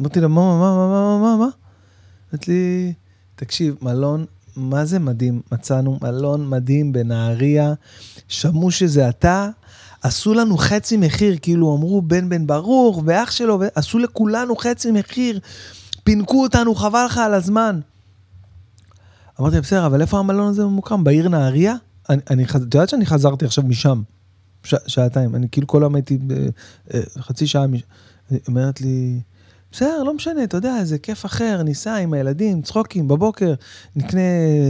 אמרתי 0.00 0.20
לה, 0.20 0.28
מה, 0.28 0.58
מה, 0.58 0.76
מה, 0.76 0.88
מה, 0.88 1.18
מה, 1.18 1.36
מה? 1.36 1.48
אמרת 2.32 2.48
לי, 2.48 2.92
תקשיב, 3.40 3.74
מלון, 3.82 4.24
מה 4.56 4.84
זה 4.84 4.98
מדהים? 4.98 5.40
מצאנו 5.52 5.98
מלון 6.02 6.48
מדהים 6.48 6.92
בנהריה, 6.92 7.74
שמעו 8.28 8.70
שזה 8.70 9.08
אתה, 9.08 9.48
עשו 10.02 10.34
לנו 10.34 10.56
חצי 10.56 10.96
מחיר, 10.96 11.36
כאילו 11.42 11.76
אמרו 11.76 12.02
בן 12.02 12.28
בן 12.28 12.46
ברוך 12.46 13.02
ואח 13.06 13.30
שלו, 13.30 13.60
עשו 13.74 13.98
לכולנו 13.98 14.56
חצי 14.56 14.90
מחיר, 14.90 15.40
פינקו 16.04 16.42
אותנו, 16.42 16.74
חבל 16.74 17.04
לך 17.06 17.18
על 17.18 17.34
הזמן. 17.34 17.80
אמרתי, 19.40 19.60
בסדר, 19.60 19.86
אבל 19.86 20.00
איפה 20.00 20.18
המלון 20.18 20.48
הזה 20.48 20.64
ממוקם? 20.64 21.04
בעיר 21.04 21.28
נהריה? 21.28 21.74
אני, 22.10 22.44
את 22.44 22.54
יודעת 22.54 22.88
שאני 22.88 23.06
חזרתי 23.06 23.44
עכשיו 23.44 23.64
משם, 23.64 24.02
ש, 24.64 24.74
שעתיים, 24.86 25.34
אני 25.34 25.48
כאילו 25.52 25.66
כל 25.66 25.82
היום 25.82 25.94
הייתי 25.94 26.18
אה, 26.94 27.00
חצי 27.18 27.46
שעה, 27.46 27.66
היא 28.30 28.40
אומרת 28.48 28.80
לי, 28.80 29.20
בסדר, 29.72 30.02
לא 30.02 30.14
משנה, 30.14 30.44
אתה 30.44 30.56
יודע, 30.56 30.84
זה 30.84 30.98
כיף 30.98 31.26
אחר, 31.26 31.62
ניסע 31.62 31.94
עם 31.94 32.12
הילדים, 32.12 32.62
צחוקים 32.62 33.08
בבוקר, 33.08 33.54
נקנה 33.96 34.20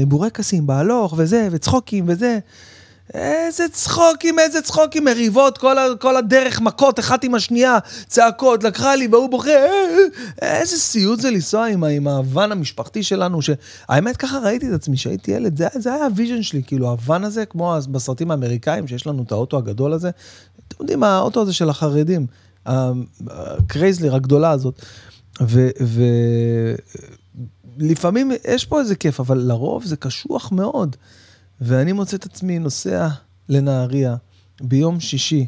בורקסים 0.06 0.66
בהלוך 0.66 1.14
וזה, 1.16 1.48
וצחוקים 1.50 2.04
וזה. 2.08 2.38
איזה 3.14 3.68
צחוקים, 3.68 4.38
איזה 4.38 4.62
צחוקים, 4.62 5.04
מריבות, 5.04 5.58
כל, 5.58 5.78
ה, 5.78 5.84
כל 6.00 6.16
הדרך, 6.16 6.60
מכות, 6.60 6.98
אחת 6.98 7.24
עם 7.24 7.34
השנייה, 7.34 7.78
צעקות, 8.06 8.64
לקחה 8.64 8.96
לי 8.96 9.06
והוא 9.06 9.30
בוכה, 9.30 9.50
אה, 9.50 9.66
אה, 10.42 10.60
איזה 10.60 10.76
סיוט 10.76 11.20
זה 11.20 11.30
לנסוע 11.30 11.66
עם, 11.66 11.84
עם 11.84 12.08
הוואן 12.08 12.52
המשפחתי 12.52 13.02
שלנו, 13.02 13.38
שהאמת 13.42 14.16
ככה 14.16 14.38
ראיתי 14.38 14.68
את 14.68 14.72
עצמי, 14.72 14.96
שהייתי 14.96 15.30
ילד, 15.30 15.56
זה, 15.56 15.66
זה 15.74 15.94
היה 15.94 16.04
ה 16.04 16.10
vision 16.10 16.42
שלי, 16.42 16.62
כאילו 16.62 16.88
הוואן 16.88 17.24
הזה, 17.24 17.46
כמו 17.46 17.76
בסרטים 17.90 18.30
האמריקאים, 18.30 18.88
שיש 18.88 19.06
לנו 19.06 19.22
את 19.22 19.32
האוטו 19.32 19.58
הגדול 19.58 19.92
הזה, 19.92 20.10
אתם 20.68 20.76
יודעים, 20.80 21.02
האוטו 21.02 21.42
הזה 21.42 21.52
של 21.52 21.68
החרדים, 21.68 22.26
הקרייזלר 22.66 24.14
הגדולה 24.14 24.50
הזאת, 24.50 24.84
ולפעמים 27.78 28.32
יש 28.48 28.64
פה 28.64 28.80
איזה 28.80 28.94
כיף, 28.94 29.20
אבל 29.20 29.38
לרוב 29.38 29.84
זה 29.84 29.96
קשוח 29.96 30.52
מאוד. 30.52 30.96
ואני 31.60 31.92
מוצא 31.92 32.16
את 32.16 32.26
עצמי 32.26 32.58
נוסע 32.58 33.08
לנהריה 33.48 34.16
ביום 34.60 35.00
שישי. 35.00 35.46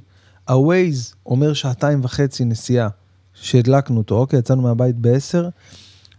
ה-Waze 0.48 1.14
אומר 1.26 1.52
שעתיים 1.52 2.04
וחצי 2.04 2.44
נסיעה, 2.44 2.88
שהדלקנו 3.34 3.98
אותו, 3.98 4.18
אוקיי, 4.18 4.38
יצאנו 4.38 4.62
מהבית 4.62 4.96
ב-10, 4.98 5.44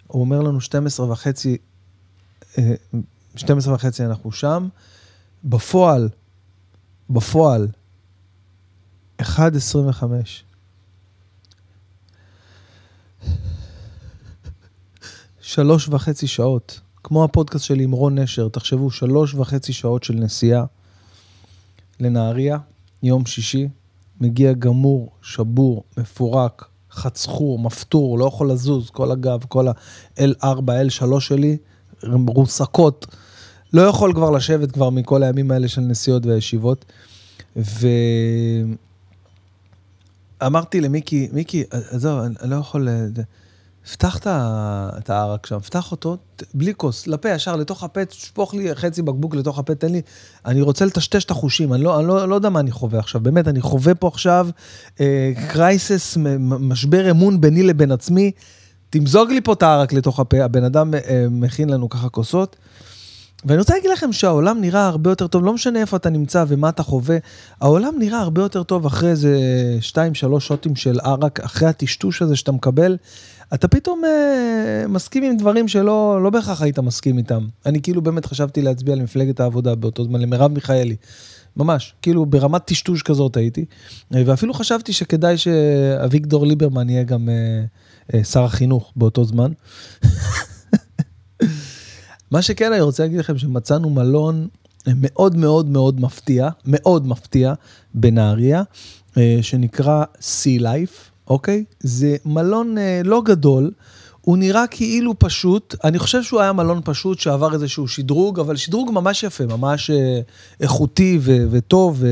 הוא 0.07 0.21
אומר 0.21 0.41
לנו 0.41 0.61
12 0.61 1.11
וחצי, 1.11 1.57
12 3.35 3.73
אה, 3.73 3.75
וחצי 3.75 4.05
אנחנו 4.05 4.31
שם. 4.31 4.67
בפועל, 5.43 6.09
בפועל, 7.09 7.67
1.25. 9.21 9.25
שלוש 15.53 15.89
וחצי 15.89 16.27
שעות. 16.27 16.79
כמו 17.03 17.23
הפודקאסט 17.23 17.65
שלי 17.65 17.83
עם 17.83 17.91
רון 17.91 18.19
נשר, 18.19 18.47
תחשבו, 18.49 18.91
שלוש 18.91 19.33
וחצי 19.33 19.73
שעות 19.73 20.03
של 20.03 20.13
נסיעה 20.13 20.65
לנהריה, 21.99 22.57
יום 23.03 23.25
שישי, 23.25 23.67
מגיע 24.21 24.53
גמור, 24.53 25.11
שבור, 25.21 25.83
מפורק, 25.97 26.65
חצחור, 26.91 27.59
מפטור, 27.59 28.19
לא 28.19 28.25
יכול 28.25 28.51
לזוז, 28.51 28.89
כל 28.89 29.11
הגב, 29.11 29.43
כל 29.47 29.67
ה-L4, 29.67 30.61
L3 30.67 31.19
שלי, 31.19 31.57
מרוסקות. 32.03 33.15
לא 33.73 33.81
יכול 33.81 34.13
כבר 34.13 34.29
לשבת 34.31 34.71
כבר 34.71 34.89
מכל 34.89 35.23
הימים 35.23 35.51
האלה 35.51 35.67
של 35.67 35.81
נסיעות 35.81 36.25
וישיבות. 36.25 36.85
ואמרתי 40.41 40.81
למיקי, 40.81 41.29
מיקי, 41.31 41.63
עזוב, 41.71 42.19
אני 42.19 42.49
לא 42.49 42.55
יכול... 42.55 42.87
פתח 43.91 44.17
את 44.27 45.09
הערק 45.09 45.45
שם, 45.45 45.59
פתח 45.59 45.91
אותו, 45.91 46.17
בלי 46.53 46.73
כוס, 46.77 47.07
לפה 47.07 47.29
ישר, 47.29 47.55
לתוך 47.55 47.83
הפה, 47.83 48.05
תשפוך 48.05 48.53
לי 48.53 48.75
חצי 48.75 49.01
בקבוק 49.01 49.35
לתוך 49.35 49.59
הפה, 49.59 49.75
תן 49.75 49.91
לי, 49.91 50.01
אני 50.45 50.61
רוצה 50.61 50.85
לטשטש 50.85 51.23
את 51.25 51.31
החושים, 51.31 51.73
אני 51.73 51.83
לא, 51.83 51.99
אני 51.99 52.07
לא, 52.07 52.27
לא 52.27 52.35
יודע 52.35 52.49
מה 52.49 52.59
אני 52.59 52.71
חווה 52.71 52.99
עכשיו, 52.99 53.21
באמת, 53.21 53.47
אני 53.47 53.61
חווה 53.61 53.95
פה 53.95 54.07
עכשיו 54.07 54.47
קרייסס, 55.49 56.17
אה, 56.17 56.35
משבר 56.39 57.11
אמון 57.11 57.41
ביני 57.41 57.63
לבין 57.63 57.91
עצמי, 57.91 58.31
תמזוג 58.89 59.31
לי 59.31 59.41
פה 59.41 59.53
את 59.53 59.63
הערק 59.63 59.93
לתוך 59.93 60.19
הפה, 60.19 60.43
הבן 60.43 60.63
אדם 60.63 60.93
אה, 60.93 61.25
מכין 61.31 61.69
לנו 61.69 61.89
ככה 61.89 62.09
כוסות. 62.09 62.55
ואני 63.45 63.59
רוצה 63.59 63.73
להגיד 63.73 63.89
לכם 63.91 64.11
שהעולם 64.11 64.61
נראה 64.61 64.87
הרבה 64.87 65.11
יותר 65.11 65.27
טוב, 65.27 65.45
לא 65.45 65.53
משנה 65.53 65.79
איפה 65.79 65.97
אתה 65.97 66.09
נמצא 66.09 66.45
ומה 66.47 66.69
אתה 66.69 66.83
חווה, 66.83 67.17
העולם 67.61 67.93
נראה 67.99 68.19
הרבה 68.19 68.41
יותר 68.41 68.63
טוב 68.63 68.85
אחרי 68.85 69.09
איזה 69.09 69.37
2-3 70.35 70.39
שוטים 70.39 70.75
של 70.75 70.99
ערק, 70.99 71.39
אחרי 71.39 71.67
הטשטוש 71.67 72.21
הזה 72.21 72.35
שאתה 72.35 72.51
מקבל. 72.51 72.97
אתה 73.53 73.67
פתאום 73.67 74.01
אה, 74.05 74.87
מסכים 74.87 75.23
עם 75.23 75.37
דברים 75.37 75.67
שלא 75.67 76.23
לא 76.23 76.29
בהכרח 76.29 76.61
היית 76.61 76.79
מסכים 76.79 77.17
איתם. 77.17 77.47
אני 77.65 77.81
כאילו 77.81 78.01
באמת 78.01 78.25
חשבתי 78.25 78.61
להצביע 78.61 78.95
למפלגת 78.95 79.39
העבודה 79.39 79.75
באותו 79.75 80.03
זמן, 80.03 80.21
למרב 80.21 80.51
מיכאלי. 80.51 80.95
ממש, 81.57 81.93
כאילו 82.01 82.25
ברמת 82.25 82.65
טשטוש 82.65 83.01
כזאת 83.01 83.37
הייתי. 83.37 83.65
ואפילו 84.11 84.53
חשבתי 84.53 84.93
שכדאי 84.93 85.37
שאביגדור 85.37 86.45
ליברמן 86.45 86.89
יהיה 86.89 87.03
גם 87.03 87.29
אה, 87.29 87.63
אה, 88.13 88.23
שר 88.23 88.43
החינוך 88.43 88.93
באותו 88.95 89.23
זמן. 89.23 89.51
מה 92.31 92.41
שכן, 92.41 92.73
אני 92.73 92.81
רוצה 92.81 93.03
להגיד 93.03 93.19
לכם 93.19 93.37
שמצאנו 93.37 93.89
מלון 93.89 94.47
מאוד 94.87 95.37
מאוד 95.37 95.69
מאוד 95.69 96.01
מפתיע, 96.01 96.49
מאוד 96.65 97.07
מפתיע, 97.07 97.53
בנהריה, 97.93 98.63
שנקרא 99.41 100.03
Sea 100.19 100.61
Life. 100.61 101.12
אוקיי? 101.27 101.63
זה 101.79 102.15
מלון 102.25 102.77
אה, 102.77 103.01
לא 103.03 103.21
גדול, 103.25 103.71
הוא 104.21 104.37
נראה 104.37 104.67
כאילו 104.67 105.19
פשוט, 105.19 105.75
אני 105.83 105.99
חושב 105.99 106.23
שהוא 106.23 106.41
היה 106.41 106.53
מלון 106.53 106.81
פשוט 106.83 107.19
שעבר 107.19 107.53
איזשהו 107.53 107.87
שדרוג, 107.87 108.39
אבל 108.39 108.55
שדרוג 108.55 108.91
ממש 108.91 109.23
יפה, 109.23 109.45
ממש 109.45 109.89
אה, 109.89 110.19
איכותי 110.59 111.17
ו- 111.21 111.45
וטוב, 111.51 112.03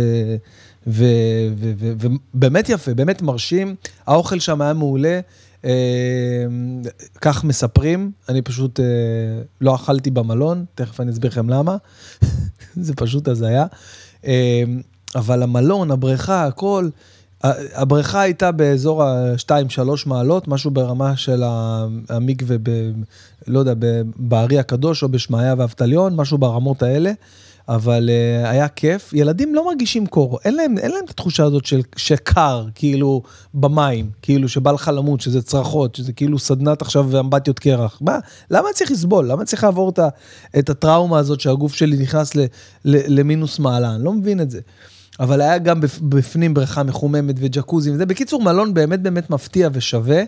ובאמת 0.87 2.69
יפה, 2.69 2.93
באמת 2.93 3.21
מרשים. 3.21 3.75
האוכל 4.07 4.39
שם 4.39 4.61
היה 4.61 4.73
מעולה. 4.73 5.19
אה, 5.65 6.45
כך 7.21 7.43
מספרים, 7.43 8.11
אני 8.29 8.41
פשוט 8.41 8.79
אה, 8.79 8.85
לא 9.61 9.75
אכלתי 9.75 10.11
במלון, 10.11 10.65
תכף 10.75 10.99
אני 10.99 11.11
אסביר 11.11 11.31
לכם 11.31 11.49
למה, 11.49 11.77
זה 12.85 12.93
פשוט 12.95 13.27
הזיה. 13.27 13.65
אה, 14.25 14.63
אבל 15.15 15.43
המלון, 15.43 15.91
הבריכה, 15.91 16.45
הכל, 16.45 16.89
הבריכה 17.73 18.21
הייתה 18.21 18.51
באזור 18.51 19.03
ה-2-3 19.03 19.81
מעלות, 20.05 20.47
משהו 20.47 20.71
ברמה 20.71 21.17
של 21.17 21.43
המקווה, 22.09 22.57
ב, 22.63 22.91
לא 23.47 23.59
יודע, 23.59 23.73
בארי 24.15 24.59
הקדוש 24.59 25.03
או 25.03 25.09
בשמעיה 25.09 25.55
ואבטליון, 25.57 26.15
משהו 26.15 26.37
ברמות 26.37 26.83
האלה. 26.83 27.11
אבל 27.67 28.09
uh, 28.09 28.47
היה 28.47 28.67
כיף. 28.67 29.13
ילדים 29.13 29.55
לא 29.55 29.65
מרגישים 29.65 30.07
קור, 30.07 30.39
אין 30.45 30.55
להם, 30.55 30.77
אין 30.77 30.91
להם 30.91 31.05
את 31.05 31.09
התחושה 31.09 31.43
הזאת 31.43 31.65
של 31.65 31.81
שקר, 31.95 32.65
כאילו, 32.75 33.21
במים, 33.53 34.09
כאילו 34.21 34.49
שבא 34.49 34.71
לך 34.71 34.91
למות, 34.95 35.21
שזה 35.21 35.41
צרחות, 35.41 35.95
שזה 35.95 36.13
כאילו 36.13 36.39
סדנת 36.39 36.81
עכשיו 36.81 37.07
ואמבטיות 37.09 37.59
קרח. 37.59 37.97
מה, 38.01 38.19
למה 38.51 38.67
אני 38.67 38.73
צריך 38.73 38.91
לסבול? 38.91 39.25
למה 39.25 39.41
אני 39.41 39.45
צריך 39.45 39.63
לעבור 39.63 39.89
את, 39.89 39.99
את 40.59 40.69
הטראומה 40.69 41.19
הזאת 41.19 41.41
שהגוף 41.41 41.73
שלי 41.73 41.97
נכנס 41.97 42.35
ל, 42.35 42.39
ל, 42.85 43.19
למינוס 43.19 43.59
מעלה? 43.59 43.95
אני 43.95 44.03
לא 44.03 44.13
מבין 44.13 44.41
את 44.41 44.51
זה. 44.51 44.59
אבל 45.21 45.41
היה 45.41 45.57
גם 45.57 45.81
בפנים 46.01 46.53
בריכה 46.53 46.83
מחוממת 46.83 47.35
וג'קוזי 47.39 47.91
וזה. 47.91 48.05
בקיצור, 48.05 48.41
מלון 48.41 48.73
באמת 48.73 49.01
באמת 49.01 49.29
מפתיע 49.29 49.69
ושווה. 49.73 50.23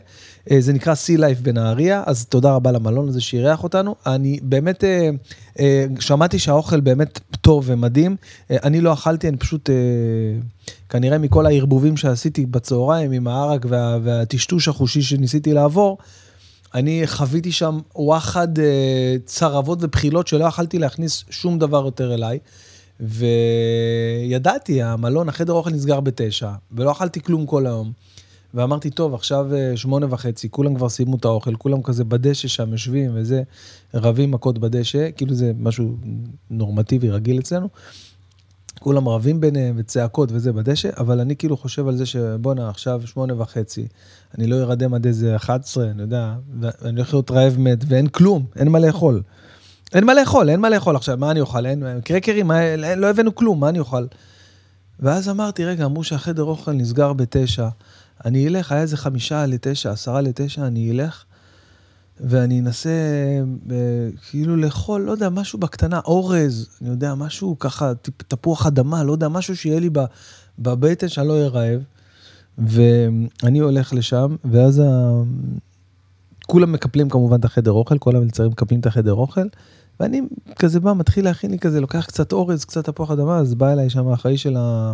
אה, 0.52 0.62
זה 0.62 0.74
נקרא 0.74 0.94
Sea 0.94 1.20
Life 1.20 1.41
בנהריה, 1.41 2.04
אז 2.06 2.26
תודה 2.26 2.52
רבה 2.52 2.72
למלון 2.72 3.10
הזה 3.10 3.22
שאירח 3.22 3.64
אותנו. 3.64 3.96
אני 4.06 4.39
באמת, 4.44 4.84
אה, 4.84 5.10
אה, 5.60 5.86
שמעתי 6.00 6.39
שהאוכל 6.39 6.80
באמת 6.80 7.20
טוב 7.41 7.64
ומדהים. 7.68 8.16
אני 8.50 8.82
לא 8.82 8.94
אכלתי, 8.94 9.30
אני 9.30 9.38
פשוט, 9.38 9.70
כנראה 10.89 11.18
מכל 11.18 11.46
הערבובים 11.46 11.98
שעשיתי 11.98 12.46
בצהריים 12.46 13.12
עם 13.12 13.28
הערק 13.28 13.66
וה, 13.70 13.98
והטשטוש 14.04 14.68
החושי 14.68 15.02
שניסיתי 15.02 15.54
לעבור, 15.54 15.98
אני 16.74 17.02
חוויתי 17.06 17.52
שם 17.52 17.80
וואחד 17.96 18.48
צרבות 19.26 19.80
ובחילות 19.82 20.28
שלא 20.28 20.46
יכלתי 20.46 20.80
להכניס 20.80 21.24
שום 21.30 21.60
דבר 21.60 21.86
יותר 21.86 22.14
אליי. 22.14 22.39
וידעתי, 23.04 24.82
המלון, 24.82 25.30
החדר 25.30 25.54
אוכל 25.54 25.70
נסגר 25.70 25.99
בתשע, 25.99 26.51
ולא 26.72 26.91
אכלתי 26.91 27.22
כלום 27.22 27.45
כל 27.45 27.68
היום. 27.68 27.91
ואמרתי, 28.54 28.89
טוב, 28.89 29.14
עכשיו 29.14 29.56
אה, 29.56 29.78
שמונה 29.78 30.06
וחצי, 30.10 30.49
כולם 30.49 30.76
כבר 30.76 30.89
סיימו 30.89 31.16
את 31.16 31.26
האוכל, 31.26 31.56
כולם 31.56 31.82
כזה 31.82 32.04
בדשא 32.04 32.47
שם 32.47 32.72
יושבים 32.72 33.12
וזה, 33.14 33.43
רבים 33.93 34.32
מכות 34.32 34.58
בדשא, 34.58 35.10
כאילו 35.16 35.36
זה 35.36 35.51
משהו 35.60 35.95
נורמטיבי, 36.49 37.10
רגיל 37.10 37.39
אצלנו. 37.39 37.70
כולם 38.80 39.10
רבים 39.10 39.41
ביניהם 39.41 39.76
וצעקות 39.78 40.30
וזה 40.32 40.54
בדשא, 40.54 40.89
אבל 40.97 41.20
אני 41.20 41.36
כאילו 41.36 41.58
חושב 41.58 41.88
על 41.88 41.97
זה 41.97 42.06
שבואנה, 42.06 42.70
עכשיו 42.70 43.01
שמונה 43.06 43.41
וחצי, 43.41 43.88
אני 44.38 44.47
לא 44.47 44.56
ארדם 44.56 44.93
עד 44.93 45.06
איזה 45.08 45.36
11, 45.36 45.89
אני 45.89 46.01
יודע, 46.01 46.36
ואני 46.60 46.97
הולך 46.97 47.14
להיות 47.14 47.32
רעב 47.32 47.56
מת, 47.60 47.84
ואין 47.88 48.08
כלום, 48.08 48.45
אין 48.56 48.68
מה 48.68 48.80
לאכול. 48.80 49.22
אין 49.94 50.06
מה 50.06 50.14
לאכול, 50.14 50.50
אין 50.50 50.60
מה 50.60 50.70
לאכול 50.70 50.96
עכשיו, 50.96 51.18
מה 51.18 51.32
אני 51.32 51.41
אוכל? 51.41 51.66
אין, 51.66 51.84
קרקרים, 52.04 52.48
מה, 52.48 52.76
לא 52.96 53.08
הבאנו 53.10 53.36
כלום, 53.36 53.60
מה 53.60 53.70
אני 53.70 53.80
אוכל? 53.80 54.06
ואז 55.00 55.30
אמרתי, 55.30 55.66
רגע, 55.66 55.86
אמרו 55.86 56.04
שהחדר 56.04 56.44
אוכל 56.44 56.72
נסגר 56.72 57.14
בתשע, 57.14 57.68
אני 58.26 58.48
אלך, 58.48 58.72
היה 58.72 58.82
איזה 58.82 58.98
חמישה 58.98 59.46
לתשע, 59.46 59.91
עשרה 59.91 60.22
לתשע, 60.22 60.68
אני 60.68 60.91
אלך, 60.91 61.24
ואני 62.20 62.60
אנסה 62.60 62.89
אה, 63.72 63.76
כאילו 64.30 64.56
לאכול, 64.56 65.02
לא 65.02 65.12
יודע, 65.12 65.30
משהו 65.30 65.60
בקטנה, 65.60 66.00
אורז, 66.06 66.70
אני 66.82 66.89
יודע, 66.89 67.16
משהו 67.16 67.60
ככה, 67.60 67.91
תפוח 68.28 68.66
אדמה, 68.66 69.04
לא 69.04 69.12
יודע, 69.12 69.28
משהו 69.28 69.58
שיהיה 69.58 69.80
לי 69.80 69.89
בבטן 70.60 71.08
שאני 71.10 71.28
לא 71.28 71.50
אהיה. 71.56 71.80
ואני 72.58 73.60
הולך 73.60 73.94
לשם, 73.94 74.36
ואז 74.46 74.80
ה... 74.80 75.12
כולם 76.48 76.72
מקפלים 76.72 77.10
כמובן 77.10 77.39
את 77.39 77.46
החדר 77.46 77.72
אוכל, 77.72 77.98
כל 77.98 78.16
המלצרים 78.16 78.52
מקפלים 78.52 78.80
את 78.80 78.86
החדר 78.86 79.14
אוכל. 79.14 79.48
ואני 80.00 80.22
כזה 80.60 80.80
בא, 80.80 80.94
מתחיל 80.94 81.26
להכין 81.26 81.52
לי 81.52 81.60
כזה, 81.60 81.82
לוקח 81.82 82.06
קצת 82.06 82.34
אורז, 82.34 82.66
קצת 82.66 82.86
תפוח 82.86 83.12
אדמה, 83.12 83.38
אז 83.38 83.54
בא 83.54 83.74
אליי 83.74 83.89
שם 83.89 84.08
האחראי 84.08 84.38
של, 84.38 84.56
ה... 84.58 84.94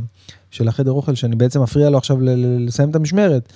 של 0.52 0.68
החדר 0.68 0.92
אוכל, 0.92 1.16
שאני 1.16 1.36
בעצם 1.36 1.62
מפריע 1.62 1.90
לו 1.90 1.98
עכשיו 1.98 2.22
ל... 2.22 2.30
לסיים 2.66 2.90
את 2.90 2.96
המשמרת. 2.96 3.54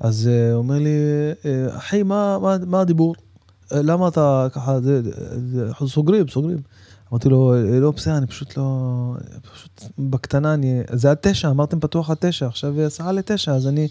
אז 0.00 0.30
uh, 0.30 0.52
הוא 0.52 0.58
אומר 0.58 0.78
לי, 0.78 0.96
אה, 1.44 1.76
אחי, 1.76 2.02
מה, 2.02 2.38
מה, 2.38 2.56
מה 2.66 2.80
הדיבור? 2.80 3.14
אה, 3.72 3.82
למה 3.82 4.08
אתה 4.08 4.46
ככה, 4.52 4.80
זה, 4.80 5.00
זה, 5.52 5.70
סוגרים, 5.86 6.28
סוגרים. 6.28 6.58
אמרתי 7.12 7.28
לו, 7.28 7.54
לא 7.80 7.90
בסדר, 7.90 8.16
אני 8.16 8.26
פשוט 8.26 8.56
לא, 8.56 9.12
פשוט 9.52 9.84
בקטנה, 9.98 10.54
אני, 10.54 10.80
זה 10.92 11.10
עד 11.10 11.16
תשע, 11.20 11.50
אמרתם 11.50 11.80
פתוח 11.80 12.10
עד 12.10 12.16
תשע, 12.20 12.46
עכשיו 12.46 12.80
עשרה 12.80 13.12
לתשע, 13.12 13.52
אז 13.52 13.66
אני 13.66 13.88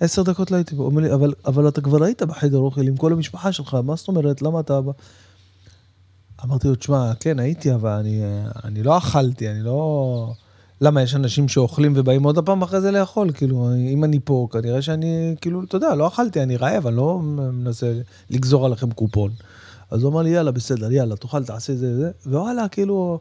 עשר 0.00 0.22
דקות 0.22 0.50
לא 0.50 0.56
הייתי 0.56 0.76
פה. 0.76 0.82
הוא 0.82 0.90
אומר 0.90 1.02
לי, 1.02 1.14
אבל, 1.14 1.32
אבל 1.46 1.68
אתה 1.68 1.80
כבר 1.80 2.04
היית 2.04 2.22
בחדר 2.22 2.58
אוכל 2.58 2.80
עם 2.80 2.96
כל 2.96 3.12
המשפחה 3.12 3.52
שלך, 3.52 3.76
מה 3.84 3.96
זאת 3.96 4.08
אומרת, 4.08 4.42
למה 4.42 4.60
אתה... 4.60 4.80
אמרתי 6.44 6.68
לו, 6.68 6.74
תשמע, 6.74 7.12
כן, 7.20 7.38
הייתי, 7.38 7.74
אבל 7.74 7.90
אני, 7.90 8.20
אני 8.64 8.82
לא 8.82 8.98
אכלתי, 8.98 9.50
אני 9.50 9.62
לא... 9.62 10.32
למה, 10.80 11.02
יש 11.02 11.14
אנשים 11.14 11.48
שאוכלים 11.48 11.92
ובאים 11.96 12.22
עוד 12.22 12.38
פעם 12.46 12.62
אחרי 12.62 12.80
זה 12.80 12.90
לאכול, 12.90 13.32
כאילו, 13.32 13.68
אם 13.92 14.04
אני 14.04 14.20
פה, 14.24 14.48
כנראה 14.52 14.82
שאני, 14.82 15.34
כאילו, 15.40 15.64
אתה 15.64 15.76
יודע, 15.76 15.94
לא 15.94 16.06
אכלתי, 16.06 16.42
אני 16.42 16.56
רעב, 16.56 16.86
אני 16.86 16.96
לא 16.96 17.18
מנסה 17.52 17.92
לגזור 18.30 18.66
עליכם 18.66 18.90
קופון. 18.90 19.30
אז 19.90 20.02
הוא 20.02 20.12
אמר 20.12 20.22
לי, 20.22 20.30
יאללה, 20.30 20.50
בסדר, 20.50 20.92
יאללה, 20.92 21.16
תאכל, 21.16 21.44
תעשה 21.44 21.74
זה 21.74 21.92
וזה, 21.92 22.10
ווואלה, 22.26 22.68
כאילו, 22.68 23.20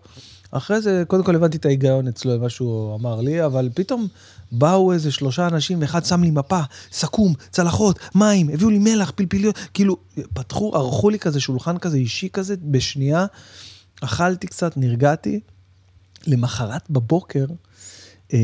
אחרי 0.58 0.82
זה, 0.82 1.04
קודם 1.08 1.24
כל 1.24 1.36
הבנתי 1.36 1.58
את 1.58 1.66
ההיגיון 1.66 2.08
אצלו, 2.08 2.40
מה 2.40 2.50
שהוא 2.50 2.96
אמר 2.96 3.22
לי, 3.22 3.46
אבל 3.46 3.70
פתאום 3.74 4.08
באו 4.52 4.94
איזה 4.94 5.12
שלושה 5.12 5.48
אנשים, 5.48 5.84
אחד 5.84 6.06
שם 6.06 6.24
לי 6.24 6.32
מפה, 6.32 6.60
סכו"ם, 6.92 7.34
צלחות, 7.52 8.00
מים, 8.16 8.50
הביאו 8.50 8.70
לי 8.70 8.80
מלח, 8.80 9.12
פלפיליות, 9.16 9.58
כאילו, 9.74 9.98
פתחו, 10.34 10.72
ערכו 10.76 11.10
לי 11.10 11.20
כזה 11.20 11.40
שולחן 11.40 11.78
כזה 11.78 11.98
אישי 11.98 12.30
כזה, 12.34 12.56
בשנייה, 12.62 13.26
אכלתי 14.02 14.48
קצת, 14.48 14.78
נרגעתי. 14.78 15.40
למחרת 16.28 16.90
בבוקר, 16.90 17.46
אה, 18.34 18.40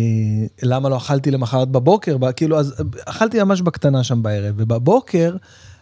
למה 0.63 0.89
לא 0.89 0.97
אכלתי 0.97 1.31
למחרת 1.31 1.67
בבוקר? 1.67 2.17
כאילו, 2.35 2.59
אז 2.59 2.73
אכלתי 3.05 3.43
ממש 3.43 3.61
בקטנה 3.61 4.03
שם 4.03 4.23
בערב, 4.23 4.53
ובבוקר, 4.57 5.35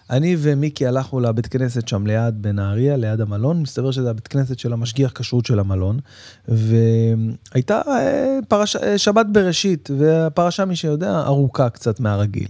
אני 0.09 0.35
ומיקי 0.39 0.87
הלכנו 0.87 1.19
לבית 1.19 1.47
כנסת 1.47 1.87
שם 1.87 2.07
ליד 2.07 2.41
בנהריה, 2.41 2.97
ליד 2.97 3.21
המלון, 3.21 3.61
מסתבר 3.61 3.91
שזה 3.91 4.09
הבית 4.09 4.27
כנסת 4.27 4.59
של 4.59 4.73
המשגיח 4.73 5.11
כשרות 5.11 5.45
של 5.45 5.59
המלון, 5.59 5.99
והייתה 6.47 7.81
אה, 7.87 8.39
פרש... 8.47 8.75
אה, 8.75 8.97
שבת 8.97 9.25
בראשית, 9.31 9.89
והפרשה, 9.97 10.65
מי 10.65 10.75
שיודע, 10.75 11.19
ארוכה 11.19 11.69
קצת 11.69 11.99
מהרגיל. 11.99 12.47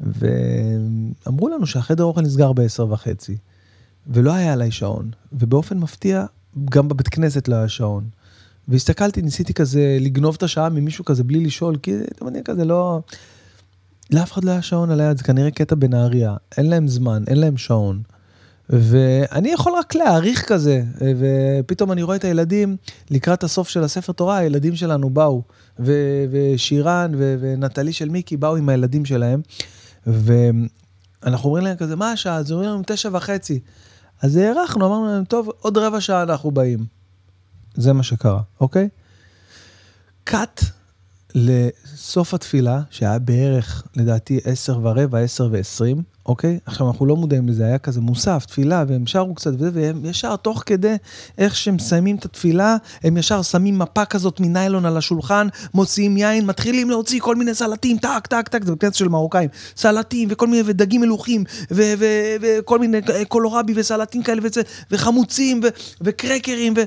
ואמרו 0.00 1.48
לנו 1.48 1.66
שהחדר 1.66 2.04
אוכל 2.04 2.20
נסגר 2.20 2.52
בעשר 2.52 2.92
וחצי, 2.92 3.36
ולא 4.06 4.32
היה 4.32 4.52
עליי 4.52 4.70
שעון, 4.70 5.10
ובאופן 5.32 5.78
מפתיע, 5.78 6.24
גם 6.70 6.88
בבית 6.88 7.08
כנסת 7.08 7.48
לא 7.48 7.56
היה 7.56 7.68
שעון. 7.68 8.04
והסתכלתי, 8.68 9.22
ניסיתי 9.22 9.54
כזה 9.54 9.98
לגנוב 10.00 10.34
את 10.34 10.42
השעה 10.42 10.68
ממישהו 10.68 11.04
כזה 11.04 11.24
בלי 11.24 11.44
לשאול, 11.44 11.76
כי 11.76 11.94
אתם 12.12 12.26
יודעים, 12.26 12.44
כזה 12.44 12.64
לא... 12.64 13.00
לאף 14.10 14.32
אחד 14.32 14.44
לא 14.44 14.50
היה 14.50 14.62
שעון 14.62 14.90
על 14.90 15.00
היד, 15.00 15.18
זה 15.18 15.24
כנראה 15.24 15.50
קטע 15.50 15.74
בנהריה, 15.74 16.36
אין 16.56 16.70
להם 16.70 16.88
זמן, 16.88 17.24
אין 17.26 17.40
להם 17.40 17.56
שעון. 17.56 18.02
ואני 18.70 19.48
יכול 19.48 19.72
רק 19.78 19.94
להעריך 19.94 20.44
כזה, 20.48 20.82
ופתאום 21.18 21.92
אני 21.92 22.02
רואה 22.02 22.16
את 22.16 22.24
הילדים, 22.24 22.76
לקראת 23.10 23.44
הסוף 23.44 23.68
של 23.68 23.84
הספר 23.84 24.12
תורה, 24.12 24.36
הילדים 24.38 24.76
שלנו 24.76 25.10
באו, 25.10 25.42
ו- 25.78 26.24
ושירן 26.30 27.12
ו- 27.18 27.36
ונטלי 27.40 27.92
של 27.92 28.08
מיקי 28.08 28.36
באו 28.36 28.56
עם 28.56 28.68
הילדים 28.68 29.04
שלהם, 29.04 29.40
ואנחנו 30.06 31.48
אומרים 31.48 31.64
להם 31.64 31.76
כזה, 31.76 31.96
מה 31.96 32.12
השעה? 32.12 32.36
אז 32.36 32.52
אומרים 32.52 32.70
לנו 32.70 32.82
תשע 32.86 33.08
וחצי. 33.12 33.60
אז 34.22 34.36
הארכנו, 34.36 34.86
אמרנו 34.86 35.06
להם, 35.06 35.24
טוב, 35.24 35.50
עוד 35.60 35.78
רבע 35.78 36.00
שעה 36.00 36.22
אנחנו 36.22 36.50
באים. 36.50 36.86
זה 37.74 37.92
מה 37.92 38.02
שקרה, 38.02 38.40
אוקיי? 38.60 38.88
קאט 40.24 40.64
לסוף 41.34 42.34
התפילה, 42.34 42.80
שהיה 42.90 43.18
בערך, 43.18 43.82
לדעתי, 43.96 44.40
עשר 44.44 44.78
ורבע, 44.82 45.18
עשר 45.18 45.48
ועשרים, 45.52 46.02
אוקיי? 46.26 46.58
עכשיו, 46.66 46.88
אנחנו 46.88 47.06
לא 47.06 47.16
מודעים 47.16 47.48
לזה, 47.48 47.64
היה 47.64 47.78
כזה 47.78 48.00
מוסף, 48.00 48.44
תפילה, 48.46 48.84
והם 48.88 49.06
שרו 49.06 49.34
קצת 49.34 49.50
וזה, 49.54 49.70
והם 49.74 50.04
ישר, 50.04 50.36
תוך 50.36 50.62
כדי 50.66 50.96
איך 51.38 51.56
שהם 51.56 51.74
מסיימים 51.74 52.16
את 52.16 52.24
התפילה, 52.24 52.76
הם 53.04 53.16
ישר 53.16 53.42
שמים 53.42 53.78
מפה 53.78 54.04
כזאת 54.04 54.40
מניילון 54.40 54.86
על 54.86 54.96
השולחן, 54.96 55.48
מוציאים 55.74 56.16
יין, 56.16 56.46
מתחילים 56.46 56.90
להוציא 56.90 57.20
כל 57.20 57.36
מיני 57.36 57.54
סלטים, 57.54 57.98
טק, 57.98 58.26
טק, 58.26 58.48
טק, 58.48 58.64
זה 58.64 58.72
בכנסת 58.72 58.94
של 58.94 59.08
מרוקאים, 59.08 59.48
סלטים 59.76 60.28
וכל 60.32 60.46
מיני, 60.46 60.62
ודגים 60.66 61.00
מלוכים, 61.00 61.44
וכל 61.70 62.78
מיני 62.78 62.98
קולורבי 63.28 63.72
וסלטים 63.76 64.22
כאלה, 64.22 64.42
וחמוצים, 64.90 65.60
וקרקרים, 66.00 66.74
ו... 66.76 66.80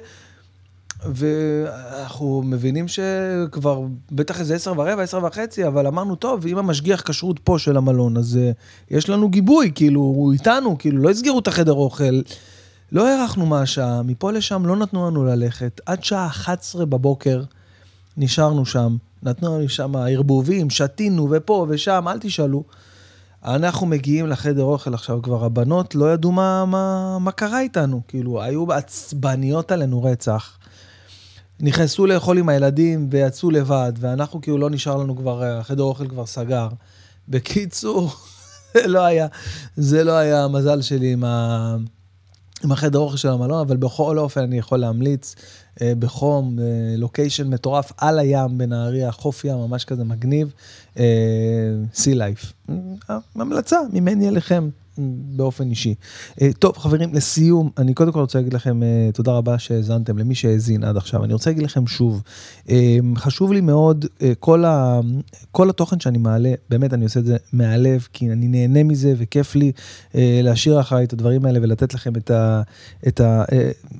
ואנחנו 1.06 2.42
מבינים 2.46 2.86
שכבר 2.88 3.82
בטח 4.12 4.40
איזה 4.40 4.56
עשר 4.56 4.72
ורבע, 4.72 5.02
עשר 5.02 5.20
וחצי, 5.24 5.68
אבל 5.68 5.88
אמרנו, 5.88 6.16
טוב, 6.16 6.48
אם 6.48 6.58
המשגיח 6.58 7.02
כשרות 7.02 7.40
פה 7.40 7.60
של 7.60 7.78
המלון, 7.78 8.18
אז 8.18 8.40
uh, 8.42 8.96
יש 8.96 9.10
לנו 9.10 9.30
גיבוי, 9.30 9.72
כאילו, 9.76 10.02
הוא 10.02 10.34
איתנו, 10.34 10.78
כאילו, 10.78 11.04
לא 11.04 11.10
הסגירו 11.10 11.40
את 11.40 11.48
החדר 11.48 11.74
אוכל. 11.74 12.22
לא 12.92 13.08
הארכנו 13.08 13.46
מהשעה, 13.46 14.02
מפה 14.04 14.32
לשם 14.32 14.66
לא 14.66 14.76
נתנו 14.76 15.08
לנו 15.08 15.26
ללכת. 15.26 15.82
עד 15.86 16.04
שעה 16.04 16.28
11 16.28 16.86
בבוקר 16.86 17.44
נשארנו 18.18 18.66
שם, 18.66 18.98
נתנו 19.24 19.58
לנו 19.58 19.70
שם 19.70 19.96
ערבובים, 19.96 20.70
שתינו 20.70 21.28
ופה 21.32 21.66
ושם, 21.70 22.06
אל 22.08 22.20
תשאלו. 22.20 22.64
אנחנו 23.46 23.88
מגיעים 23.88 24.28
לחדר 24.28 24.64
אוכל 24.64 24.94
עכשיו, 24.94 25.22
כבר 25.22 25.46
הבנות 25.46 25.96
לא 25.96 26.14
ידעו 26.14 26.32
מה, 26.32 26.66
מה, 26.66 27.18
מה 27.20 27.32
קרה 27.32 27.60
איתנו, 27.60 28.02
כאילו, 28.08 28.42
היו 28.42 28.74
עצבניות 28.74 29.72
עלינו 29.72 30.04
רצח. 30.04 30.58
נכנסו 31.62 32.06
לאכול 32.06 32.38
עם 32.38 32.50
הילדים 32.50 33.08
ויצאו 33.12 33.52
לבד, 33.52 33.94
ואנחנו 34.00 34.42
כאילו 34.42 34.58
לא 34.58 34.70
נשאר 34.70 34.98
לנו 34.98 35.16
כבר, 35.16 35.44
החדר 35.44 35.84
אוכל 35.84 36.08
כבר 36.08 36.26
סגר. 36.26 36.68
בקיצור, 37.30 38.10
זה 38.74 38.88
לא 38.88 39.06
היה, 39.06 39.28
זה 39.76 40.04
לא 40.04 40.12
היה 40.12 40.44
המזל 40.44 40.82
שלי 40.82 41.14
עם, 41.14 41.24
ה, 41.24 41.76
עם 42.64 42.72
החדר 42.72 43.00
אוכל 43.00 43.18
של 43.18 43.30
המלון, 43.30 43.60
אבל 43.60 43.78
בכל 43.78 44.20
אופן 44.20 44.42
אני 44.42 44.58
יכול 44.58 44.80
להמליץ 44.80 45.36
אה, 45.82 45.94
בחום, 46.00 46.60
אה, 46.60 46.66
לוקיישן 46.98 47.48
מטורף 47.48 47.92
על 47.98 48.20
הים 48.20 48.58
בנהריה, 48.58 49.12
חוף 49.12 49.46
ים 49.46 49.58
ממש 49.58 49.86
כזה 49.86 50.04
מגניב, 50.04 50.54
סי 51.94 52.16
לייף. 52.16 52.54
המלצה 53.36 53.78
ממני 53.94 54.30
אליכם. 54.30 54.70
באופן 55.36 55.70
אישי. 55.70 55.96
אה, 56.42 56.50
טוב, 56.60 56.78
חברים, 56.78 57.14
לסיום, 57.14 57.70
אני 57.78 57.94
קודם 57.94 58.12
כל 58.12 58.20
רוצה 58.20 58.40
להגיד 58.40 58.54
לכם 58.54 58.84
אה, 58.84 59.10
תודה 59.14 59.32
רבה 59.32 59.60
שהאזנתם, 59.60 60.18
למי 60.18 60.36
שהאזין 60.36 60.84
עד 60.84 60.98
עכשיו. 60.98 61.24
אני 61.24 61.34
רוצה 61.34 61.50
להגיד 61.50 61.64
לכם 61.64 61.88
שוב, 61.88 62.22
אה, 62.70 62.98
חשוב 63.16 63.54
לי 63.54 63.62
מאוד, 63.62 64.06
כל, 64.40 64.66
ה, 64.66 65.00
כל 65.52 65.70
התוכן 65.70 66.00
שאני 66.00 66.18
מעלה, 66.18 66.54
באמת 66.70 66.94
אני 66.94 67.04
עושה 67.04 67.20
את 67.20 67.26
זה 67.26 67.38
מהלב, 67.54 68.08
כי 68.14 68.32
אני 68.32 68.48
נהנה 68.48 68.84
מזה 68.84 69.14
וכיף 69.18 69.56
לי 69.56 69.72
להשאיר 70.16 70.80
אחריי 70.80 71.06
את 71.06 71.14
הדברים 71.14 71.46
האלה 71.46 71.60
ולתת 71.62 71.94
לכם 71.94 72.16
את 72.16 72.32
ה... 72.32 72.62
את 73.08 73.22
ה 73.22 73.44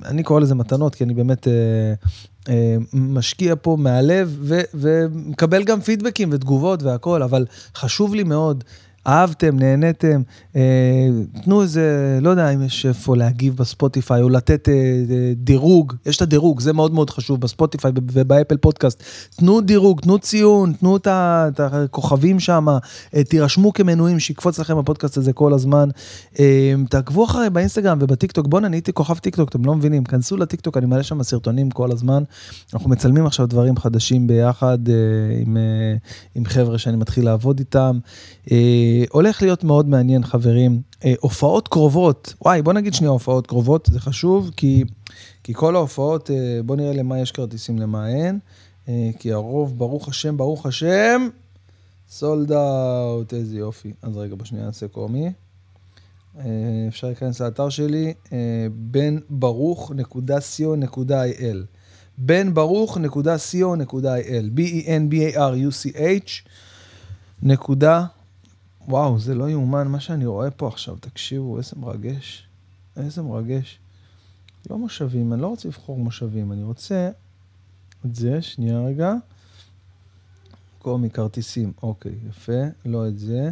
אני 0.04 0.22
קורא 0.22 0.40
לזה 0.40 0.54
מתנות, 0.54 0.94
כי 0.94 1.04
אני 1.04 1.14
באמת... 1.14 1.48
משקיע 2.92 3.54
פה 3.62 3.76
מהלב 3.80 4.36
ו- 4.40 4.60
ומקבל 4.74 5.64
גם 5.64 5.80
פידבקים 5.80 6.28
ותגובות 6.32 6.82
והכל, 6.82 7.22
אבל 7.22 7.46
חשוב 7.74 8.14
לי 8.14 8.22
מאוד 8.22 8.64
אהבתם, 9.06 9.58
נהניתם, 9.58 10.22
אה, 10.56 11.08
תנו 11.44 11.62
איזה, 11.62 12.18
לא 12.22 12.30
יודע 12.30 12.50
אם 12.50 12.62
יש 12.62 12.86
איפה 12.86 13.16
להגיב 13.16 13.56
בספוטיפיי 13.56 14.22
או 14.22 14.28
לתת 14.28 14.68
אה, 14.68 14.74
אה, 14.74 15.32
דירוג, 15.36 15.92
יש 16.06 16.16
את 16.16 16.22
הדירוג, 16.22 16.60
זה 16.60 16.72
מאוד 16.72 16.94
מאוד 16.94 17.10
חשוב 17.10 17.40
בספוטיפיי 17.40 17.92
ובאפל 17.94 18.56
פודקאסט. 18.56 19.02
תנו 19.36 19.60
דירוג, 19.60 20.00
תנו 20.00 20.18
ציון, 20.18 20.72
תנו 20.72 20.96
את 20.96 21.06
את 21.06 21.60
הכוכבים 21.60 22.40
שם, 22.40 22.66
אה, 23.16 23.24
תירשמו 23.24 23.72
כמנויים, 23.72 24.20
שיקפוץ 24.20 24.58
לכם 24.58 24.78
הפודקאסט 24.78 25.16
הזה 25.16 25.32
כל 25.32 25.52
הזמן. 25.52 25.88
אה, 26.40 26.74
תעקבו 26.90 27.24
אחריי 27.24 27.50
באינסטגרם 27.50 27.98
ובטיקטוק, 28.00 28.46
בואנה, 28.46 28.66
אני 28.66 28.76
הייתי 28.76 28.92
כוכב 28.92 29.18
טיקטוק, 29.18 29.48
אתם 29.48 29.64
לא 29.64 29.74
מבינים, 29.74 30.04
כנסו 30.04 30.36
לטיקטוק, 30.36 30.76
אני 30.76 30.86
מעלה 30.86 31.02
שם 31.02 31.22
סרטונים 31.22 31.70
כל 31.70 31.92
הזמן. 31.92 32.22
אנחנו 32.74 32.90
מצלמים 32.90 33.26
עכשיו 33.26 33.46
דברים 33.46 33.76
חדשים 33.76 34.26
ביחד 34.26 34.88
אה, 34.88 34.94
עם, 35.42 35.56
אה, 35.56 35.62
עם 36.34 36.44
חבר'ה 36.44 36.78
שאני 36.78 36.96
מתחיל 36.96 37.24
לעבוד 37.24 37.58
איתם. 37.58 37.98
אה, 38.52 38.56
הולך 39.10 39.42
להיות 39.42 39.64
מאוד 39.64 39.88
מעניין, 39.88 40.24
חברים. 40.24 40.82
אה, 41.04 41.14
הופעות 41.20 41.68
קרובות, 41.68 42.34
וואי, 42.44 42.62
בוא 42.62 42.72
נגיד 42.72 42.94
שנייה 42.94 43.10
הופעות 43.10 43.46
קרובות, 43.46 43.88
זה 43.92 44.00
חשוב, 44.00 44.50
כי, 44.56 44.84
כי 45.42 45.54
כל 45.54 45.76
ההופעות, 45.76 46.30
אה, 46.30 46.60
בוא 46.64 46.76
נראה 46.76 46.92
למה 46.92 47.20
יש 47.20 47.32
כרטיסים, 47.32 47.78
למה 47.78 48.08
אין. 48.08 48.38
אה, 48.88 49.10
כי 49.18 49.32
הרוב, 49.32 49.78
ברוך 49.78 50.08
השם, 50.08 50.36
ברוך 50.36 50.66
השם, 50.66 51.28
סולד 52.08 52.52
אאוט, 52.52 53.34
איזה 53.34 53.56
יופי. 53.56 53.92
אז 54.02 54.16
רגע, 54.16 54.34
בשנייה 54.34 54.64
נעשה 54.64 54.88
קומי. 54.88 55.32
אפשר 56.88 57.06
להיכנס 57.06 57.40
לאתר 57.40 57.68
שלי, 57.68 58.14
בן 58.72 59.18
ברוך.co.il. 59.30 59.96
בן 62.18 62.54
ברוך.co.il. 62.54 64.44
B-E-N-B-A-R-U-C-H 64.54 66.30
נקודה 67.42 68.04
וואו, 68.88 69.18
זה 69.18 69.34
לא 69.34 69.50
יאומן 69.50 69.88
מה 69.88 70.00
שאני 70.00 70.26
רואה 70.26 70.50
פה 70.50 70.68
עכשיו, 70.68 70.96
תקשיבו, 70.96 71.58
איזה 71.58 71.72
מרגש. 71.76 72.48
איזה 72.96 73.22
מרגש. 73.22 73.78
לא 74.70 74.78
מושבים, 74.78 75.32
אני 75.32 75.42
לא 75.42 75.46
רוצה 75.46 75.68
לבחור 75.68 75.98
מושבים, 75.98 76.52
אני 76.52 76.62
רוצה 76.62 77.10
את 78.06 78.14
זה, 78.14 78.42
שנייה 78.42 78.80
רגע. 78.80 79.14
קומי, 80.78 81.10
כרטיסים, 81.10 81.72
אוקיי, 81.82 82.14
יפה, 82.28 82.62
לא 82.84 83.08
את 83.08 83.18
זה. 83.18 83.50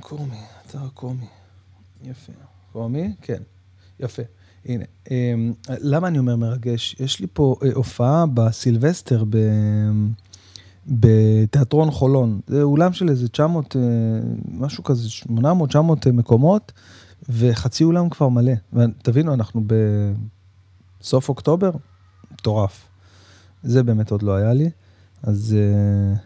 קומי, 0.00 0.40
אתר 0.66 0.88
קומי, 0.94 1.26
יפה. 2.02 2.32
קומי, 2.72 3.14
כן, 3.22 3.42
יפה. 4.00 4.22
הנה, 4.64 4.84
אמ, 5.10 5.52
למה 5.68 6.08
אני 6.08 6.18
אומר 6.18 6.36
מרגש? 6.36 6.96
יש 7.00 7.20
לי 7.20 7.26
פה 7.32 7.56
אה, 7.62 7.68
הופעה 7.74 8.26
בסילבסטר 8.26 9.24
ב... 9.30 9.36
בתיאטרון 10.86 11.90
חולון. 11.90 12.40
זה 12.46 12.62
אולם 12.62 12.92
של 12.92 13.08
איזה 13.08 13.28
900, 13.28 13.76
אה, 13.76 13.82
משהו 14.58 14.84
כזה, 14.84 15.10
800, 15.10 15.68
900 15.68 16.06
אה, 16.06 16.12
מקומות, 16.12 16.72
וחצי 17.28 17.84
אולם 17.84 18.08
כבר 18.08 18.28
מלא. 18.28 18.52
תבינו, 19.02 19.34
אנחנו 19.34 19.62
בסוף 21.00 21.28
אוקטובר, 21.28 21.70
מטורף. 22.32 22.88
זה 23.62 23.82
באמת 23.82 24.10
עוד 24.10 24.22
לא 24.22 24.34
היה 24.34 24.52
לי, 24.52 24.70
אז, 25.22 25.56
אה, 25.58 26.16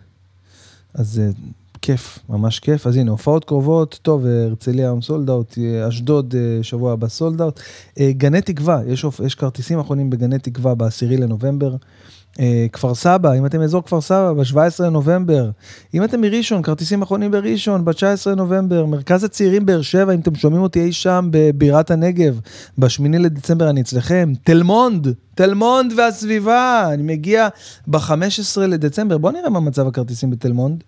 אז 0.94 1.22
כיף, 1.82 2.18
ממש 2.28 2.58
כיף. 2.58 2.86
אז 2.86 2.96
הנה, 2.96 3.10
הופעות 3.10 3.44
קרובות, 3.44 3.98
טוב, 4.02 4.26
הרצליה 4.26 4.86
היום 4.86 5.02
sold 5.02 5.30
out, 5.30 5.58
אשדוד 5.88 6.34
שבוע 6.62 6.92
הבא 6.92 7.08
sold 7.08 7.34
out. 7.34 7.60
גני 8.10 8.40
תקווה, 8.40 8.80
יש, 8.86 9.04
יש 9.24 9.34
כרטיסים 9.34 9.78
אחרונים 9.78 10.10
בגני 10.10 10.38
תקווה 10.38 10.74
בעשירי 10.74 11.16
לנובמבר. 11.16 11.76
אה, 12.40 12.66
כפר 12.72 12.94
סבא, 12.94 13.34
אם 13.34 13.46
אתם 13.46 13.60
אזור 13.60 13.84
כפר 13.84 14.00
סבא, 14.00 14.32
ב-17 14.32 14.84
לנובמבר. 14.84 15.50
אם 15.94 16.04
אתם 16.04 16.20
מראשון, 16.20 16.62
כרטיסים 16.62 17.02
אחרונים 17.02 17.30
בראשון, 17.30 17.84
ב-19 17.84 18.30
לנובמבר. 18.30 18.86
מרכז 18.86 19.24
הצעירים 19.24 19.66
באר 19.66 19.82
שבע, 19.82 20.14
אם 20.14 20.20
אתם 20.20 20.34
שומעים 20.34 20.62
אותי 20.62 20.80
אי 20.80 20.92
שם 20.92 21.28
בבירת 21.30 21.90
הנגב, 21.90 22.40
ב-8 22.78 23.02
לדצמבר 23.18 23.70
אני 23.70 23.80
אצלכם. 23.80 24.32
תל 24.44 24.62
מונד, 24.62 25.08
תל 25.34 25.54
מונד 25.54 25.92
והסביבה, 25.96 26.88
אני 26.92 27.02
מגיע 27.02 27.48
ב-15 27.86 28.60
לדצמבר. 28.60 29.18
בואו 29.18 29.32
נראה 29.32 29.50
מה 29.50 29.60
מצב 29.60 29.86
הכרטיסים 29.86 30.30
בתל 30.30 30.52
מונד. 30.52 30.84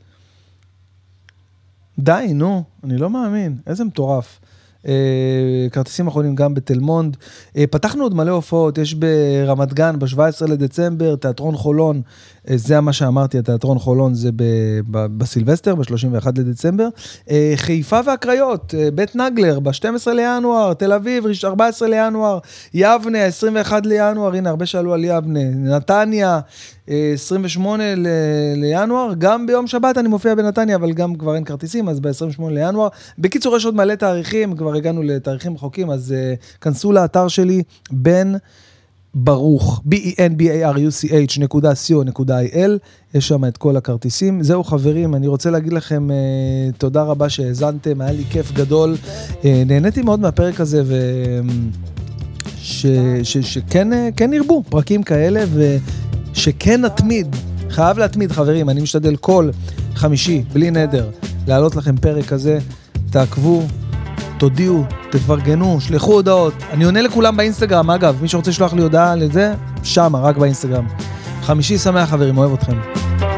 די, 1.99 2.27
נו, 2.35 2.63
אני 2.85 2.97
לא 2.97 3.11
מאמין, 3.11 3.57
איזה 3.67 3.85
מטורף. 3.85 4.41
אה, 4.89 4.93
כרטיסים 5.73 6.07
אחרונים 6.07 6.35
גם 6.35 6.55
בתל 6.55 6.79
מונד. 6.79 7.17
אה, 7.57 7.65
פתחנו 7.71 8.03
עוד 8.03 8.15
מלא 8.15 8.31
הופעות, 8.31 8.79
יש 8.79 8.95
ברמת 8.95 9.75
גן 9.75 9.99
ב-17 9.99 10.47
לדצמבר, 10.49 11.17
תיאטרון 11.17 11.57
חולון, 11.57 12.03
אה, 12.51 12.57
זה 12.57 12.81
מה 12.81 12.93
שאמרתי, 12.93 13.39
התיאטרון 13.39 13.79
חולון 13.79 14.15
זה 14.15 14.31
בסילבסטר, 14.91 15.75
ב-31 15.75 16.29
לדצמבר. 16.37 16.89
חיפה 17.57 18.01
והקריות, 18.07 18.75
בית 18.95 19.17
נגלר, 19.17 19.61
ב-12 19.61 20.11
לינואר, 20.11 20.75
תל 20.75 20.93
אביב, 20.93 21.25
14 21.45 21.89
לינואר, 21.89 22.39
יבנה, 22.75 23.25
21 23.25 23.87
לינואר, 23.87 24.35
הנה, 24.35 24.51
הרבה 24.51 24.67
שאלו 24.67 24.95
על 24.95 25.05
יבנה, 25.05 25.45
נתניה. 25.55 26.41
28 27.15 27.95
ל- 27.95 28.07
לינואר, 28.57 29.13
גם 29.19 29.47
ביום 29.47 29.67
שבת 29.67 29.99
אני 29.99 30.09
מופיע 30.09 30.35
בנתניה, 30.35 30.77
אבל 30.77 30.93
גם 30.93 31.15
כבר 31.15 31.35
אין 31.35 31.45
כרטיסים, 31.45 31.89
אז 31.89 32.01
ב-28 32.01 32.43
לינואר. 32.51 32.89
בקיצור, 33.19 33.57
יש 33.57 33.65
עוד 33.65 33.75
מלא 33.75 33.95
תאריכים, 33.95 34.57
כבר 34.57 34.75
הגענו 34.75 35.03
לתאריכים 35.03 35.55
רחוקים, 35.55 35.91
אז 35.91 36.15
uh, 36.15 36.59
כנסו 36.61 36.93
לאתר 36.93 37.29
שלי, 37.29 37.63
בן 37.91 38.33
ברוך, 39.15 39.83
b-e-n-b-a-r-u-c-h 39.89 41.41
נקודה 41.41 41.73
co.il, 41.73 42.71
יש 43.15 43.29
שם 43.29 43.45
את 43.45 43.57
כל 43.57 43.77
הכרטיסים. 43.77 44.43
זהו 44.43 44.65
חברים, 44.65 45.15
אני 45.15 45.27
רוצה 45.27 45.51
להגיד 45.51 45.73
לכם 45.73 46.09
uh, 46.11 46.77
תודה 46.79 47.03
רבה 47.03 47.29
שהאזנתם, 47.29 48.01
היה 48.01 48.13
לי 48.13 48.25
כיף 48.31 48.53
גדול. 48.53 48.97
Uh, 49.43 49.45
נהניתי 49.67 50.03
מאוד 50.03 50.21
מהפרק 50.21 50.61
הזה, 50.61 50.83
ו... 50.85 50.95
ש, 52.63 52.87
ש, 53.23 53.39
שכן 53.39 53.89
כן 54.17 54.33
ירבו 54.33 54.63
פרקים 54.69 55.03
כאלה, 55.03 55.45
ו... 55.49 55.77
שכן 56.35 56.81
נתמיד, 56.81 57.37
חייב 57.71 57.99
להתמיד 57.99 58.33
חברים, 58.33 58.71
אני 58.71 58.81
משתדל 58.81 59.17
כל 59.17 59.51
חמישי, 59.95 60.43
בלי 60.53 60.71
נדר, 60.71 61.11
להעלות 61.47 61.77
לכם 61.77 61.97
פרק 61.97 62.25
כזה, 62.25 62.59
תעקבו, 63.11 63.63
תודיעו, 64.39 64.85
תפרגנו, 65.11 65.81
שלחו 65.81 66.13
הודעות. 66.13 66.55
אני 66.73 66.85
עונה 66.85 67.03
לכולם 67.03 67.37
באינסטגרם, 67.37 67.91
אגב, 67.91 68.19
מי 68.23 68.29
שרוצה 68.29 68.51
לשלוח 68.51 68.73
לי 68.73 68.83
הודעה 68.83 69.17
לזה, 69.17 69.55
שמה, 69.83 70.21
רק 70.21 70.37
באינסטגרם. 70.37 70.87
חמישי 71.43 71.79
שמח 71.79 72.11
חברים, 72.11 72.39
אוהב 72.39 72.53
אתכם. 72.53 73.30